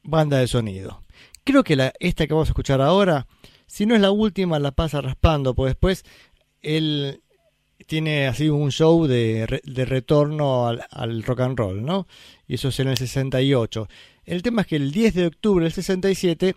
banda 0.03 0.37
de 0.37 0.47
sonido. 0.47 1.01
Creo 1.45 1.63
que 1.63 1.77
la, 1.77 1.93
esta 1.99 2.27
que 2.27 2.33
vamos 2.33 2.49
a 2.49 2.51
escuchar 2.51 2.81
ahora, 2.81 3.25
si 3.67 3.85
no 3.85 3.95
es 3.95 4.01
la 4.01 4.11
última, 4.11 4.59
la 4.59 4.71
pasa 4.71 4.99
raspando, 4.99 5.55
pues 5.55 5.71
después 5.71 6.03
él 6.61 7.21
tiene 7.87 8.27
así 8.27 8.49
un 8.49 8.69
show 8.69 9.07
de, 9.07 9.61
de 9.63 9.85
retorno 9.85 10.67
al, 10.67 10.85
al 10.91 11.23
rock 11.23 11.39
and 11.39 11.57
roll, 11.57 11.83
¿no? 11.83 12.05
Y 12.47 12.55
eso 12.55 12.67
es 12.67 12.79
en 12.81 12.89
el 12.89 12.97
68. 12.97 13.87
El 14.25 14.43
tema 14.43 14.61
es 14.63 14.67
que 14.67 14.75
el 14.75 14.91
10 14.91 15.13
de 15.13 15.27
octubre 15.27 15.63
del 15.63 15.71
67 15.71 16.55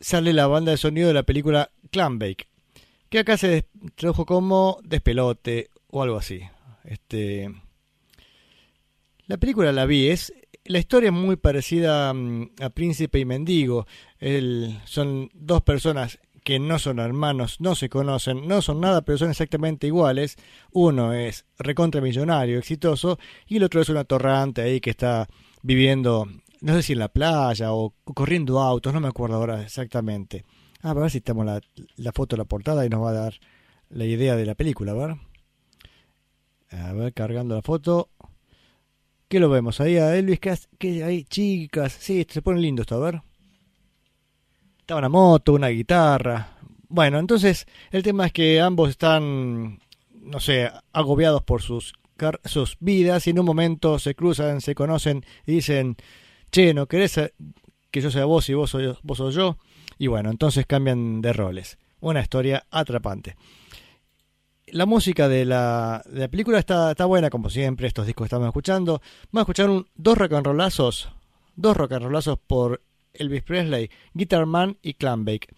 sale 0.00 0.34
la 0.34 0.48
banda 0.48 0.72
de 0.72 0.76
sonido 0.76 1.08
de 1.08 1.14
la 1.14 1.22
película 1.22 1.70
Clambake, 1.90 2.46
que 3.08 3.20
acá 3.20 3.38
se 3.38 3.68
tradujo 3.94 4.26
como 4.26 4.80
Despelote 4.84 5.70
o 5.88 6.02
algo 6.02 6.18
así. 6.18 6.42
Este, 6.84 7.50
la 9.26 9.36
película 9.38 9.72
la 9.72 9.86
vi, 9.86 10.08
es 10.08 10.32
la 10.64 10.78
historia 10.78 11.08
es 11.08 11.12
muy 11.14 11.36
parecida 11.36 12.12
mm, 12.12 12.50
a 12.60 12.70
Príncipe 12.70 13.18
y 13.20 13.24
Mendigo. 13.24 13.86
El- 14.18 14.80
son 14.84 15.30
dos 15.34 15.62
personas 15.62 16.18
que 16.44 16.58
no 16.60 16.78
son 16.78 17.00
hermanos, 17.00 17.60
no 17.60 17.74
se 17.74 17.88
conocen, 17.88 18.46
no 18.46 18.62
son 18.62 18.80
nada, 18.80 19.02
pero 19.02 19.18
son 19.18 19.30
exactamente 19.30 19.86
iguales. 19.88 20.36
Uno 20.72 21.12
es 21.12 21.44
recontra 21.58 22.00
millonario, 22.00 22.58
exitoso, 22.58 23.18
y 23.46 23.56
el 23.56 23.64
otro 23.64 23.80
es 23.80 23.88
un 23.88 23.96
atorrante 23.96 24.62
ahí 24.62 24.80
que 24.80 24.90
está 24.90 25.26
viviendo, 25.62 26.28
no 26.60 26.74
sé 26.74 26.82
si 26.82 26.92
en 26.92 27.00
la 27.00 27.08
playa 27.08 27.72
o 27.72 27.94
corriendo 28.14 28.60
autos, 28.60 28.92
no 28.94 29.00
me 29.00 29.08
acuerdo 29.08 29.36
ahora 29.36 29.62
exactamente. 29.62 30.44
Ah, 30.82 30.90
a 30.90 30.94
ver 30.94 31.10
si 31.10 31.18
estamos 31.18 31.44
la, 31.46 31.60
la 31.96 32.12
foto 32.12 32.36
de 32.36 32.38
la 32.38 32.44
portada 32.44 32.86
y 32.86 32.88
nos 32.88 33.02
va 33.02 33.10
a 33.10 33.14
dar 33.14 33.34
la 33.90 34.04
idea 34.04 34.36
de 34.36 34.46
la 34.46 34.54
película, 34.54 34.92
a 34.92 34.94
ver. 34.94 35.16
A 36.70 36.92
ver, 36.92 37.12
cargando 37.12 37.54
la 37.54 37.62
foto. 37.62 38.10
¿Qué 39.28 39.40
lo 39.40 39.48
vemos? 39.48 39.80
Ahí 39.80 39.96
a 39.96 40.16
Elvis, 40.16 40.38
que, 40.38 40.56
que 40.78 41.02
hay 41.02 41.24
chicas. 41.24 41.96
Sí, 41.98 42.24
se 42.28 42.42
pone 42.42 42.60
lindo 42.60 42.82
esto, 42.82 42.94
a 42.96 43.10
ver. 43.10 43.22
Está 44.78 44.96
una 44.96 45.08
moto, 45.08 45.54
una 45.54 45.68
guitarra. 45.68 46.56
Bueno, 46.88 47.18
entonces 47.18 47.66
el 47.90 48.04
tema 48.04 48.26
es 48.26 48.32
que 48.32 48.60
ambos 48.60 48.90
están, 48.90 49.80
no 50.14 50.38
sé, 50.38 50.70
agobiados 50.92 51.42
por 51.42 51.60
sus, 51.60 51.94
sus 52.44 52.76
vidas 52.78 53.26
y 53.26 53.30
en 53.30 53.40
un 53.40 53.46
momento 53.46 53.98
se 53.98 54.14
cruzan, 54.14 54.60
se 54.60 54.76
conocen 54.76 55.24
y 55.44 55.54
dicen, 55.54 55.96
che, 56.52 56.72
¿no 56.72 56.86
querés 56.86 57.20
que 57.90 58.00
yo 58.00 58.12
sea 58.12 58.26
vos 58.26 58.48
y 58.48 58.54
vos 58.54 58.70
soy, 58.70 58.94
vos 59.02 59.18
sos 59.18 59.34
yo? 59.34 59.58
Y 59.98 60.06
bueno, 60.06 60.30
entonces 60.30 60.66
cambian 60.66 61.20
de 61.20 61.32
roles. 61.32 61.78
Una 61.98 62.20
historia 62.20 62.64
atrapante. 62.70 63.34
La 64.68 64.84
música 64.84 65.28
de 65.28 65.44
la, 65.44 66.02
de 66.06 66.20
la 66.20 66.28
película 66.28 66.58
está, 66.58 66.90
está 66.90 67.04
buena, 67.04 67.30
como 67.30 67.50
siempre, 67.50 67.86
estos 67.86 68.06
discos 68.06 68.24
que 68.24 68.26
estamos 68.26 68.48
escuchando. 68.48 69.00
Vamos 69.30 69.40
a 69.40 69.42
escuchar 69.42 69.70
un, 69.70 69.86
dos 69.94 70.18
rock 70.18 70.32
and 70.32 70.46
rollazos, 70.46 71.08
dos 71.54 71.76
rock 71.76 71.92
and 71.92 72.04
rollazos 72.04 72.38
por 72.38 72.82
Elvis 73.14 73.42
Presley, 73.42 73.90
Guitar 74.12 74.44
Man 74.46 74.76
y 74.82 74.94
Clambake. 74.94 75.48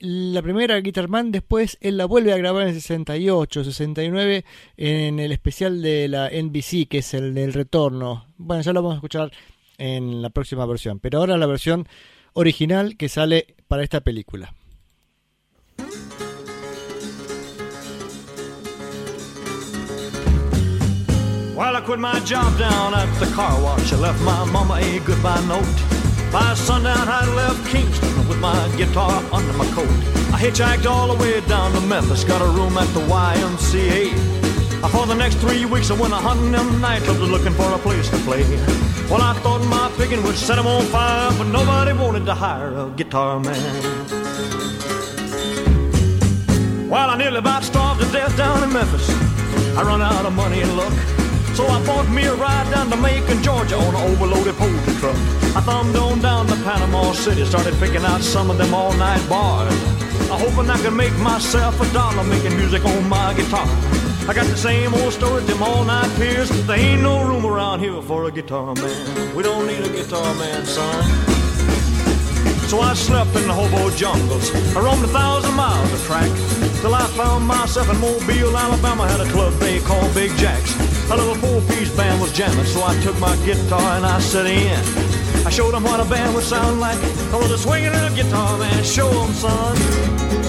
La 0.00 0.42
primera 0.42 0.80
Guitar 0.80 1.08
Man, 1.08 1.32
después 1.32 1.76
él 1.80 1.96
la 1.96 2.04
vuelve 2.04 2.32
a 2.32 2.36
grabar 2.36 2.62
en 2.62 2.68
el 2.68 2.74
68, 2.74 3.64
69, 3.64 4.44
en 4.76 5.18
el 5.18 5.32
especial 5.32 5.82
de 5.82 6.06
la 6.06 6.30
NBC, 6.30 6.86
que 6.88 6.98
es 6.98 7.14
el 7.14 7.34
del 7.34 7.52
retorno. 7.52 8.26
Bueno, 8.36 8.62
ya 8.62 8.72
lo 8.72 8.82
vamos 8.82 8.94
a 8.94 8.98
escuchar 8.98 9.32
en 9.78 10.22
la 10.22 10.30
próxima 10.30 10.64
versión, 10.66 11.00
pero 11.00 11.18
ahora 11.18 11.36
la 11.36 11.46
versión 11.46 11.88
original 12.34 12.96
que 12.96 13.08
sale 13.08 13.56
para 13.66 13.82
esta 13.82 14.00
película. 14.02 14.54
Well, 21.68 21.76
I 21.76 21.82
quit 21.82 21.98
my 21.98 22.18
job 22.20 22.58
down 22.58 22.94
at 22.94 23.12
the 23.20 23.26
car 23.34 23.62
wash. 23.62 23.92
I 23.92 23.96
left 23.96 24.22
my 24.22 24.42
mama 24.46 24.76
a 24.76 25.00
goodbye 25.00 25.44
note. 25.44 25.68
By 26.32 26.54
sundown, 26.54 27.06
I 27.06 27.30
left 27.34 27.68
Kingston 27.68 28.26
with 28.26 28.40
my 28.40 28.56
guitar 28.78 29.22
under 29.30 29.52
my 29.52 29.66
coat. 29.72 29.90
I 30.32 30.40
hitchhiked 30.40 30.86
all 30.86 31.14
the 31.14 31.22
way 31.22 31.42
down 31.42 31.72
to 31.72 31.82
Memphis, 31.82 32.24
got 32.24 32.40
a 32.40 32.46
room 32.46 32.78
at 32.78 32.88
the 32.94 33.00
YMCA. 33.00 34.16
For 34.88 35.04
the 35.04 35.14
next 35.14 35.34
three 35.42 35.66
weeks, 35.66 35.90
I 35.90 36.00
went 36.00 36.14
a 36.14 36.16
hunting 36.16 36.52
them 36.52 36.80
nightclubs 36.80 37.30
looking 37.30 37.52
for 37.52 37.70
a 37.70 37.78
place 37.78 38.08
to 38.12 38.16
play. 38.24 38.44
Well, 39.10 39.20
I 39.20 39.34
thought 39.42 39.62
my 39.66 39.92
picking 39.98 40.22
would 40.22 40.36
set 40.36 40.58
'em 40.58 40.66
on 40.66 40.86
fire, 40.86 41.30
but 41.36 41.48
nobody 41.48 41.92
wanted 41.92 42.24
to 42.24 42.34
hire 42.34 42.72
a 42.78 42.88
guitar 42.96 43.40
man. 43.40 43.72
Well, 46.88 47.10
I 47.10 47.16
nearly 47.18 47.36
about 47.36 47.62
starved 47.62 48.00
to 48.00 48.06
death 48.10 48.34
down 48.38 48.62
in 48.62 48.72
Memphis. 48.72 49.06
I 49.76 49.82
run 49.82 50.00
out 50.00 50.24
of 50.24 50.32
money 50.32 50.62
and 50.62 50.74
luck. 50.74 51.27
So 51.58 51.66
I 51.66 51.84
bought 51.84 52.08
me 52.08 52.22
a 52.22 52.36
ride 52.36 52.70
down 52.70 52.88
to 52.88 52.96
Macon, 52.96 53.42
Georgia 53.42 53.74
on 53.74 53.92
an 53.92 54.12
overloaded 54.12 54.54
poultry 54.54 54.94
truck. 55.00 55.16
I 55.56 55.60
thumbed 55.60 55.96
on 55.96 56.20
down 56.20 56.46
to 56.46 56.54
Panama 56.62 57.10
City, 57.10 57.44
started 57.44 57.74
picking 57.80 58.04
out 58.04 58.20
some 58.20 58.48
of 58.48 58.58
them 58.58 58.72
all-night 58.72 59.28
bars. 59.28 59.74
I 60.30 60.38
hoping 60.38 60.70
I 60.70 60.78
could 60.78 60.92
make 60.92 61.12
myself 61.16 61.80
a 61.80 61.92
dollar 61.92 62.22
making 62.22 62.54
music 62.54 62.84
on 62.84 63.08
my 63.08 63.34
guitar. 63.34 63.66
I 64.28 64.34
got 64.34 64.46
the 64.46 64.56
same 64.56 64.94
old 64.94 65.12
story, 65.12 65.42
them 65.42 65.60
all-night 65.60 66.14
peers. 66.14 66.48
There 66.64 66.78
ain't 66.78 67.02
no 67.02 67.26
room 67.26 67.44
around 67.44 67.80
here 67.80 68.00
for 68.02 68.28
a 68.28 68.30
guitar 68.30 68.72
man. 68.76 69.34
We 69.34 69.42
don't 69.42 69.66
need 69.66 69.80
a 69.80 69.88
guitar 69.88 70.32
man, 70.36 70.64
son. 70.64 71.37
So 72.68 72.80
I 72.80 72.92
slept 72.92 73.34
in 73.34 73.46
the 73.48 73.54
hobo 73.54 73.88
jungles. 73.96 74.54
I 74.76 74.80
roamed 74.80 75.02
a 75.02 75.08
thousand 75.08 75.54
miles 75.54 75.90
of 75.90 76.02
track 76.04 76.28
till 76.82 76.94
I 76.94 77.06
found 77.16 77.46
myself 77.46 77.88
in 77.88 77.98
Mobile, 77.98 78.54
Alabama. 78.54 79.08
Had 79.08 79.22
a 79.22 79.30
club 79.32 79.54
they 79.54 79.80
called 79.80 80.14
Big 80.14 80.30
Jacks. 80.36 80.76
A 81.10 81.16
little 81.16 81.34
four-piece 81.36 81.96
band 81.96 82.20
was 82.20 82.30
jamming, 82.30 82.66
so 82.66 82.84
I 82.84 82.94
took 83.00 83.18
my 83.18 83.34
guitar 83.46 83.96
and 83.96 84.04
I 84.04 84.20
set 84.20 84.44
in. 84.44 84.78
I 85.46 85.50
showed 85.50 85.72
them 85.72 85.84
what 85.84 85.98
a 85.98 86.04
band 86.04 86.34
would 86.34 86.44
sound 86.44 86.78
like. 86.78 86.98
I 87.32 87.36
was 87.36 87.50
a 87.50 87.56
swinging 87.56 87.92
little 87.92 88.14
guitar 88.14 88.58
man. 88.58 88.84
Show 88.84 89.08
'em, 89.08 89.32
son. 89.32 90.47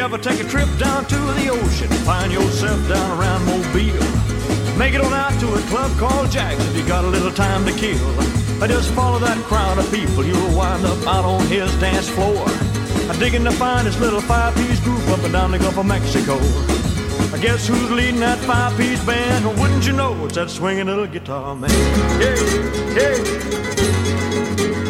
Ever 0.00 0.18
take 0.18 0.40
a 0.40 0.44
trip 0.44 0.68
down 0.78 1.04
to 1.06 1.16
the 1.16 1.48
ocean, 1.50 1.88
find 2.04 2.32
yourself 2.32 2.78
down 2.88 3.18
around 3.18 3.44
Mobile. 3.46 4.78
Make 4.78 4.94
it 4.94 5.00
on 5.00 5.12
out 5.12 5.38
to 5.40 5.54
a 5.54 5.60
club 5.62 5.96
called 5.98 6.30
Jack's 6.30 6.64
if 6.68 6.76
you 6.76 6.86
got 6.86 7.04
a 7.04 7.08
little 7.08 7.32
time 7.32 7.64
to 7.66 7.72
kill. 7.72 7.98
Just 8.68 8.92
follow 8.92 9.18
that 9.18 9.36
crowd 9.44 9.78
of 9.78 9.90
people, 9.90 10.24
you'll 10.24 10.56
wind 10.56 10.84
up 10.84 11.06
out 11.06 11.24
on 11.24 11.46
his 11.46 11.72
dance 11.80 12.08
floor. 12.08 12.46
Digging 13.18 13.42
to 13.44 13.50
find 13.50 13.86
this 13.86 13.98
little 13.98 14.20
five-piece 14.20 14.78
group 14.80 15.04
up 15.08 15.20
and 15.24 15.32
down 15.32 15.50
the 15.50 15.58
Gulf 15.58 15.76
of 15.76 15.86
Mexico. 15.86 16.38
I 17.34 17.38
guess 17.40 17.66
who's 17.66 17.90
leading 17.90 18.20
that 18.20 18.38
five-piece 18.38 19.04
band? 19.04 19.44
Oh, 19.44 19.60
wouldn't 19.60 19.84
you 19.84 19.92
know 19.92 20.24
it's 20.26 20.36
that 20.36 20.50
swinging 20.50 20.86
little 20.86 21.06
guitar 21.08 21.56
man? 21.56 21.70
Yeah, 22.20 22.36
yeah. 22.94 24.87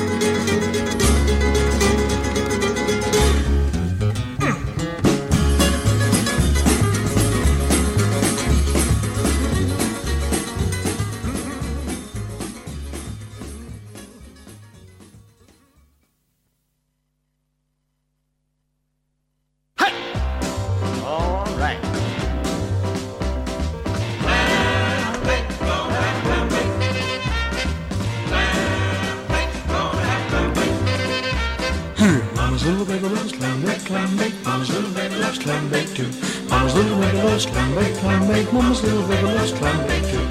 Little 37.46 37.54
baby 37.54 37.72
loves 37.72 37.72
clam 37.72 37.74
bake, 37.74 37.94
clam 37.96 38.28
bake. 38.28 38.52
Mama's 38.52 38.82
little 38.82 39.06
baby 39.06 39.22
loves 39.22 39.52
clam 39.52 39.86
bake 39.86 40.06
too. 40.10 40.26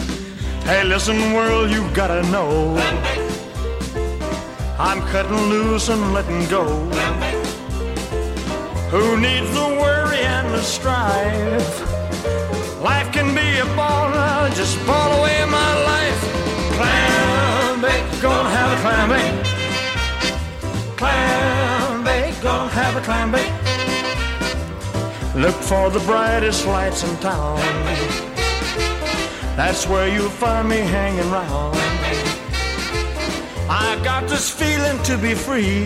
Hey, 0.65 0.83
listen, 0.83 1.33
world, 1.33 1.69
you 1.71 1.87
gotta 1.93 2.21
know. 2.29 2.75
I'm 4.79 5.01
cutting 5.11 5.49
loose 5.49 5.89
and 5.89 6.13
letting 6.13 6.45
go. 6.47 6.65
Who 8.91 9.19
needs 9.19 9.49
the 9.53 9.67
worry 9.81 10.19
and 10.19 10.49
the 10.53 10.61
strife? 10.61 11.81
Life 12.81 13.11
can 13.11 13.33
be 13.33 13.59
a 13.59 13.65
ball, 13.75 14.11
I'll 14.13 14.51
just 14.53 14.77
ball 14.85 15.19
away 15.19 15.45
my 15.45 15.71
life. 15.91 16.21
Clam 16.75 17.81
bake, 17.81 18.21
gonna 18.21 18.49
have 18.49 18.71
a 18.71 18.81
clam 18.81 19.09
bake. 19.09 19.45
Clam 20.97 22.03
bake, 22.03 22.41
gonna 22.41 22.69
have 22.69 22.95
a 22.95 23.01
clam 23.01 23.31
bake. 23.31 23.56
Look 25.37 25.53
for 25.53 25.91
the 25.91 25.99
brightest 25.99 26.65
lights 26.65 27.03
in 27.03 27.15
town. 27.17 27.59
That's 29.55 29.85
where 29.87 30.07
you'll 30.07 30.31
find 30.31 30.67
me 30.67 30.77
hanging 30.77 31.29
round. 31.29 31.77
I 33.69 34.01
got 34.03 34.27
this 34.27 34.49
feeling 34.49 34.97
to 35.03 35.15
be 35.15 35.35
free. 35.35 35.85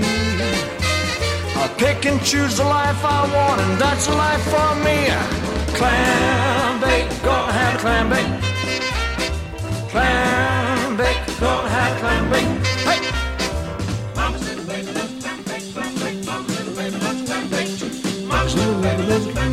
I'll 1.58 1.76
pick 1.76 2.06
and 2.06 2.24
choose 2.24 2.56
the 2.56 2.64
life 2.64 3.04
I 3.04 3.22
want, 3.36 3.60
and 3.60 3.78
that's 3.78 4.08
the 4.08 4.16
life 4.16 4.42
for 4.44 4.74
me. 4.88 5.12
Clam 5.76 6.80
bake, 6.80 7.10
gonna 7.22 7.52
have 7.52 7.82
clam 7.82 8.10
bake. 8.10 8.32
Clam 9.92 10.31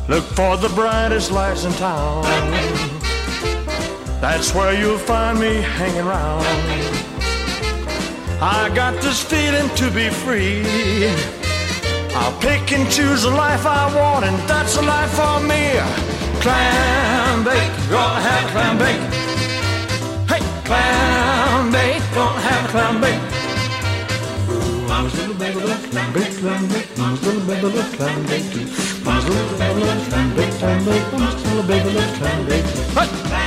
Look 0.08 0.24
for 0.24 0.58
the 0.58 0.70
brightest 0.74 1.32
lights 1.32 1.66
in 1.66 1.74
town. 1.74 2.24
That's 4.22 4.53
where 4.53 4.74
you'll 4.74 4.97
find 4.97 5.39
me 5.39 5.62
hanging 5.62 6.08
around. 6.08 6.87
I 8.40 8.70
got 8.70 9.02
this 9.02 9.24
feeling 9.24 9.68
to 9.78 9.90
be 9.90 10.10
free. 10.10 10.62
I'll 12.14 12.38
pick 12.40 12.72
and 12.72 12.86
choose 12.92 13.24
the 13.24 13.32
life 13.32 13.66
I 13.66 13.90
want, 13.96 14.26
and 14.26 14.38
that's 14.48 14.76
the 14.76 14.84
life 14.84 15.10
for 15.10 15.40
me. 15.42 15.74
Clam 16.42 17.44
bake, 17.44 17.74
gonna 17.90 18.22
have 18.22 18.50
clam 18.52 18.78
bake. 18.78 19.02
Hey, 20.30 20.42
clam 20.66 21.72
bake, 21.72 22.04
gonna 22.14 22.40
have 22.42 22.70
clam 22.70 23.02
bake. 23.02 23.22
Mama's 24.88 25.16
little 25.18 25.34
baby 25.34 25.60
loves 25.62 25.88
clam 25.88 26.14
bake, 26.14 26.38
clam 26.38 26.68
bake. 26.68 26.98
Mama's 26.98 27.24
little 27.26 27.42
baby 27.42 27.68
loves 27.76 27.96
clam 27.96 28.26
bake 28.28 28.52
too. 28.54 28.68
Mama's 29.04 29.30
little 29.30 29.58
baby 29.58 29.82
loves 29.82 30.08
clam 30.10 30.36
bake, 30.36 30.54
clam 30.60 30.86
bake. 30.86 31.12
Mama's 31.12 31.44
little 31.44 31.64
baby 31.64 31.90
loves 31.90 32.18
clam 32.20 32.46
bake. 32.46 32.66
Hey, 32.94 33.47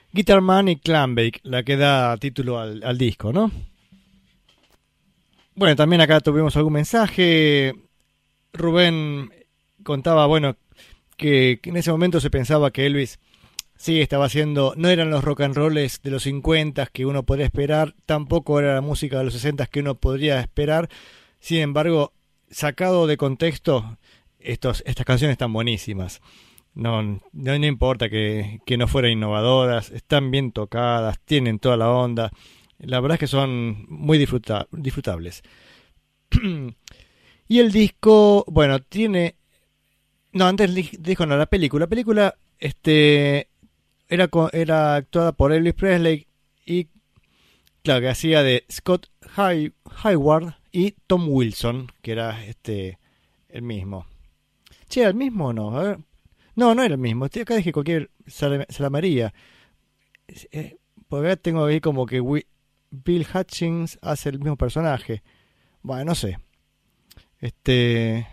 Guitar 0.13 0.41
Man 0.41 0.67
y 0.67 0.77
Clam 0.77 1.15
Bake, 1.15 1.39
la 1.43 1.63
que 1.63 1.77
da 1.77 2.15
título 2.17 2.59
al, 2.59 2.83
al 2.83 2.97
disco, 2.97 3.31
¿no? 3.31 3.51
Bueno, 5.55 5.75
también 5.75 6.01
acá 6.01 6.19
tuvimos 6.19 6.55
algún 6.55 6.73
mensaje. 6.73 7.73
Rubén 8.53 9.31
contaba, 9.83 10.25
bueno, 10.25 10.57
que 11.17 11.59
en 11.63 11.77
ese 11.77 11.91
momento 11.91 12.19
se 12.19 12.29
pensaba 12.29 12.71
que 12.71 12.85
Elvis 12.85 13.19
sí 13.77 13.99
estaba 13.99 14.25
haciendo, 14.25 14.73
no 14.77 14.89
eran 14.89 15.09
los 15.09 15.23
rock 15.23 15.41
and 15.41 15.55
de 15.55 16.11
los 16.11 16.23
50 16.23 16.85
que 16.87 17.05
uno 17.05 17.23
podría 17.23 17.45
esperar, 17.45 17.95
tampoco 18.05 18.59
era 18.59 18.75
la 18.75 18.81
música 18.81 19.17
de 19.17 19.23
los 19.25 19.33
60 19.33 19.65
que 19.67 19.79
uno 19.79 19.95
podría 19.95 20.39
esperar. 20.39 20.89
Sin 21.39 21.59
embargo, 21.59 22.13
sacado 22.51 23.07
de 23.07 23.17
contexto, 23.17 23.97
estas 24.39 24.83
canciones 25.05 25.33
están 25.33 25.51
buenísimas. 25.53 26.21
No, 26.73 27.01
no, 27.03 27.19
no 27.33 27.65
importa 27.65 28.09
que, 28.09 28.59
que 28.65 28.77
no 28.77 28.87
fueran 28.87 29.11
innovadoras, 29.11 29.91
están 29.91 30.31
bien 30.31 30.51
tocadas, 30.51 31.19
tienen 31.25 31.59
toda 31.59 31.75
la 31.77 31.89
onda. 31.91 32.31
La 32.79 32.99
verdad 32.99 33.15
es 33.15 33.19
que 33.19 33.27
son 33.27 33.85
muy 33.89 34.17
disfruta- 34.17 34.67
disfrutables. 34.71 35.43
y 37.47 37.59
el 37.59 37.71
disco, 37.71 38.45
bueno, 38.47 38.79
tiene... 38.79 39.35
No, 40.33 40.45
antes 40.47 40.73
di- 40.73 40.89
dijo 40.99 41.25
no, 41.25 41.37
la 41.37 41.45
película. 41.45 41.83
La 41.85 41.89
película 41.89 42.35
este, 42.57 43.49
era, 44.07 44.29
era 44.53 44.95
actuada 44.95 45.33
por 45.33 45.51
Elvis 45.51 45.73
Presley 45.73 46.27
y, 46.65 46.87
claro, 47.83 47.99
que 48.01 48.09
hacía 48.09 48.43
de 48.43 48.63
Scott 48.71 49.07
Hay- 49.35 49.73
Hayward 50.03 50.55
y 50.71 50.91
Tom 51.05 51.27
Wilson, 51.27 51.91
que 52.01 52.13
era 52.13 52.45
este 52.45 52.97
el 53.49 53.61
mismo. 53.63 54.05
Che, 54.87 55.01
¿era 55.01 55.09
el 55.09 55.15
mismo 55.15 55.47
o 55.47 55.53
no? 55.53 55.77
A 55.77 55.83
ver. 55.83 55.99
No, 56.55 56.75
no 56.75 56.83
era 56.83 56.93
el 56.95 56.99
mismo. 56.99 57.25
Estoy 57.25 57.43
acá 57.43 57.55
dije 57.55 57.71
cualquier 57.71 58.11
Sala 58.27 58.65
Sala 58.69 58.89
María. 58.89 59.33
Es- 60.27 60.47
eh, 60.51 60.77
Porque 61.07 61.27
acá 61.27 61.35
tengo 61.41 61.65
ahí 61.65 61.81
como 61.81 62.05
que 62.05 62.21
Bill 62.91 63.27
Hutchins 63.33 63.99
hace 64.01 64.29
el 64.29 64.39
mismo 64.39 64.55
personaje. 64.57 65.23
Bueno, 65.81 66.05
no 66.05 66.15
sé. 66.15 66.37
Este. 67.39 68.27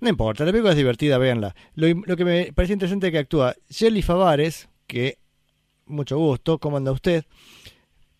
No 0.00 0.08
importa, 0.08 0.44
la 0.44 0.52
película 0.52 0.72
es 0.72 0.76
divertida, 0.78 1.18
véanla. 1.18 1.54
Lo, 1.74 1.88
lo 1.88 2.16
que 2.16 2.24
me 2.24 2.52
parece 2.52 2.72
interesante 2.74 3.08
es 3.08 3.12
que 3.12 3.18
actúa 3.18 3.56
Shelly 3.68 4.00
Favares, 4.02 4.68
que 4.86 5.18
mucho 5.86 6.16
gusto, 6.18 6.58
¿cómo 6.58 6.76
anda 6.76 6.92
usted? 6.92 7.24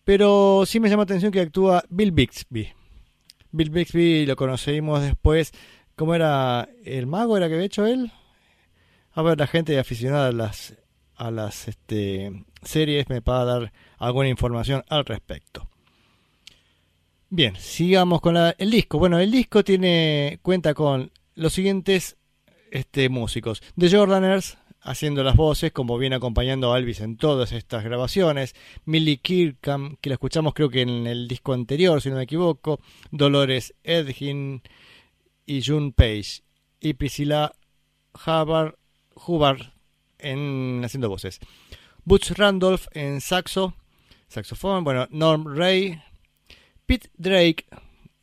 Pero 0.03 0.63
sí 0.65 0.79
me 0.79 0.89
llama 0.89 1.01
la 1.01 1.05
atención 1.05 1.31
que 1.31 1.39
actúa 1.39 1.83
Bill 1.89 2.11
Bixby. 2.11 2.67
Bill 3.51 3.69
Bixby 3.69 4.25
lo 4.25 4.35
conocimos 4.35 5.01
después. 5.01 5.53
¿Cómo 5.95 6.15
era? 6.15 6.67
¿El 6.83 7.07
mago 7.07 7.37
era 7.37 7.47
que 7.47 7.53
había 7.53 7.65
hecho 7.67 7.85
él? 7.85 8.11
A 9.19 9.21
ver, 9.21 9.37
la 9.37 9.47
gente 9.47 9.77
aficionada 9.77 10.29
a 10.29 10.31
las, 10.31 10.77
a 11.17 11.29
las 11.29 11.67
este, 11.67 12.45
series 12.63 13.09
me 13.09 13.19
va 13.19 13.41
a 13.41 13.43
dar 13.43 13.73
alguna 13.97 14.29
información 14.29 14.85
al 14.87 15.03
respecto. 15.03 15.67
Bien, 17.29 17.53
sigamos 17.57 18.21
con 18.21 18.37
el 18.37 18.71
disco. 18.71 18.97
Bueno, 18.97 19.19
el 19.19 19.29
disco 19.29 19.61
tiene 19.61 20.39
cuenta 20.41 20.73
con 20.73 21.11
los 21.35 21.51
siguientes 21.51 22.15
este, 22.71 23.09
músicos. 23.09 23.61
The 23.77 23.91
Jordaners 23.91 24.57
haciendo 24.79 25.21
las 25.21 25.35
voces, 25.35 25.73
como 25.73 25.97
viene 25.97 26.15
acompañando 26.15 26.71
a 26.71 26.77
Elvis 26.77 27.01
en 27.01 27.17
todas 27.17 27.51
estas 27.51 27.83
grabaciones. 27.83 28.55
Millie 28.85 29.17
Kirkham, 29.17 29.97
que 29.99 30.11
la 30.11 30.13
escuchamos 30.13 30.53
creo 30.53 30.69
que 30.69 30.83
en 30.83 31.07
el 31.07 31.27
disco 31.27 31.51
anterior, 31.51 32.01
si 32.01 32.09
no 32.09 32.15
me 32.15 32.23
equivoco. 32.23 32.79
Dolores 33.11 33.75
Edgin 33.83 34.61
y 35.45 35.61
June 35.61 35.91
Page. 35.93 36.41
Y 36.79 36.93
Priscilla 36.93 37.51
Hubbard, 38.25 38.78
Hubbard 39.25 39.73
en 40.17 40.81
haciendo 40.83 41.09
voces. 41.09 41.39
Butch 42.05 42.31
Randolph 42.31 42.87
en 42.93 43.21
saxo, 43.21 43.75
saxofón. 44.27 44.83
Bueno, 44.83 45.07
Norm 45.11 45.55
Ray, 45.55 46.01
Pete 46.85 47.09
Drake, 47.17 47.65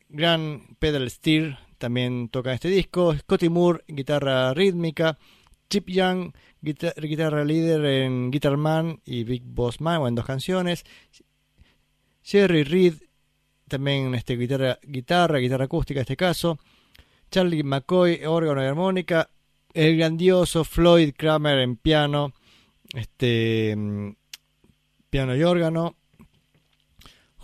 gran 0.09 0.75
pedal 0.79 1.09
steer, 1.09 1.57
también 1.77 2.29
toca 2.29 2.53
este 2.53 2.69
disco. 2.69 3.15
Scotty 3.15 3.49
Moore, 3.49 3.83
guitarra 3.87 4.53
rítmica. 4.53 5.17
Chip 5.69 5.89
Young, 5.89 6.31
guita- 6.61 6.93
guitarra 6.97 7.43
líder 7.43 7.83
en 7.85 8.31
Guitar 8.31 8.55
Man 8.57 9.01
y 9.05 9.23
Big 9.25 9.43
Boss 9.43 9.81
Man, 9.81 10.01
o 10.01 10.07
en 10.07 10.15
dos 10.15 10.25
canciones. 10.25 10.85
Jerry 12.23 12.63
Reed, 12.63 12.93
también 13.67 14.13
este, 14.15 14.35
guitarra, 14.37 14.79
guitarra, 14.83 15.39
guitarra 15.39 15.65
acústica 15.65 15.99
en 15.99 16.03
este 16.03 16.15
caso. 16.17 16.57
Charlie 17.29 17.63
McCoy, 17.63 18.23
órgano 18.25 18.63
y 18.63 18.65
armónica. 18.65 19.29
El 19.77 19.95
grandioso 19.95 20.63
Floyd 20.63 21.13
Kramer 21.15 21.59
en 21.59 21.75
piano, 21.75 22.33
este 22.95 23.75
mm, 23.77 24.09
piano 25.11 25.35
y 25.35 25.43
órgano. 25.43 25.95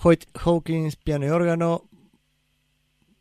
Hoyt 0.01 0.23
Hawkins, 0.43 0.95
piano 0.95 1.27
y 1.27 1.30
órgano. 1.30 1.88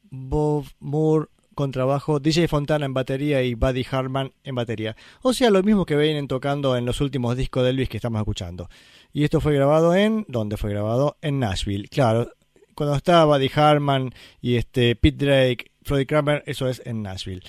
Bob 0.04 0.64
Moore, 0.78 1.26
contrabajo. 1.54 2.20
DJ 2.20 2.48
Fontana 2.48 2.86
en 2.86 2.94
batería 2.94 3.42
y 3.42 3.52
Buddy 3.52 3.84
Harman 3.90 4.32
en 4.44 4.54
batería. 4.54 4.96
O 5.20 5.34
sea, 5.34 5.50
lo 5.50 5.62
mismo 5.62 5.84
que 5.84 5.96
vienen 5.96 6.26
tocando 6.26 6.74
en 6.74 6.86
los 6.86 7.02
últimos 7.02 7.36
discos 7.36 7.64
de 7.64 7.68
Elvis 7.68 7.90
que 7.90 7.98
estamos 7.98 8.18
escuchando. 8.18 8.70
Y 9.12 9.24
esto 9.24 9.42
fue 9.42 9.52
grabado 9.52 9.94
en. 9.94 10.24
¿Dónde 10.26 10.56
fue 10.56 10.70
grabado? 10.70 11.18
En 11.20 11.38
Nashville. 11.38 11.86
Claro, 11.88 12.32
cuando 12.74 12.96
estaba 12.96 13.26
Buddy 13.26 13.50
Harman 13.54 14.14
y 14.40 14.56
este 14.56 14.96
Pete 14.96 15.26
Drake, 15.26 15.70
Freddie 15.82 16.06
Kramer, 16.06 16.42
eso 16.46 16.66
es 16.66 16.80
en 16.86 17.02
Nashville. 17.02 17.42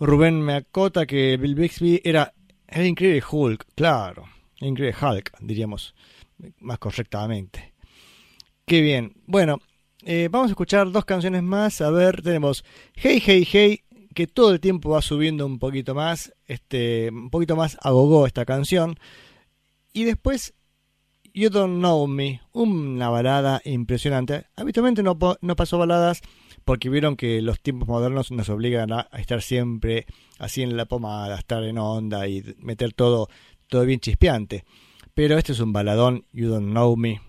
Rubén 0.00 0.40
me 0.40 0.54
acota 0.54 1.04
que 1.04 1.36
Bill 1.36 1.54
Bixby 1.54 2.00
era 2.02 2.32
el 2.66 2.86
increíble 2.86 3.22
Hulk, 3.30 3.66
claro, 3.74 4.24
el 4.58 4.68
increíble 4.68 4.96
Hulk, 4.98 5.32
diríamos 5.40 5.94
más 6.60 6.78
correctamente. 6.78 7.74
Qué 8.64 8.80
bien. 8.80 9.12
Bueno, 9.26 9.58
eh, 10.04 10.28
vamos 10.30 10.48
a 10.48 10.52
escuchar 10.52 10.90
dos 10.90 11.04
canciones 11.04 11.42
más. 11.42 11.82
A 11.82 11.90
ver, 11.90 12.22
tenemos 12.22 12.64
Hey 12.94 13.22
Hey 13.22 13.46
Hey, 13.50 13.80
que 14.14 14.26
todo 14.26 14.52
el 14.52 14.60
tiempo 14.60 14.90
va 14.90 15.02
subiendo 15.02 15.44
un 15.44 15.58
poquito 15.58 15.94
más, 15.94 16.32
este, 16.46 17.10
un 17.10 17.28
poquito 17.28 17.54
más 17.54 17.76
a 17.82 17.90
gogo 17.90 18.26
esta 18.26 18.46
canción. 18.46 18.98
Y 19.92 20.04
después 20.04 20.54
You 21.34 21.50
Don't 21.50 21.78
Know 21.78 22.06
Me, 22.06 22.40
una 22.52 23.10
balada 23.10 23.60
impresionante. 23.64 24.46
Habitualmente 24.56 25.02
no, 25.02 25.18
no 25.40 25.56
paso 25.56 25.76
baladas 25.76 26.22
porque 26.70 26.88
vieron 26.88 27.16
que 27.16 27.42
los 27.42 27.58
tiempos 27.58 27.88
modernos 27.88 28.30
nos 28.30 28.48
obligan 28.48 28.92
a, 28.92 29.08
estar 29.18 29.42
siempre 29.42 30.06
así 30.38 30.62
en 30.62 30.76
la 30.76 30.84
pomada, 30.84 31.34
a 31.34 31.38
estar 31.40 31.64
en 31.64 31.78
onda 31.78 32.28
y 32.28 32.44
meter 32.60 32.92
todo, 32.92 33.28
todo 33.66 33.84
bien 33.84 33.98
chispeante. 33.98 34.62
Pero 35.12 35.36
este 35.36 35.50
es 35.50 35.58
un 35.58 35.72
baladón, 35.72 36.26
You 36.32 36.48
Don't 36.48 36.70
Know 36.70 36.96
Me. 36.96 37.20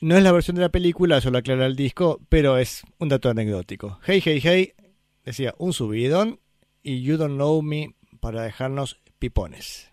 No 0.00 0.16
es 0.16 0.22
la 0.22 0.32
versión 0.32 0.54
de 0.54 0.62
la 0.62 0.70
película, 0.70 1.18
eso 1.18 1.30
lo 1.30 1.36
aclara 1.36 1.66
el 1.66 1.76
disco, 1.76 2.18
pero 2.30 2.56
es 2.56 2.82
un 2.96 3.10
dato 3.10 3.28
anecdótico. 3.28 4.00
Hey, 4.06 4.22
hey, 4.24 4.40
hey, 4.42 4.72
decía 5.22 5.54
un 5.58 5.74
subidón 5.74 6.40
y 6.82 7.02
You 7.02 7.18
Don't 7.18 7.34
Know 7.34 7.60
Me 7.60 7.94
para 8.20 8.40
dejarnos 8.40 8.96
pipones. 9.18 9.90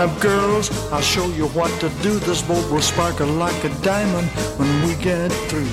Up, 0.00 0.20
girls, 0.20 0.70
I'll 0.90 1.02
show 1.02 1.26
you 1.28 1.46
what 1.48 1.70
to 1.80 1.90
do. 2.02 2.18
This 2.20 2.40
boat 2.40 2.70
will 2.70 2.80
sparkle 2.80 3.26
like 3.26 3.64
a 3.64 3.68
diamond 3.82 4.28
when 4.58 4.86
we 4.86 4.94
get 4.94 5.30
through. 5.48 5.68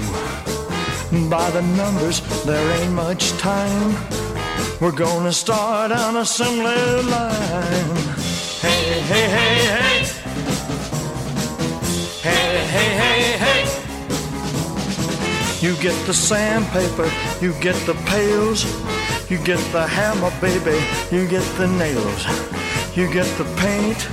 By 1.29 1.49
the 1.51 1.61
numbers, 1.61 2.19
there 2.43 2.69
ain't 2.79 2.93
much 2.93 3.31
time. 3.37 3.95
We're 4.81 4.91
gonna 4.91 5.31
start 5.31 5.93
on 5.93 6.17
a 6.17 6.19
assembly 6.19 6.75
line. 7.13 7.95
Hey, 8.59 8.99
hey, 9.11 9.27
hey, 9.35 9.55
hey. 9.77 9.99
Hey, 12.27 12.47
hey, 12.75 12.89
hey, 13.01 13.21
hey. 13.45 13.63
You 15.65 15.75
get 15.77 15.95
the 16.05 16.13
sandpaper, 16.13 17.09
you 17.39 17.53
get 17.61 17.77
the 17.85 17.95
pails, 18.11 18.65
you 19.31 19.37
get 19.37 19.61
the 19.71 19.87
hammer, 19.87 20.31
baby, 20.41 20.77
you 21.15 21.27
get 21.27 21.45
the 21.57 21.67
nails. 21.67 22.56
You 22.97 23.05
get 23.13 23.27
the 23.37 23.45
paint, 23.61 24.09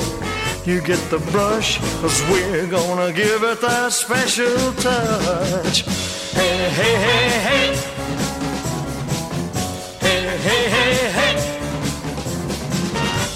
you 0.67 0.83
get 0.83 0.99
the 1.09 1.19
brush, 1.33 1.79
cause 2.03 2.23
we're 2.31 2.67
gonna 2.67 3.15
give 3.15 3.43
it 3.43 3.63
that 3.63 3.91
special 3.95 4.75
touch. 4.75 5.87
Hey, 6.35 6.69
hey, 6.69 6.95
hey, 7.07 7.29
hey. 7.49 7.77
Hey, 10.01 10.37
hey, 10.37 10.69
hey, 10.69 10.95
hey. 11.17 11.37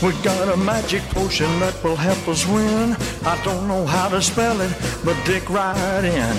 We 0.07 0.13
got 0.23 0.53
a 0.53 0.57
magic 0.59 1.01
potion 1.15 1.49
that 1.61 1.83
will 1.83 1.97
help 1.97 2.29
us 2.29 2.47
win. 2.47 2.95
I 3.25 3.43
don't 3.43 3.67
know 3.67 3.87
how 3.87 4.11
to 4.11 4.21
spell 4.21 4.61
it, 4.61 4.77
but 5.03 5.17
dig 5.25 5.49
right 5.49 6.05
in. 6.05 6.37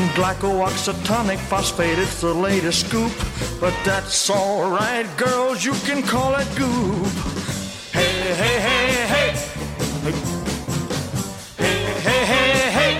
And 0.00 0.10
glycooxytonic 0.16 1.40
phosphate, 1.50 1.98
it's 1.98 2.22
the 2.22 2.32
latest 2.32 2.86
scoop. 2.88 3.12
But 3.60 3.74
that's 3.84 4.30
alright, 4.30 5.06
girls, 5.18 5.62
you 5.62 5.74
can 5.84 6.02
call 6.02 6.34
it 6.36 6.48
goop. 6.56 7.45
Hey, 8.26 8.34
hey, 8.34 8.58
hey, 8.58 9.06
hey. 9.14 9.30
Hey, 11.62 12.24
hey, 12.26 12.58
hey. 12.76 12.94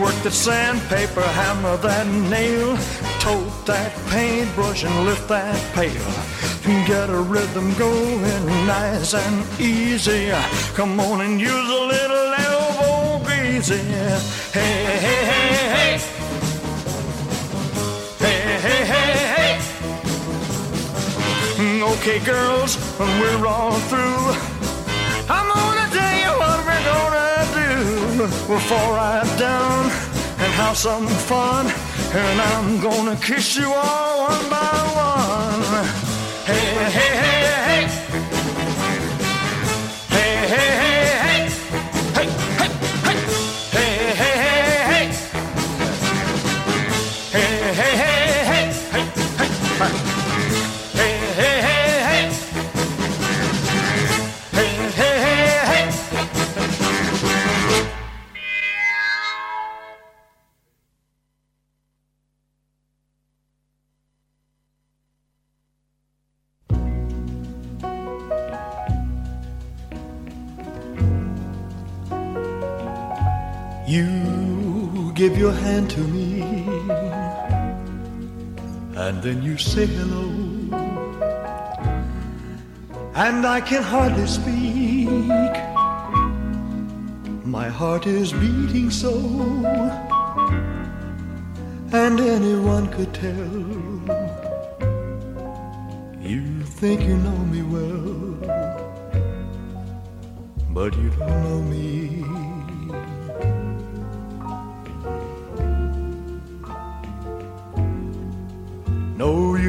Work 0.00 0.16
the 0.22 0.30
sandpaper, 0.30 1.20
hammer 1.20 1.76
that 1.76 2.06
nail, 2.06 2.78
tote 3.20 3.66
that 3.66 3.92
paintbrush 4.08 4.84
and 4.84 5.04
lift 5.04 5.28
that 5.28 5.60
pail. 5.74 6.02
Get 6.86 7.10
a 7.10 7.20
rhythm 7.20 7.74
going 7.74 8.46
nice 8.66 9.12
and 9.12 9.60
easy. 9.60 10.32
Come 10.72 10.98
on 10.98 11.20
and 11.20 11.38
use 11.38 11.50
a 11.52 11.84
little 11.94 12.34
elbow 12.48 13.22
greasy. 13.22 13.76
Hey, 13.76 14.96
hey, 15.04 15.24
hey. 15.28 15.74
Hey, 15.76 16.13
Okay, 21.84 22.18
girls, 22.20 22.76
when 22.98 23.20
we're 23.20 23.46
all 23.46 23.78
through, 23.90 24.24
I'm 25.28 25.48
gonna 25.52 25.86
tell 25.92 26.16
you 26.16 26.32
what 26.40 26.58
we're 26.64 26.84
gonna 26.92 27.44
do. 27.60 27.70
We'll 28.48 28.58
fall 28.60 28.94
right 28.94 29.38
down 29.38 29.90
and 30.40 30.50
have 30.54 30.78
some 30.78 31.06
fun, 31.06 31.66
and 32.14 32.40
I'm 32.40 32.80
gonna 32.80 33.16
kiss 33.16 33.56
you 33.56 33.70
all 33.70 34.28
one 34.28 34.48
by 34.48 34.72
one. 34.96 35.84
Hey, 36.46 36.64
hey, 36.74 36.90
hey, 36.90 37.23
your 75.44 75.52
hand 75.52 75.90
to 75.90 76.00
me, 76.00 76.40
and 78.96 79.22
then 79.22 79.42
you 79.46 79.56
say 79.58 79.84
hello, 79.84 80.28
and 83.24 83.44
I 83.44 83.60
can 83.70 83.82
hardly 83.82 84.26
speak. 84.26 85.58
My 87.56 87.68
heart 87.80 88.06
is 88.06 88.32
beating 88.44 88.88
so, 89.00 89.12
and 92.04 92.24
anyone 92.36 92.88
could 92.96 93.12
tell. 93.12 93.54
You 96.32 96.42
think 96.80 97.02
you 97.02 97.18
know 97.28 97.38
me 97.52 97.60
well, 97.76 98.16
but 100.80 100.90
you 101.02 101.10
don't 101.18 101.38
know 101.48 101.62
me. 101.74 101.84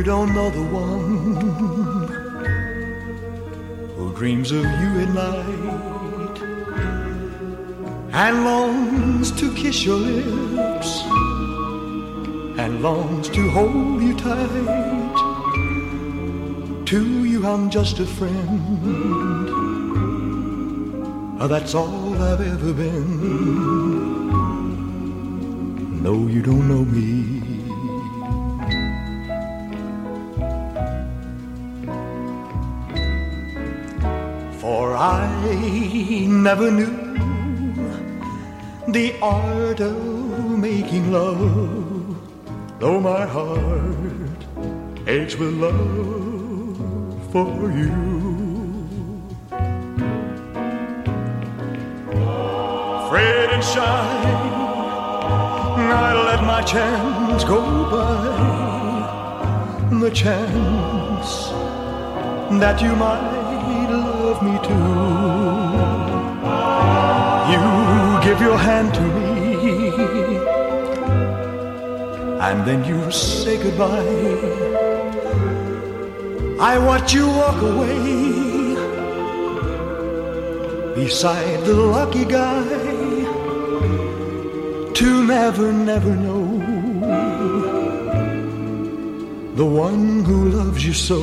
Don't 0.06 0.34
know 0.36 0.52
the 0.52 0.62
one 0.62 1.36
who 3.96 4.14
dreams 4.14 4.52
of 4.52 4.64
you 4.64 5.00
at 5.00 5.10
night 5.10 6.38
and 8.14 8.46
longs 8.46 9.32
to 9.32 9.52
kiss 9.56 9.84
your 9.84 9.98
lips 9.98 11.02
and 12.60 12.84
longs 12.84 13.30
to 13.30 13.50
hold 13.50 14.04
you 14.04 14.16
tight. 14.16 15.16
To 16.86 17.26
you, 17.26 17.48
I'm 17.48 17.72
just 17.72 17.98
a 17.98 18.06
friend. 18.06 19.48
That's 21.40 21.74
all 21.74 22.14
I've 22.22 22.42
ever 22.42 22.74
been. 22.74 23.22
No, 26.04 26.28
you 26.28 26.44
don't 26.44 26.68
know 26.68 26.86
me. 26.86 27.35
I 35.06 36.26
never 36.28 36.72
knew 36.72 36.98
the 38.88 39.14
art 39.22 39.80
of 39.80 40.58
making 40.58 41.12
love, 41.12 42.18
though 42.80 43.00
my 43.00 43.24
heart 43.28 44.42
aches 45.06 45.36
with 45.36 45.54
love 45.66 47.32
for 47.32 47.72
you. 47.80 47.94
Afraid 52.98 53.50
and 53.56 53.64
shy, 53.64 54.08
I 56.02 56.14
let 56.30 56.42
my 56.44 56.64
chance 56.64 57.44
go 57.44 57.62
by. 57.92 58.26
The 60.00 60.10
chance 60.10 61.50
that 62.60 62.82
you 62.82 62.96
might 62.96 63.35
love 64.36 64.44
me 64.44 64.58
too. 64.68 64.76
You 67.52 67.62
give 68.24 68.42
your 68.42 68.58
hand 68.58 68.94
to 68.94 69.02
me, 69.02 69.32
and 72.42 72.66
then 72.66 72.84
you 72.86 73.12
say 73.12 73.58
goodbye. 73.62 74.04
I 76.60 76.78
watch 76.80 77.14
you 77.14 77.28
walk 77.28 77.62
away 77.62 78.76
beside 80.96 81.60
the 81.66 81.74
lucky 81.74 82.26
guy 82.26 82.64
to 84.94 85.26
never, 85.28 85.74
never 85.74 86.16
know 86.16 86.46
the 89.56 89.66
one 89.66 90.24
who 90.24 90.50
loves 90.50 90.86
you 90.86 90.94
so. 90.94 91.20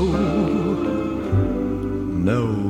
No, 2.31 2.62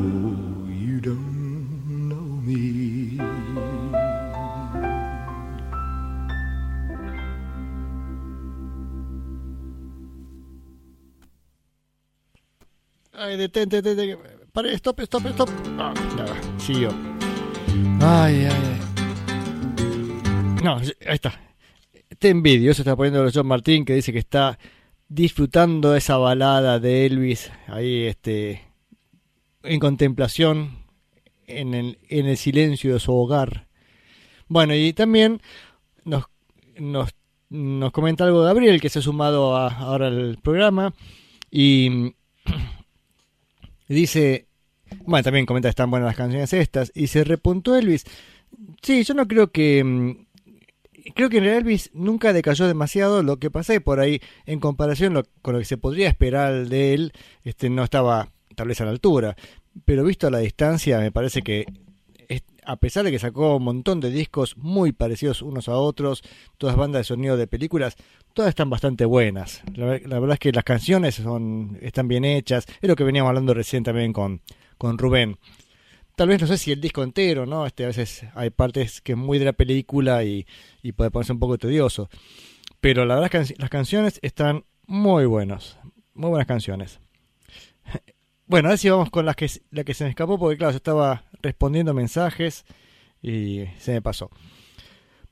stop, 14.75 15.01
stop, 15.01 15.27
stop. 15.27 15.49
Ah, 15.79 15.95
nada, 16.17 16.35
siguió. 16.59 16.91
Ay, 18.01 18.47
ay, 18.47 18.51
ay. 18.51 18.81
No, 20.63 20.77
ahí 20.77 20.93
está. 21.01 21.41
Te 22.19 22.29
envidio, 22.29 22.73
se 22.75 22.83
está 22.83 22.95
poniendo 22.95 23.29
John 23.33 23.47
Martín 23.47 23.85
que 23.85 23.95
dice 23.95 24.13
que 24.13 24.19
está 24.19 24.59
disfrutando 25.09 25.97
esa 25.97 26.17
balada 26.17 26.79
de 26.79 27.05
Elvis 27.07 27.51
ahí 27.67 28.05
este 28.05 28.63
en 29.63 29.81
contemplación 29.81 30.83
en 31.47 31.75
el, 31.75 31.99
en 32.09 32.27
el 32.27 32.37
silencio 32.37 32.95
de 32.95 33.01
su 33.01 33.13
hogar. 33.13 33.67
Bueno, 34.49 34.75
y 34.75 34.93
también 34.93 35.41
nos, 36.05 36.25
nos, 36.79 37.11
nos 37.51 37.93
comenta 37.93 38.25
algo 38.25 38.43
Gabriel 38.43 38.81
que 38.81 38.89
se 38.89 39.01
ha 39.01 39.03
sumado 39.03 39.57
ahora 39.57 40.09
al 40.09 40.39
programa 40.43 40.95
y 41.51 42.15
dice, 43.93 44.47
bueno, 45.05 45.23
también 45.23 45.47
comenta 45.47 45.69
están 45.69 45.91
buenas 45.91 46.09
las 46.09 46.17
canciones 46.17 46.53
estas 46.53 46.93
y 46.95 47.07
se 47.09 47.25
repuntó 47.25 47.77
Elvis. 47.77 48.05
Sí, 48.83 49.03
yo 49.05 49.15
no 49.15 49.27
creo 49.27 49.51
que 49.51 49.83
mm, 49.83 50.27
creo 51.15 51.29
que 51.29 51.39
en 51.39 51.45
realidad 51.45 51.67
Elvis 51.67 51.91
nunca 51.95 52.33
decayó 52.33 52.67
demasiado. 52.67 53.23
Lo 53.23 53.39
que 53.39 53.51
que 53.51 53.81
por 53.81 54.01
ahí, 54.01 54.21
en 54.47 54.61
comparación 54.61 55.23
con 55.41 55.55
lo 55.55 55.59
que 55.59 55.65
se 55.65 55.79
podría 55.79 56.09
esperar 56.09 56.69
de 56.69 56.95
él, 56.95 57.13
este 57.45 57.71
no 57.71 57.85
estaba 57.85 58.29
tal 58.55 58.69
vez 58.69 58.81
a 58.81 58.85
la 58.85 58.91
altura. 58.91 59.37
Pero 59.85 60.05
visto 60.05 60.27
a 60.27 60.31
la 60.31 60.39
distancia, 60.39 60.99
me 60.99 61.13
parece 61.13 61.43
que 61.43 61.67
a 62.65 62.77
pesar 62.77 63.05
de 63.05 63.11
que 63.11 63.19
sacó 63.19 63.57
un 63.57 63.65
montón 63.65 64.01
de 64.01 64.11
discos 64.11 64.57
muy 64.57 64.93
parecidos 64.93 65.43
unos 65.43 65.69
a 65.69 65.77
otros, 65.77 66.23
todas 66.59 66.77
bandas 66.77 67.01
de 67.01 67.05
sonido 67.05 67.37
de 67.37 67.47
películas, 67.47 67.97
todas 68.33 68.51
están 68.51 68.71
bastante 68.71 69.05
buenas. 69.05 69.63
La, 69.75 69.87
ver- 69.87 70.09
la 70.09 70.19
verdad 70.19 70.35
es 70.35 70.41
que 70.41 70.53
las 70.53 70.65
canciones 70.65 71.17
son 71.17 71.79
están 71.81 72.09
bien 72.09 72.25
hechas. 72.25 72.67
Es 72.81 72.89
lo 72.89 72.97
que 72.97 73.05
veníamos 73.05 73.29
hablando 73.31 73.55
recién 73.55 73.83
también 73.85 74.13
con, 74.13 74.43
con 74.79 74.99
Rubén. 74.99 75.39
Tal 76.17 76.29
vez 76.29 76.41
no 76.41 76.47
sé 76.47 76.59
si 76.59 76.73
el 76.73 76.81
disco 76.81 77.03
entero, 77.03 77.47
¿no? 77.47 77.67
Este, 77.67 77.85
a 77.85 77.89
veces 77.89 78.25
hay 78.35 78.51
partes 78.51 79.01
que 79.01 79.13
es 79.13 79.19
muy 79.19 79.39
de 79.39 79.47
la 79.47 79.53
película 79.55 80.25
y, 80.25 80.47
y 80.83 80.93
puede 80.93 81.11
ponerse 81.11 81.33
un 81.33 81.39
poco 81.39 81.59
tedioso. 81.59 82.11
Pero 82.81 83.05
la 83.07 83.15
verdad 83.17 83.35
es 83.43 83.49
que 83.51 83.55
las 83.61 83.71
canciones 83.71 84.19
están 84.23 84.65
muy 84.87 85.27
buenas. 85.27 85.79
Muy 86.15 86.31
buenas 86.31 86.47
canciones. 86.47 87.01
Bueno, 88.47 88.69
ahora 88.69 88.77
sí 88.77 88.91
vamos 88.91 89.09
con 89.11 89.25
las 89.25 89.35
que, 89.37 89.49
la 89.71 89.83
que 89.83 89.95
se 89.95 90.05
me 90.05 90.11
escapó 90.11 90.39
porque 90.39 90.59
claro, 90.59 90.73
yo 90.73 90.77
estaba 90.77 91.25
respondiendo 91.41 91.95
mensajes 91.95 92.67
y 93.23 93.65
se 93.79 93.93
me 93.93 94.03
pasó. 94.03 94.31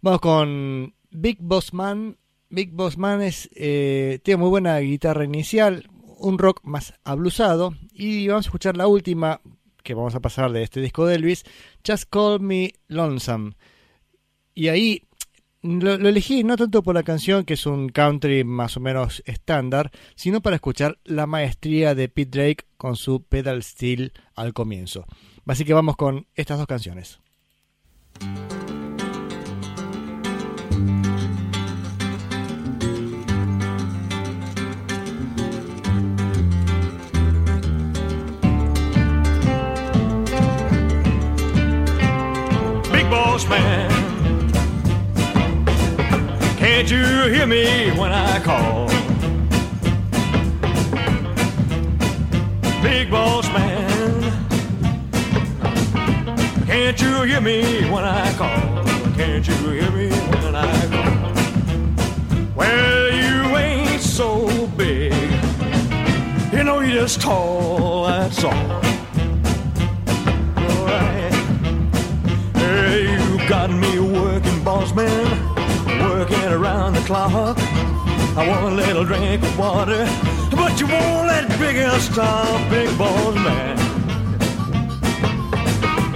Vamos 0.01 0.21
con 0.21 0.95
Big 1.11 1.39
Boss 1.41 1.75
Man. 1.75 2.17
Big 2.51 2.73
Boss 2.73 2.99
Man 2.99 3.23
es, 3.23 3.49
eh, 3.55 4.19
tiene 4.23 4.39
muy 4.39 4.51
buena 4.51 4.79
guitarra 4.81 5.25
inicial, 5.25 5.89
un 6.19 6.39
rock 6.39 6.61
más 6.65 6.95
ablusado 7.05 7.75
y 7.93 8.29
vamos 8.29 8.47
a 8.47 8.49
escuchar 8.49 8.77
la 8.77 8.89
última 8.89 9.41
que 9.83 9.95
vamos 9.95 10.15
a 10.15 10.21
pasar 10.21 10.53
de 10.53 10.63
este 10.63 10.81
disco 10.81 11.07
de 11.07 11.15
Elvis, 11.15 11.45
Just 11.87 12.05
Call 12.11 12.41
Me 12.41 12.75
Lonesome. 12.89 13.53
Y 14.55 14.69
ahí 14.69 15.07
lo, 15.63 15.97
lo 15.97 16.09
elegí 16.09 16.43
no 16.45 16.57
tanto 16.57 16.83
por 16.83 16.95
la 16.95 17.03
canción, 17.03 17.45
que 17.45 17.55
es 17.55 17.67
un 17.67 17.89
country 17.89 18.45
más 18.45 18.77
o 18.77 18.81
menos 18.81 19.23
estándar, 19.27 19.91
sino 20.17 20.41
para 20.43 20.57
escuchar 20.57 20.99
la 21.05 21.27
maestría 21.27 21.95
de 21.95 22.09
Pete 22.09 22.39
Drake 22.39 22.65
con 22.77 22.97
su 22.97 23.23
pedal 23.23 23.63
steel 23.63 24.13
al 24.35 24.53
comienzo. 24.53 25.07
Así 25.47 25.65
que 25.65 25.75
vamos 25.75 25.97
con 25.97 26.27
estas 26.35 26.59
dos 26.59 26.67
canciones. 26.67 27.21
Can't 46.81 46.93
you 46.93 47.35
hear 47.35 47.47
me 47.47 47.90
when 47.90 48.11
I 48.11 48.40
call? 48.40 48.89
Big 52.82 53.11
boss 53.11 53.47
man, 53.48 54.32
can't 56.65 56.98
you 57.02 57.23
hear 57.24 57.43
me 57.43 57.82
when 57.90 58.02
I 58.02 58.32
call? 58.32 58.82
Can't 59.12 59.47
you 59.47 59.55
hear 59.73 59.90
me 59.90 60.09
when 60.09 60.55
I 60.55 60.86
call? 60.86 62.55
Well, 62.57 63.12
you 63.12 63.57
ain't 63.59 64.01
so 64.01 64.66
big, 64.69 65.12
you 66.51 66.65
know 66.65 66.81
you're 66.81 67.02
just 67.02 67.20
tall, 67.20 68.07
that's 68.07 68.43
all. 68.43 68.55
Alright. 70.57 71.35
Hey, 72.55 73.02
you 73.23 73.48
got 73.51 73.70
me 73.70 73.98
working, 73.98 74.65
boss 74.65 74.94
man, 74.94 75.50
working 76.51 76.65
around 76.65 76.95
the 76.95 77.01
clock. 77.01 77.59
I 78.37 78.49
want 78.49 78.73
a 78.73 78.77
little 78.77 79.05
drink 79.05 79.43
of 79.43 79.59
water, 79.59 80.07
but 80.51 80.81
you 80.81 80.87
won't 80.87 81.27
let 81.27 81.49
big 81.59 81.77
girl 81.77 81.99
stop, 81.99 82.71
big 82.71 82.97
boss 82.99 83.35
man. 83.35 83.77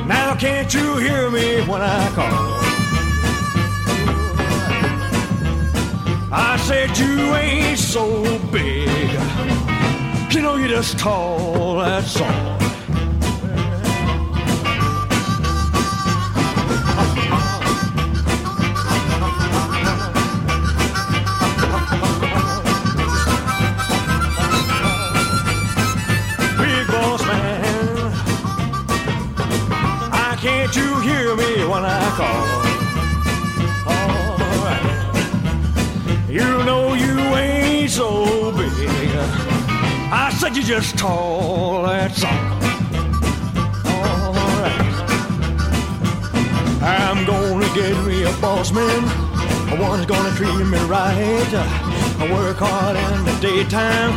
Now 0.06 0.36
can't 0.36 0.72
you 0.72 0.96
hear 0.98 1.30
me 1.30 1.62
when 1.66 1.80
I 1.80 2.08
call? 2.14 2.54
I 6.32 6.56
said 6.66 6.96
you 6.98 7.34
ain't 7.34 7.78
so 7.78 8.38
big, 8.50 8.88
you 10.34 10.42
know 10.42 10.56
you're 10.56 10.68
just 10.68 10.98
tall, 10.98 11.76
that's 11.76 12.20
all. 12.20 12.63
When 31.68 31.84
I 31.84 32.00
call? 32.18 32.46
Alright. 33.86 34.84
You 36.28 36.64
know 36.64 36.94
you 36.94 37.18
ain't 37.36 37.90
so 37.90 38.52
big. 38.52 38.72
I 40.12 40.30
said 40.38 40.56
you're 40.56 40.64
just 40.64 40.98
tall, 40.98 41.82
that's 41.84 42.22
all. 42.24 42.32
Alright. 43.86 44.80
I'm 46.82 47.24
gonna 47.24 47.74
get 47.74 47.96
me 48.06 48.24
a 48.24 48.32
boss 48.40 48.70
man. 48.72 49.02
One 49.80 49.98
who's 49.98 50.06
gonna 50.06 50.34
treat 50.36 50.66
me 50.66 50.78
right. 50.86 51.54
I 52.20 52.28
work 52.32 52.58
hard 52.58 52.96
in 52.96 53.24
the 53.24 53.32
daytime. 53.40 54.12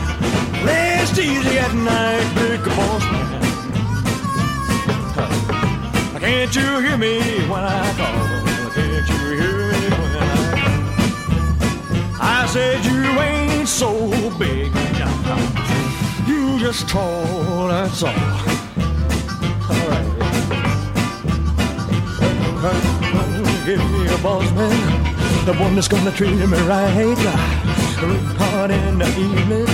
Rest 0.65 1.17
easy 1.17 1.57
at 1.57 1.73
night, 1.73 2.27
big 2.35 2.63
boss 2.65 3.03
man. 3.11 3.46
Can't 6.27 6.53
you 6.57 6.79
hear 6.81 6.97
me 6.97 7.21
when 7.47 7.63
I 7.63 7.93
call? 7.95 8.27
Can't 8.75 9.07
you 9.07 9.15
hear 9.39 9.71
me 9.71 9.87
when 9.95 10.11
I 10.11 10.29
call? 10.59 12.19
I 12.19 12.45
said 12.47 12.83
you 12.83 12.99
ain't 13.21 13.69
so 13.69 14.09
big. 14.37 14.75
You 16.27 16.59
just 16.59 16.89
tall, 16.89 17.69
that's 17.69 18.03
all. 18.03 18.09
All 19.69 19.87
right. 19.87 20.05
Give 23.65 23.79
me 23.91 24.13
a 24.13 24.17
boss 24.17 24.51
man, 24.51 25.45
the 25.45 25.53
one 25.53 25.75
that's 25.75 25.87
gonna 25.87 26.11
treat 26.11 26.35
me 26.35 26.59
right. 26.67 27.15
Work 28.03 28.35
hard 28.35 28.71
in 28.71 28.99
the 28.99 29.07
evening, 29.17 29.65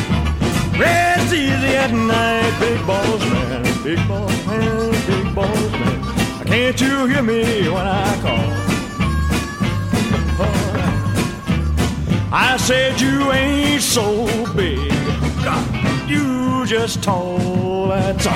rest 0.80 1.34
easy 1.34 1.76
at 1.76 1.92
night. 1.92 2.54
Big 2.60 2.86
boss 2.86 3.20
man, 3.32 3.64
big 3.84 4.08
boss 4.08 4.46
man, 4.46 4.92
big 5.08 5.34
boss 5.34 5.72
man. 5.72 6.03
Can't 6.54 6.80
you 6.80 7.08
hear 7.08 7.24
me 7.24 7.68
when 7.68 7.88
I 7.88 8.22
call? 8.22 8.54
I 12.32 12.58
said 12.58 13.02
you 13.02 13.32
ain't 13.32 13.82
so 13.82 14.28
big. 14.54 14.78
You 16.08 16.64
just 16.68 17.02
told. 17.02 17.90
That's. 17.90 18.28
All 18.28 18.34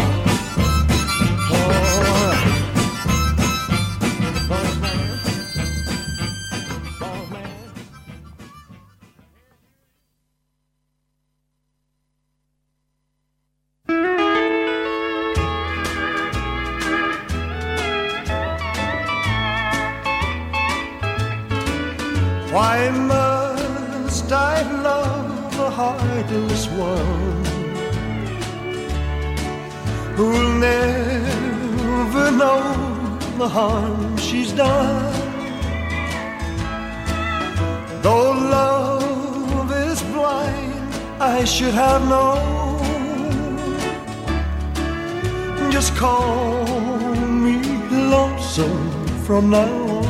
now. 49.49 50.02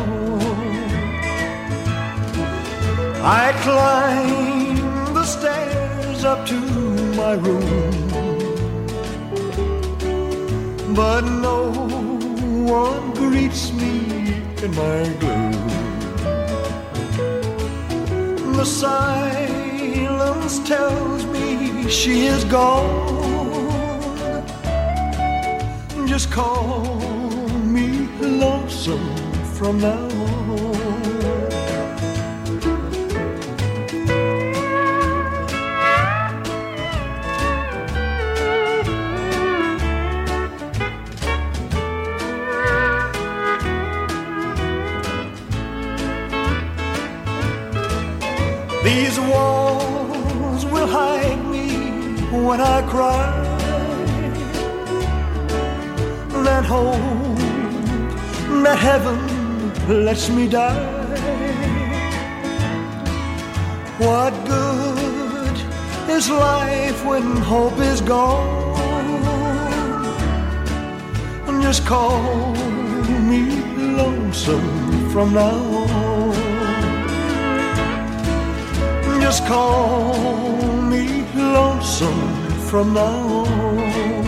I 3.24 3.52
climb 3.62 5.14
the 5.14 5.26
stairs 5.26 6.24
up 6.24 6.46
to 6.48 6.60
my 7.16 7.34
room, 7.34 8.08
but 10.96 11.22
no 11.22 11.72
one 12.80 13.14
greets 13.14 13.72
me 13.74 14.44
in 14.64 14.72
my 14.76 15.04
gloom. 15.20 15.68
The 18.56 18.66
silence 18.66 20.60
tells 20.68 21.26
me 21.26 21.90
she 21.90 22.26
is 22.26 22.44
gone. 22.46 23.06
Just 26.08 26.32
call 26.32 27.17
from 29.58 29.80
now 29.80 30.07
me 60.30 60.48
die. 60.48 60.84
What 64.00 64.34
good 64.46 65.58
is 66.10 66.30
life 66.30 67.06
when 67.06 67.38
hope 67.38 67.78
is 67.80 68.02
gone? 68.02 68.66
Just 71.62 71.86
call 71.86 72.56
me 73.32 73.44
lonesome 74.02 75.10
from 75.12 75.34
now 75.34 75.60
on. 75.94 76.34
Just 79.22 79.46
call 79.46 80.16
me 80.92 81.06
lonesome 81.36 82.22
from 82.70 82.94
now 82.94 83.46
on. 83.46 84.27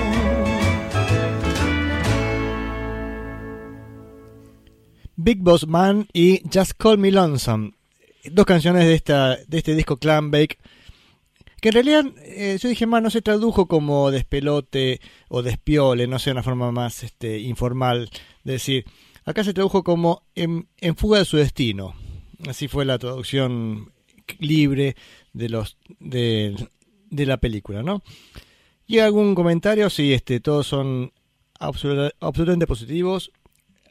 Big 5.30 5.44
Boss 5.44 5.68
Man 5.68 6.08
y 6.12 6.42
Just 6.52 6.72
Call 6.76 6.98
Me 6.98 7.12
Lonesome. 7.12 7.74
Dos 8.32 8.48
canciones 8.48 8.86
de, 8.86 8.96
esta, 8.96 9.36
de 9.36 9.60
este 9.60 9.76
disco 9.76 9.98
Clan 9.98 10.32
Bake. 10.32 10.58
Que 11.62 11.70
en 11.70 11.74
realidad 11.76 12.06
eh, 12.24 12.58
yo 12.60 12.68
dije 12.68 12.88
más, 12.88 13.04
no 13.04 13.12
se 13.12 13.22
tradujo 13.22 13.68
como 13.68 14.10
despelote 14.10 15.00
o 15.28 15.44
despiole, 15.44 16.08
no 16.08 16.18
sé, 16.18 16.32
una 16.32 16.42
forma 16.42 16.72
más 16.72 17.04
este, 17.04 17.38
informal 17.42 18.10
de 18.44 18.54
decir. 18.54 18.86
Acá 19.24 19.44
se 19.44 19.54
tradujo 19.54 19.84
como 19.84 20.24
en, 20.34 20.68
en 20.82 20.96
fuga 20.96 21.20
de 21.20 21.26
su 21.26 21.38
destino. 21.38 21.94
Así 22.48 22.68
fue 22.68 22.84
la 22.84 22.98
traducción 22.98 23.92
libre 24.40 24.96
de 25.34 25.50
los 25.50 25.78
de, 26.00 26.56
de 27.12 27.26
la 27.28 27.38
película, 27.38 27.84
¿no? 27.84 28.02
Y 28.88 28.98
algún 28.98 29.36
comentario, 29.36 29.92
sí, 29.92 30.12
este, 30.12 30.40
todos 30.40 30.66
son 30.66 31.14
absoluta- 31.60 32.16
absolutamente 32.20 32.66
positivos 32.66 33.32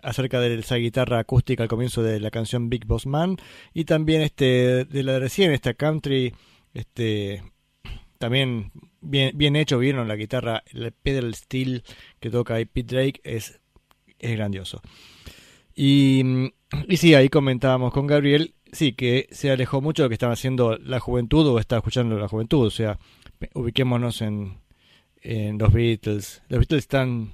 acerca 0.03 0.41
de 0.41 0.59
esa 0.59 0.77
guitarra 0.77 1.19
acústica 1.19 1.62
al 1.62 1.69
comienzo 1.69 2.03
de 2.03 2.20
la 2.20 2.31
canción 2.31 2.69
Big 2.70 2.87
Boss 2.87 3.07
Man 3.07 3.37
y 3.75 3.85
también 3.85 4.23
este 4.23 4.85
de 4.85 5.03
la 5.03 5.12
de 5.12 5.20
recién 5.20 5.53
esta 5.53 5.75
country 5.75 6.35
este 6.75 7.43
también 8.19 8.73
bien, 9.01 9.37
bien 9.37 9.57
hecho 9.57 9.79
vieron 9.79 10.09
la 10.09 10.16
guitarra 10.16 10.62
el 10.73 10.93
pedal 10.93 11.35
steel 11.35 11.83
que 12.20 12.31
toca 12.31 12.55
ahí 12.55 12.65
Pete 12.65 12.95
Drake 12.95 13.20
es 13.25 13.61
es 14.19 14.33
grandioso. 14.33 14.83
Y, 15.75 16.51
y 16.89 16.97
sí 16.97 17.15
ahí 17.15 17.29
comentábamos 17.29 17.93
con 17.93 18.07
Gabriel 18.07 18.55
sí 18.73 18.93
que 18.93 19.29
se 19.31 19.51
alejó 19.51 19.81
mucho 19.81 20.03
de 20.03 20.07
lo 20.07 20.09
que 20.11 20.15
estaba 20.15 20.33
haciendo 20.33 20.77
la 20.77 20.99
juventud 20.99 21.47
o 21.47 21.59
estaba 21.59 21.79
escuchando 21.79 22.19
la 22.19 22.29
juventud 22.29 22.66
o 22.66 22.70
sea 22.70 22.99
ubiquémonos 23.55 24.20
en 24.23 24.59
en 25.23 25.59
los 25.59 25.73
Beatles. 25.73 26.43
Los 26.49 26.61
Beatles 26.61 26.85
están 26.85 27.33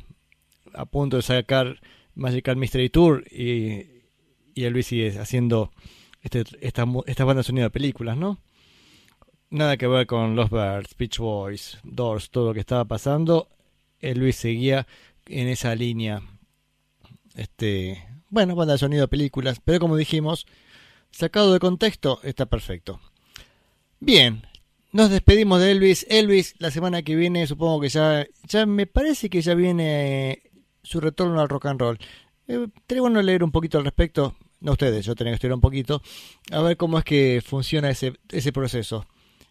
a 0.72 0.86
punto 0.86 1.16
de 1.16 1.22
sacar 1.22 1.80
Magical 2.14 2.56
Mystery 2.56 2.90
Tour 2.90 3.24
y, 3.30 3.86
y 4.54 4.68
Luis 4.70 4.86
sigue 4.86 5.18
haciendo 5.18 5.72
este, 6.22 6.44
esta, 6.60 6.84
mu- 6.84 7.02
esta 7.06 7.24
banda 7.24 7.40
de 7.40 7.44
sonido 7.44 7.64
de 7.64 7.70
películas, 7.70 8.16
¿no? 8.16 8.40
Nada 9.50 9.76
que 9.76 9.86
ver 9.86 10.06
con 10.06 10.34
Los 10.36 10.50
Birds, 10.50 10.96
Beach 10.98 11.18
Boys, 11.18 11.78
Doors, 11.84 12.30
todo 12.30 12.48
lo 12.48 12.54
que 12.54 12.60
estaba 12.60 12.84
pasando. 12.84 13.48
El 14.00 14.18
Luis 14.18 14.36
seguía 14.36 14.86
en 15.26 15.48
esa 15.48 15.74
línea. 15.74 16.22
Este, 17.36 18.04
bueno, 18.30 18.54
banda 18.56 18.74
de 18.74 18.78
sonido 18.78 19.02
de 19.02 19.08
películas, 19.08 19.60
pero 19.64 19.80
como 19.80 19.96
dijimos, 19.96 20.46
sacado 21.10 21.52
de 21.52 21.58
contexto, 21.60 22.20
está 22.22 22.46
perfecto. 22.46 23.00
Bien, 24.00 24.42
nos 24.92 25.10
despedimos 25.10 25.60
de 25.60 25.70
Elvis. 25.72 26.06
Elvis, 26.08 26.54
la 26.58 26.70
semana 26.70 27.02
que 27.02 27.16
viene, 27.16 27.46
supongo 27.46 27.80
que 27.80 27.88
ya, 27.88 28.26
ya 28.48 28.66
me 28.66 28.86
parece 28.86 29.30
que 29.30 29.40
ya 29.40 29.54
viene 29.54 30.43
su 30.84 31.00
retorno 31.00 31.40
al 31.40 31.48
rock 31.48 31.66
and 31.66 31.80
roll. 31.80 31.98
Eh, 32.46 32.68
bueno 33.00 33.20
leer 33.22 33.42
un 33.42 33.50
poquito 33.50 33.78
al 33.78 33.84
respecto. 33.84 34.36
No 34.60 34.72
ustedes, 34.72 35.04
yo 35.04 35.14
tenía 35.14 35.32
que 35.32 35.34
estudiar 35.34 35.54
un 35.54 35.60
poquito. 35.60 36.00
A 36.52 36.60
ver 36.62 36.76
cómo 36.76 36.98
es 36.98 37.04
que 37.04 37.42
funciona 37.44 37.90
ese, 37.90 38.14
ese 38.30 38.52
proceso. 38.52 39.06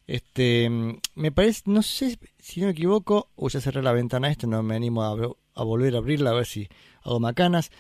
Este, 0.08 0.70
me 1.16 1.32
parece, 1.32 1.64
no 1.66 1.82
sé 1.82 2.18
si 2.40 2.60
no 2.60 2.68
me 2.68 2.72
equivoco, 2.72 3.30
o 3.36 3.50
ya 3.50 3.62
cerré 3.62 3.82
la 3.82 3.94
ventana 3.94 4.30
esta, 4.30 4.48
no 4.48 4.62
me 4.64 4.76
animo 4.76 5.04
a, 5.04 5.64
volver 5.64 5.96
a 5.96 6.00
abrirla 6.00 6.32
a 6.32 6.34
ver 6.34 6.46
si 6.46 6.68
hago 7.04 7.20
macanas. 7.20 7.72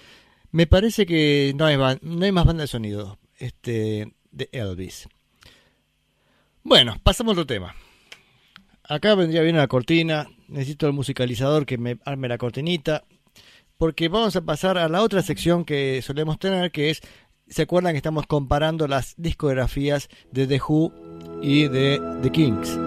Me 0.51 0.67
parece 0.67 1.05
que 1.05 1.53
no 1.55 1.65
hay, 1.65 1.77
no 1.77 2.25
hay 2.25 2.31
más 2.31 2.45
banda 2.45 2.61
de 2.61 2.67
sonido 2.67 3.17
este, 3.37 4.13
de 4.31 4.49
Elvis. 4.51 5.07
Bueno, 6.63 6.97
pasamos 7.03 7.31
a 7.31 7.41
otro 7.41 7.45
tema. 7.45 7.75
Acá 8.83 9.15
vendría 9.15 9.41
bien 9.41 9.57
la 9.57 9.67
cortina. 9.67 10.27
Necesito 10.47 10.87
el 10.87 10.93
musicalizador 10.93 11.65
que 11.65 11.77
me 11.77 11.97
arme 12.05 12.27
la 12.27 12.37
cortinita. 12.37 13.03
Porque 13.77 14.07
vamos 14.07 14.35
a 14.35 14.41
pasar 14.41 14.77
a 14.77 14.87
la 14.87 15.01
otra 15.01 15.21
sección 15.21 15.65
que 15.65 16.01
solemos 16.01 16.39
tener, 16.39 16.71
que 16.71 16.89
es, 16.89 17.01
¿se 17.47 17.63
acuerdan 17.63 17.93
que 17.93 17.97
estamos 17.97 18.27
comparando 18.27 18.87
las 18.87 19.15
discografías 19.17 20.09
de 20.31 20.47
The 20.47 20.61
Who 20.67 20.93
y 21.41 21.67
de 21.67 22.01
The 22.21 22.31
Kings? 22.31 22.77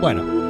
Bueno, 0.00 0.45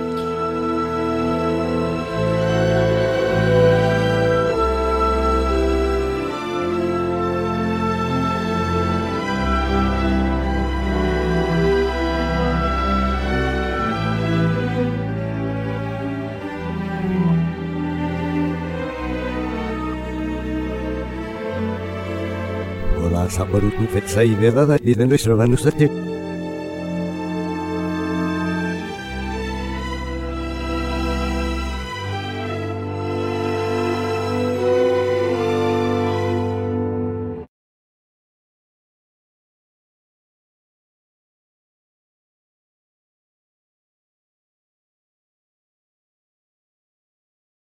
sabarutu 23.37 23.87
fetsai 23.93 24.35
vedada 24.35 24.79
y 24.83 24.93
e 24.93 24.95
de 24.95 25.07
nuestro 25.07 25.37
manusate. 25.37 26.16